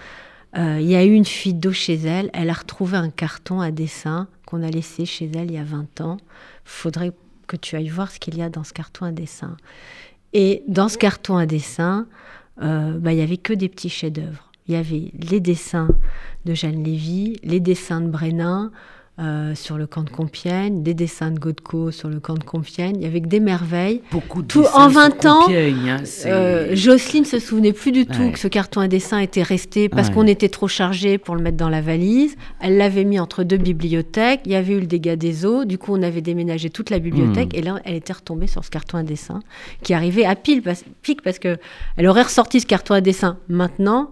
Euh, 0.56 0.78
il 0.80 0.86
y 0.86 0.96
a 0.96 1.04
eu 1.04 1.12
une 1.12 1.24
fuite 1.24 1.58
d'eau 1.60 1.72
chez 1.72 1.94
elle. 1.94 2.30
Elle 2.32 2.50
a 2.50 2.54
retrouvé 2.54 2.96
un 2.96 3.10
carton 3.10 3.60
à 3.60 3.70
dessin 3.70 4.28
qu'on 4.46 4.62
a 4.62 4.70
laissé 4.70 5.06
chez 5.06 5.30
elle 5.34 5.50
il 5.50 5.54
y 5.54 5.58
a 5.58 5.64
20 5.64 6.00
ans. 6.00 6.18
Faudrait 6.64 7.12
que 7.46 7.56
tu 7.56 7.76
ailles 7.76 7.88
voir 7.88 8.10
ce 8.10 8.18
qu'il 8.18 8.36
y 8.36 8.42
a 8.42 8.48
dans 8.48 8.64
ce 8.64 8.72
carton 8.72 9.06
à 9.06 9.12
dessin. 9.12 9.56
Et 10.32 10.62
dans 10.68 10.88
ce 10.88 10.98
carton 10.98 11.36
à 11.36 11.46
dessin, 11.46 12.06
euh, 12.62 12.98
bah, 12.98 13.12
il 13.12 13.16
n'y 13.16 13.22
avait 13.22 13.36
que 13.36 13.52
des 13.52 13.68
petits 13.68 13.88
chefs-d'œuvre. 13.88 14.51
Il 14.68 14.74
y 14.74 14.76
avait 14.76 15.12
les 15.14 15.40
dessins 15.40 15.88
de 16.44 16.54
Jeanne 16.54 16.82
Lévy, 16.82 17.36
les 17.42 17.60
dessins 17.60 18.00
de 18.00 18.08
Brénin, 18.08 18.70
euh, 19.18 19.54
sur 19.54 19.76
le 19.76 19.86
camp 19.86 20.04
de 20.04 20.10
Compiègne, 20.10 20.82
des 20.82 20.94
dessins 20.94 21.30
de 21.30 21.38
Godko 21.38 21.90
sur 21.90 22.08
le 22.08 22.18
camp 22.18 22.32
de 22.32 22.44
Compiègne, 22.44 23.04
avec 23.04 23.28
des 23.28 23.40
merveilles. 23.40 24.00
Beaucoup 24.10 24.40
de 24.40 24.46
Tout, 24.46 24.64
En 24.72 24.88
20 24.88 25.26
ans, 25.26 25.48
hein, 25.50 25.98
euh, 26.24 26.74
Jocelyne 26.74 27.26
se 27.26 27.38
souvenait 27.38 27.74
plus 27.74 27.92
du 27.92 28.06
tout 28.06 28.30
que 28.32 28.38
ce 28.38 28.48
carton 28.48 28.80
à 28.80 28.88
dessin 28.88 29.18
était 29.18 29.42
resté 29.42 29.90
parce 29.90 30.08
qu'on 30.08 30.26
était 30.26 30.48
trop 30.48 30.66
chargé 30.66 31.18
pour 31.18 31.36
le 31.36 31.42
mettre 31.42 31.58
dans 31.58 31.68
la 31.68 31.82
valise. 31.82 32.36
Elle 32.58 32.78
l'avait 32.78 33.04
mis 33.04 33.20
entre 33.20 33.44
deux 33.44 33.58
bibliothèques. 33.58 34.40
Il 34.46 34.52
y 34.52 34.56
avait 34.56 34.72
eu 34.72 34.80
le 34.80 34.86
dégât 34.86 35.16
des 35.16 35.44
eaux. 35.44 35.66
Du 35.66 35.76
coup, 35.76 35.92
on 35.94 36.02
avait 36.02 36.22
déménagé 36.22 36.70
toute 36.70 36.88
la 36.88 36.98
bibliothèque. 36.98 37.52
Hmm. 37.52 37.58
Et 37.58 37.60
là, 37.60 37.80
elle 37.84 37.96
était 37.96 38.14
retombée 38.14 38.46
sur 38.46 38.64
ce 38.64 38.70
carton 38.70 38.96
à 38.96 39.02
dessin 39.02 39.40
qui 39.82 39.92
arrivait 39.92 40.24
à 40.24 40.36
pile, 40.36 40.62
parce, 40.62 40.84
pique 41.02 41.20
parce 41.20 41.38
que 41.38 41.58
elle 41.98 42.06
aurait 42.06 42.22
ressorti 42.22 42.60
ce 42.60 42.66
carton 42.66 42.94
à 42.94 43.02
dessin 43.02 43.36
maintenant. 43.50 44.10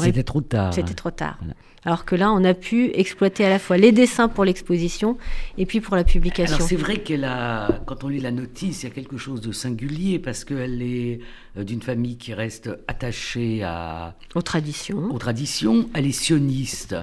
C'était 0.00 0.22
trop 0.22 0.40
tard. 0.40 0.74
C'était 0.74 0.94
trop 0.94 1.10
tard. 1.10 1.38
Alors 1.84 2.04
que 2.04 2.16
là, 2.16 2.32
on 2.32 2.44
a 2.44 2.54
pu 2.54 2.90
exploiter 2.94 3.44
à 3.44 3.48
la 3.48 3.58
fois 3.58 3.76
les 3.76 3.92
dessins 3.92 4.28
pour 4.28 4.44
l'exposition 4.44 5.16
et 5.56 5.64
puis 5.64 5.80
pour 5.80 5.96
la 5.96 6.04
publication. 6.04 6.56
Alors 6.56 6.68
c'est 6.68 6.76
vrai 6.76 6.98
qu'elle 6.98 7.24
a, 7.24 7.80
quand 7.86 8.04
on 8.04 8.08
lit 8.08 8.20
la 8.20 8.32
notice, 8.32 8.82
il 8.82 8.88
y 8.88 8.92
a 8.92 8.94
quelque 8.94 9.16
chose 9.16 9.40
de 9.40 9.52
singulier 9.52 10.18
parce 10.18 10.44
qu'elle 10.44 10.82
est 10.82 11.20
euh, 11.56 11.64
d'une 11.64 11.80
famille 11.80 12.16
qui 12.16 12.34
reste 12.34 12.70
attachée 12.88 13.62
à 13.62 14.16
aux 14.34 14.42
traditions. 14.42 15.04
Aux 15.10 15.18
traditions. 15.18 15.88
Elle 15.94 16.06
est 16.06 16.12
sioniste 16.12 16.96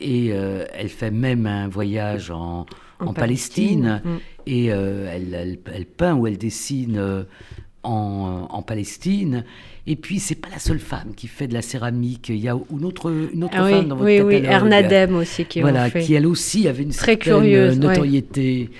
et 0.00 0.32
euh, 0.32 0.64
elle 0.72 0.88
fait 0.88 1.10
même 1.10 1.46
un 1.46 1.68
voyage 1.68 2.30
en, 2.30 2.66
en, 2.98 3.12
Palestine, 3.12 4.00
mm. 4.02 4.18
et 4.46 4.72
euh, 4.72 5.12
elle, 5.12 5.58
elle, 5.72 5.86
peint 5.86 6.14
ou 6.14 6.26
elle 6.26 6.38
dessine 6.38 7.26
en, 7.82 8.48
en 8.50 8.62
Palestine. 8.62 9.44
Et 9.88 9.94
puis, 9.94 10.18
c'est 10.18 10.34
pas 10.34 10.48
la 10.50 10.58
seule 10.58 10.80
femme 10.80 11.12
qui 11.16 11.28
fait 11.28 11.46
de 11.46 11.54
la 11.54 11.62
céramike. 11.62 12.30
Il 12.30 12.38
y 12.38 12.48
a 12.48 12.58
une 12.72 12.84
autre, 12.84 13.12
une 13.32 13.44
autre 13.44 13.54
ah 13.56 13.68
femme 13.68 13.88
dans 13.88 13.96
votre 13.96 14.06
oui, 14.08 14.16
catalogue. 14.16 14.42
Oui, 14.42 14.48
Ernadem 14.48 15.16
aussi 15.16 15.44
qui 15.44 15.60
voilà, 15.60 15.90
qui 15.90 16.14
elle 16.14 16.26
aussi 16.26 16.66
avait 16.66 16.82
une 16.82 16.90
Très 16.90 17.12
certaine 17.12 17.34
curieuse, 17.34 17.78
notoriété. 17.78 18.70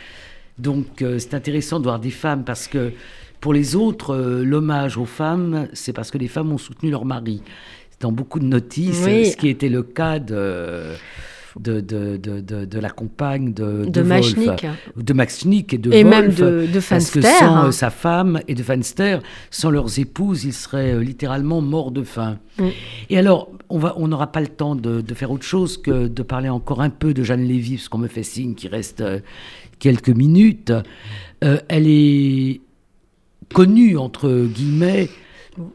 Donc, 0.59 1.03
euh, 1.03 1.19
c'est 1.19 1.35
intéressant 1.35 1.79
de 1.79 1.85
voir 1.85 2.01
des 2.01 2.11
femmes 2.11 2.45
parce 2.45 2.67
que 2.67 2.93
pour 3.41 3.53
les 3.53 3.77
autres, 3.77 4.15
euh, 4.15 4.43
l'hommage 4.43 4.97
aux 4.97 5.05
femmes, 5.05 5.69
c'est 5.73 5.93
parce 5.93 6.11
que 6.11 6.19
les 6.19 6.29
femmes 6.29 6.51
ont 6.53 6.59
soutenu 6.59 6.91
leur 6.91 7.05
mari. 7.05 7.43
Dans 8.01 8.11
beaucoup 8.11 8.41
de 8.41 8.47
notices, 8.47 9.05
ce 9.05 9.37
qui 9.37 9.49
était 9.49 9.69
le 9.69 9.83
cas 9.83 10.19
de 10.19 10.93
de, 11.59 11.81
de, 11.81 12.17
de, 12.17 12.65
de, 12.65 12.79
la 12.79 12.91
compagne 12.91 13.53
de, 13.53 13.85
de, 13.87 14.03
Machnik. 14.03 14.67
de 14.97 15.13
Machnik 15.13 15.75
et 15.75 15.79
de 15.79 15.93
et 15.93 16.05
même 16.05 16.33
de, 16.33 16.67
de 16.67 16.81
Parce 16.81 17.11
que 17.11 17.21
sans 17.21 17.67
euh, 17.67 17.71
sa 17.71 17.91
femme 17.91 18.41
et 18.49 18.55
de 18.55 18.63
Fanster, 18.63 19.21
sans 19.51 19.71
leurs 19.71 19.99
épouses, 19.99 20.45
ils 20.45 20.53
seraient 20.53 20.95
euh, 20.95 21.01
littéralement 21.01 21.61
morts 21.61 21.91
de 21.91 22.03
faim. 22.03 22.39
Mm. 22.59 22.69
Et 23.11 23.19
alors, 23.19 23.51
on 23.69 23.79
va, 23.79 23.95
on 23.97 24.09
n'aura 24.09 24.33
pas 24.33 24.41
le 24.41 24.49
temps 24.49 24.75
de, 24.75 25.03
faire 25.15 25.31
autre 25.31 25.45
chose 25.45 25.79
que 25.79 26.09
de 26.09 26.23
parler 26.23 26.49
encore 26.49 26.83
un 26.83 26.91
peu 26.91 27.15
de 27.15 27.23
Jeanne 27.23 27.45
Lévy, 27.45 27.77
parce 27.77 27.89
qu'on 27.89 27.99
me 27.99 28.09
fait 28.09 28.23
signe 28.23 28.55
qu'il 28.55 28.71
reste 28.71 29.01
euh, 29.01 29.21
quelques 29.79 30.11
minutes. 30.11 30.73
elle 31.41 31.87
est 31.87 32.61
connue, 33.55 33.97
entre 33.97 34.47
guillemets, 34.47 35.09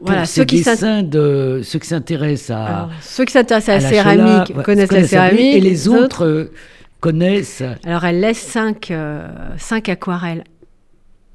voilà, 0.00 0.24
ceux 0.26 0.44
qui 0.44 0.62
de 0.62 1.60
ceux 1.62 1.78
qui 1.78 1.88
s'intéressent 1.88 2.56
à 2.56 2.88
ceux 3.00 3.24
qui 3.24 3.32
s'intéressent 3.32 3.68
à, 3.68 3.80
la, 3.80 3.88
céramique 3.88 4.62
connaissent 4.62 4.92
la 4.92 5.06
céramique 5.06 5.54
et 5.56 5.60
les, 5.60 5.88
autres, 5.88 6.24
euh, 6.24 6.52
connaissent. 7.00 7.62
Alors 7.84 8.04
elle 8.04 8.20
laisse 8.20 8.38
cinq, 8.38 8.90
euh, 8.90 9.28
cinq 9.58 9.88
aquarelles 9.88 10.44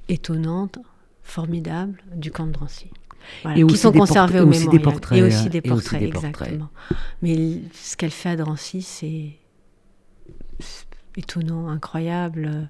étonnantes. 0.10 0.80
formidables 1.24 2.02
du 2.16 2.32
camp 2.32 2.48
de 2.48 2.54
Drancy. 2.54 2.90
et 3.56 3.66
qui 3.66 3.78
sont 3.78 3.92
conservés 3.92 4.40
au 4.40 4.46
mémorial. 4.46 4.82
Portraits, 4.82 5.20
et 5.20 5.24
aussi 5.24 5.50
des 5.50 5.62
portraits, 5.62 6.02
exactement. 6.02 6.70
Mais 7.22 7.62
ce 7.74 7.98
qu'elle 7.98 8.12
fait 8.12 8.30
à 8.30 8.36
Drancy, 8.38 8.82
c'est 8.82 9.34
étonnant, 11.18 11.68
incroyable 11.68 12.70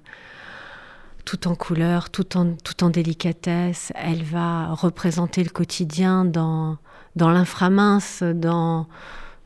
tout 1.28 1.46
en 1.46 1.54
couleur, 1.54 2.08
tout 2.08 2.38
en, 2.38 2.54
tout 2.54 2.82
en 2.82 2.88
délicatesse. 2.88 3.92
Elle 3.96 4.22
va 4.22 4.72
représenter 4.72 5.44
le 5.44 5.50
quotidien 5.50 6.24
dans, 6.24 6.78
dans 7.16 7.28
l'inframince, 7.28 8.22
dans, 8.22 8.86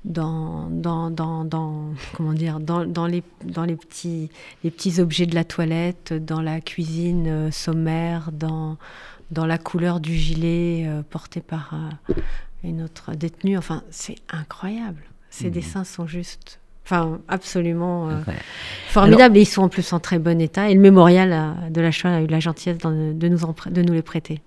dans, 0.04 0.70
dans, 0.70 1.10
dans, 1.10 1.92
comment 2.14 2.34
dire, 2.34 2.60
dans, 2.60 2.86
dans, 2.86 3.08
les, 3.08 3.24
dans 3.44 3.64
les, 3.64 3.74
petits, 3.74 4.30
les 4.62 4.70
petits 4.70 5.00
objets 5.00 5.26
de 5.26 5.34
la 5.34 5.42
toilette, 5.42 6.12
dans 6.12 6.40
la 6.40 6.60
cuisine 6.60 7.26
euh, 7.26 7.50
sommaire, 7.50 8.30
dans, 8.30 8.76
dans 9.32 9.46
la 9.46 9.58
couleur 9.58 9.98
du 9.98 10.14
gilet 10.14 10.84
euh, 10.86 11.02
porté 11.02 11.40
par 11.40 11.74
euh, 11.74 12.14
une 12.62 12.80
autre 12.82 13.16
détenue. 13.16 13.58
Enfin, 13.58 13.82
c'est 13.90 14.18
incroyable. 14.30 15.02
Ces 15.30 15.48
mmh. 15.48 15.52
dessins 15.52 15.84
sont 15.84 16.06
juste 16.06 16.60
Enfin, 16.92 17.20
absolument 17.26 18.10
euh, 18.10 18.12
formidable. 18.88 19.38
et 19.38 19.42
ils 19.42 19.46
sont 19.46 19.62
en 19.62 19.70
plus 19.70 19.94
en 19.94 19.98
très 19.98 20.18
bon 20.18 20.38
état. 20.42 20.68
Et 20.68 20.74
le 20.74 20.80
mémorial 20.80 21.54
de 21.70 21.80
la 21.80 21.90
Shoah 21.90 22.16
a 22.16 22.20
eu 22.20 22.26
la 22.26 22.38
gentillesse 22.38 22.76
de 22.76 22.88
nous, 23.28 23.54
de 23.70 23.82
nous 23.82 23.92
les 23.94 24.02
prêter. 24.02 24.42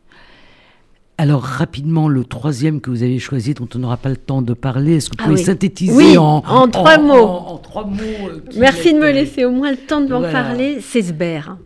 Alors 1.17 1.41
rapidement, 1.41 2.07
le 2.07 2.23
troisième 2.23 2.81
que 2.81 2.91
vous 2.91 3.01
avez 3.01 3.17
choisi, 3.17 3.55
dont 3.55 3.67
on 3.73 3.79
n'aura 3.79 3.97
pas 3.97 4.09
le 4.09 4.17
temps 4.17 4.43
de 4.43 4.53
parler, 4.53 4.97
est-ce 4.97 5.09
que 5.09 5.17
vous 5.17 5.23
ah 5.23 5.29
pouvez 5.31 5.43
synthétiser 5.43 6.19
en, 6.19 6.43
en, 6.45 6.67
trois 6.67 6.99
mots 6.99 7.15
en, 7.15 7.57
trois 7.57 7.85
mots 7.85 8.03
euh, 8.03 8.43
Merci 8.57 8.93
de 8.93 8.99
me 8.99 9.09
laisser 9.09 9.43
au 9.45 9.51
moins 9.51 9.71
le 9.71 9.77
temps 9.77 10.01
de 10.01 10.09
m'en 10.09 10.21
parler. 10.21 10.81
C'est 10.81 11.01
Sber. 11.01 11.57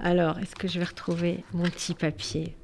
Alors, 0.00 0.38
est-ce 0.38 0.54
que 0.54 0.68
je 0.68 0.78
vais 0.78 0.84
retrouver 0.84 1.42
mon 1.54 1.64
petit 1.64 1.94
papier? 1.94 2.54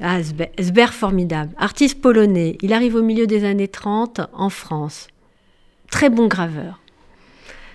Ah, 0.00 0.18
Sber 0.20 0.92
formidable. 0.92 1.52
Artiste 1.58 2.00
polonais. 2.00 2.58
Il 2.62 2.72
arrive 2.72 2.96
au 2.96 3.02
milieu 3.02 3.28
des 3.28 3.44
années 3.44 3.68
30 3.68 4.22
en 4.32 4.48
France 4.48 5.06
très 5.90 6.10
bon 6.10 6.26
graveur. 6.26 6.80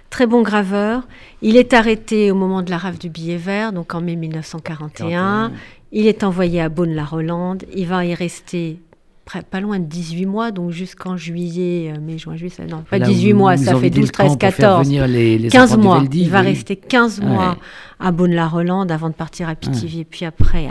Très 0.10 0.28
bon 0.28 0.42
graveur. 0.42 1.08
Il 1.42 1.58
est 1.58 1.74
arrêté 1.74 2.32
au 2.32 2.36
moment 2.36 2.62
de 2.62 2.70
la 2.70 2.78
rave 2.78 2.98
du 2.98 3.10
billet 3.10 3.38
vert, 3.38 3.74
donc 3.74 3.94
en 3.94 4.02
mai 4.02 4.16
1941. 4.16 5.52
Il 5.92 6.08
est 6.08 6.24
envoyé 6.24 6.62
à 6.62 6.70
Beaune-la-Rolande. 6.70 7.64
Il 7.74 7.88
va 7.88 8.06
y 8.06 8.14
rester 8.14 8.80
pas 9.50 9.60
loin 9.60 9.80
de 9.80 9.86
18 9.86 10.26
mois, 10.26 10.52
donc 10.52 10.72
jusqu'en 10.72 11.18
juillet, 11.18 11.92
euh, 11.92 12.00
mai, 12.00 12.18
juin, 12.18 12.36
juillet, 12.36 12.54
non, 12.70 12.84
pas 12.90 13.00
18 13.00 13.34
mois, 13.34 13.58
ça 13.58 13.76
fait 13.76 13.90
12, 13.90 14.12
13, 14.12 14.38
14, 14.38 14.88
15 15.50 15.78
mois. 15.78 16.04
il 16.12 16.30
va 16.30 16.42
rester 16.42 16.76
15 16.76 17.22
mois 17.22 17.58
à 18.00 18.12
Beaune-la-Rolande 18.12 18.92
avant 18.92 19.10
de 19.10 19.16
partir 19.16 19.50
à 19.50 19.56
Pithiviers, 19.56 20.06
puis 20.06 20.26
après 20.26 20.70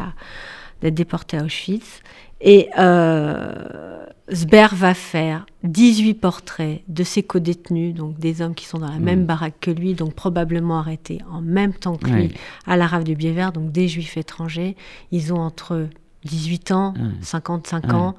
d'être 0.80 0.94
déporté 0.94 1.36
à 1.36 1.44
Auschwitz. 1.44 2.00
Et 2.44 2.68
euh, 2.78 4.04
Sber 4.30 4.74
va 4.74 4.92
faire 4.92 5.46
18 5.64 6.14
portraits 6.14 6.82
de 6.88 7.02
ses 7.02 7.22
co-détenus, 7.22 7.94
donc 7.94 8.18
des 8.18 8.42
hommes 8.42 8.54
qui 8.54 8.66
sont 8.66 8.78
dans 8.78 8.90
la 8.90 8.98
même 8.98 9.22
mm. 9.22 9.26
baraque 9.26 9.54
que 9.60 9.70
lui, 9.70 9.94
donc 9.94 10.12
probablement 10.12 10.78
arrêtés 10.78 11.20
en 11.32 11.40
même 11.40 11.72
temps 11.72 11.96
que 11.96 12.10
lui 12.10 12.34
à 12.66 12.76
la 12.76 12.86
rave 12.86 13.04
du 13.04 13.16
Bier 13.16 13.32
Vert, 13.32 13.52
donc 13.52 13.72
des 13.72 13.88
juifs 13.88 14.18
étrangers. 14.18 14.76
Ils 15.10 15.32
ont 15.32 15.40
entre 15.40 15.88
18 16.26 16.70
ans, 16.72 16.94
55 17.22 17.92
ans. 17.94 18.14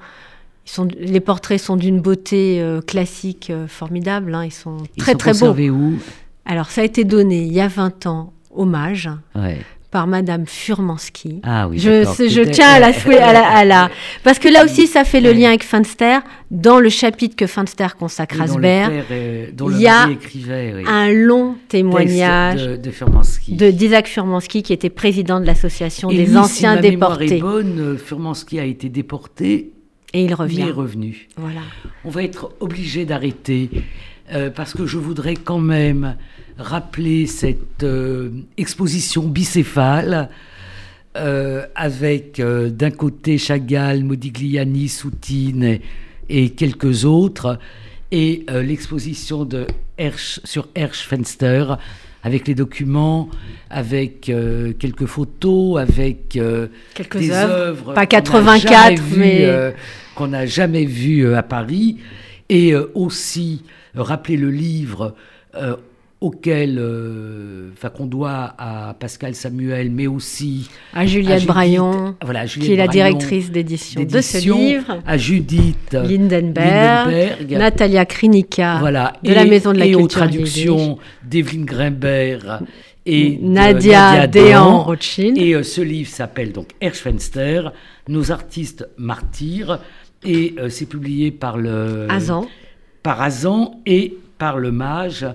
Ils 0.65 0.71
sont, 0.71 0.87
les 0.99 1.19
portraits 1.19 1.61
sont 1.61 1.75
d'une 1.75 2.01
beauté 2.01 2.59
euh, 2.59 2.81
classique 2.81 3.51
euh, 3.51 3.67
formidable. 3.67 4.33
Hein. 4.33 4.45
Ils 4.45 4.51
sont 4.51 4.77
très 4.97 5.13
très 5.13 5.33
beaux. 5.33 5.53
où? 5.53 5.99
Alors 6.43 6.71
ça 6.71 6.81
a 6.81 6.83
été 6.83 7.03
donné 7.03 7.43
il 7.43 7.53
y 7.53 7.61
a 7.61 7.67
20 7.67 8.07
ans, 8.07 8.33
hommage. 8.51 9.11
Ouais 9.35 9.59
par 9.95 10.07
Madame 10.07 10.45
Furmansky. 10.45 11.39
Ah 11.43 11.69
oui, 11.69 11.79
je, 11.79 12.03
je 12.03 12.41
tiens 12.41 12.67
à 12.67 12.79
la, 12.81 12.87
à, 12.89 13.63
la, 13.63 13.89
Parce 14.25 14.39
que 14.39 14.49
là 14.49 14.65
aussi, 14.65 14.87
ça 14.87 15.05
fait 15.05 15.21
le 15.21 15.31
lien 15.31 15.47
avec 15.47 15.63
Finster. 15.63 16.17
Dans 16.51 16.81
le 16.81 16.89
chapitre 16.89 17.37
que 17.37 17.47
Finster 17.47 17.87
consacre 17.97 18.41
à 18.41 18.47
Sber, 18.47 18.91
il 19.09 19.79
y 19.79 19.87
a 19.87 20.09
un 20.85 21.13
long 21.13 21.55
témoignage 21.69 22.65
de, 22.65 23.71
d'Isaac 23.71 24.07
Furmansky, 24.07 24.63
qui 24.63 24.73
était 24.73 24.89
président 24.89 25.39
de 25.39 25.45
l'association 25.45 26.09
des 26.09 26.35
anciens 26.35 26.75
déportés. 26.75 27.37
Est 27.37 27.39
bonne, 27.39 27.97
Furmansky 27.97 28.59
a 28.59 28.65
été 28.65 28.89
déporté 28.89 29.71
et 30.13 30.25
il 30.25 30.33
revient. 30.33 30.63
Est 30.63 30.71
revenu. 30.71 31.29
Voilà. 31.37 31.61
On 32.03 32.09
va 32.09 32.21
être 32.21 32.51
obligé 32.59 33.05
d'arrêter 33.05 33.69
euh, 34.33 34.49
parce 34.49 34.73
que 34.73 34.85
je 34.85 34.97
voudrais 34.97 35.35
quand 35.35 35.59
même 35.59 36.17
rappeler 36.57 37.27
cette 37.27 37.83
euh, 37.83 38.29
exposition 38.57 39.23
bicéphale 39.23 40.29
euh, 41.15 41.65
avec 41.75 42.39
euh, 42.39 42.69
d'un 42.69 42.91
côté 42.91 43.37
Chagall, 43.37 44.03
Modigliani, 44.03 44.89
Soutine 44.89 45.79
et, 46.29 46.49
quelques 46.51 47.05
autres, 47.05 47.59
et 48.11 48.45
l'exposition 48.49 49.45
de 49.45 49.67
sur 50.43 50.67
Hersch-Fenster 50.75 51.75
avec 52.23 52.47
les 52.47 52.55
documents, 52.55 53.29
avec 53.69 54.21
quelques 54.21 55.05
photos, 55.05 55.79
avec 55.79 56.39
quelques 56.93 57.17
des 57.17 57.31
œuvres, 57.31 57.93
pas 57.93 58.05
84, 58.05 59.01
mais 59.17 59.73
qu'on 60.15 60.27
n'a 60.27 60.45
jamais 60.45 60.85
vu 60.85 61.33
à 61.33 61.43
Paris, 61.43 61.97
et 62.49 62.73
aussi 62.75 63.63
rappeler 63.95 64.37
le 64.37 64.49
livre 64.49 65.15
auquel, 66.21 66.77
euh, 66.79 67.71
qu'on 67.95 68.05
doit 68.05 68.55
à 68.57 68.95
Pascal 68.99 69.35
Samuel, 69.35 69.91
mais 69.91 70.07
aussi 70.07 70.69
à 70.93 71.05
Juliette 71.05 71.45
Braillon, 71.45 72.15
voilà, 72.23 72.45
qui 72.45 72.73
est 72.73 72.77
la 72.77 72.87
directrice 72.87 73.51
d'édition 73.51 74.03
de 74.03 74.21
ce 74.21 74.37
livre, 74.37 75.01
à 75.05 75.17
Judith 75.17 75.93
Lindenberg, 75.93 77.51
Natalia 77.51 78.05
Krinika, 78.05 78.77
voilà, 78.79 79.13
de 79.23 79.33
la 79.33 79.45
Maison 79.45 79.73
de 79.73 79.79
la 79.79 79.85
et 79.85 79.91
Culture, 79.91 80.03
aux 80.03 80.07
traductions 80.07 80.97
d'Evelyne 81.23 81.65
Grimbert 81.65 82.61
et 83.05 83.37
Nadia, 83.41 84.27
Nadia 84.27 84.63
Rothschild. 84.63 85.37
Et 85.37 85.53
euh, 85.53 85.63
ce 85.63 85.81
livre 85.81 86.09
s'appelle 86.09 86.51
donc 86.51 86.69
Herschfenster, 86.81 87.69
Nos 88.07 88.31
artistes 88.31 88.87
martyrs, 88.97 89.79
et 90.23 90.55
euh, 90.57 90.69
c'est 90.69 90.87
publié 90.87 91.31
par 91.31 91.57
le 91.57 92.07
Azan. 92.09 92.47
par 93.03 93.21
Azan 93.21 93.79
et 93.85 94.17
par 94.37 94.57
le 94.57 94.71
Mage 94.71 95.25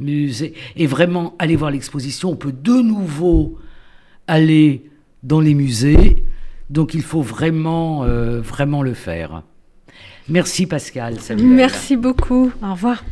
musée. 0.00 0.54
Et 0.76 0.86
vraiment, 0.86 1.34
aller 1.38 1.56
voir 1.56 1.70
l'exposition, 1.70 2.30
on 2.30 2.36
peut 2.36 2.52
de 2.52 2.80
nouveau 2.82 3.58
aller 4.26 4.90
dans 5.22 5.40
les 5.40 5.54
musées. 5.54 6.22
Donc 6.70 6.94
il 6.94 7.02
faut 7.02 7.22
vraiment, 7.22 8.04
euh, 8.04 8.40
vraiment 8.40 8.82
le 8.82 8.94
faire. 8.94 9.42
Merci 10.28 10.66
Pascal. 10.66 11.16
Merci 11.38 11.96
beaucoup. 11.96 12.50
Au 12.62 12.72
revoir. 12.72 13.04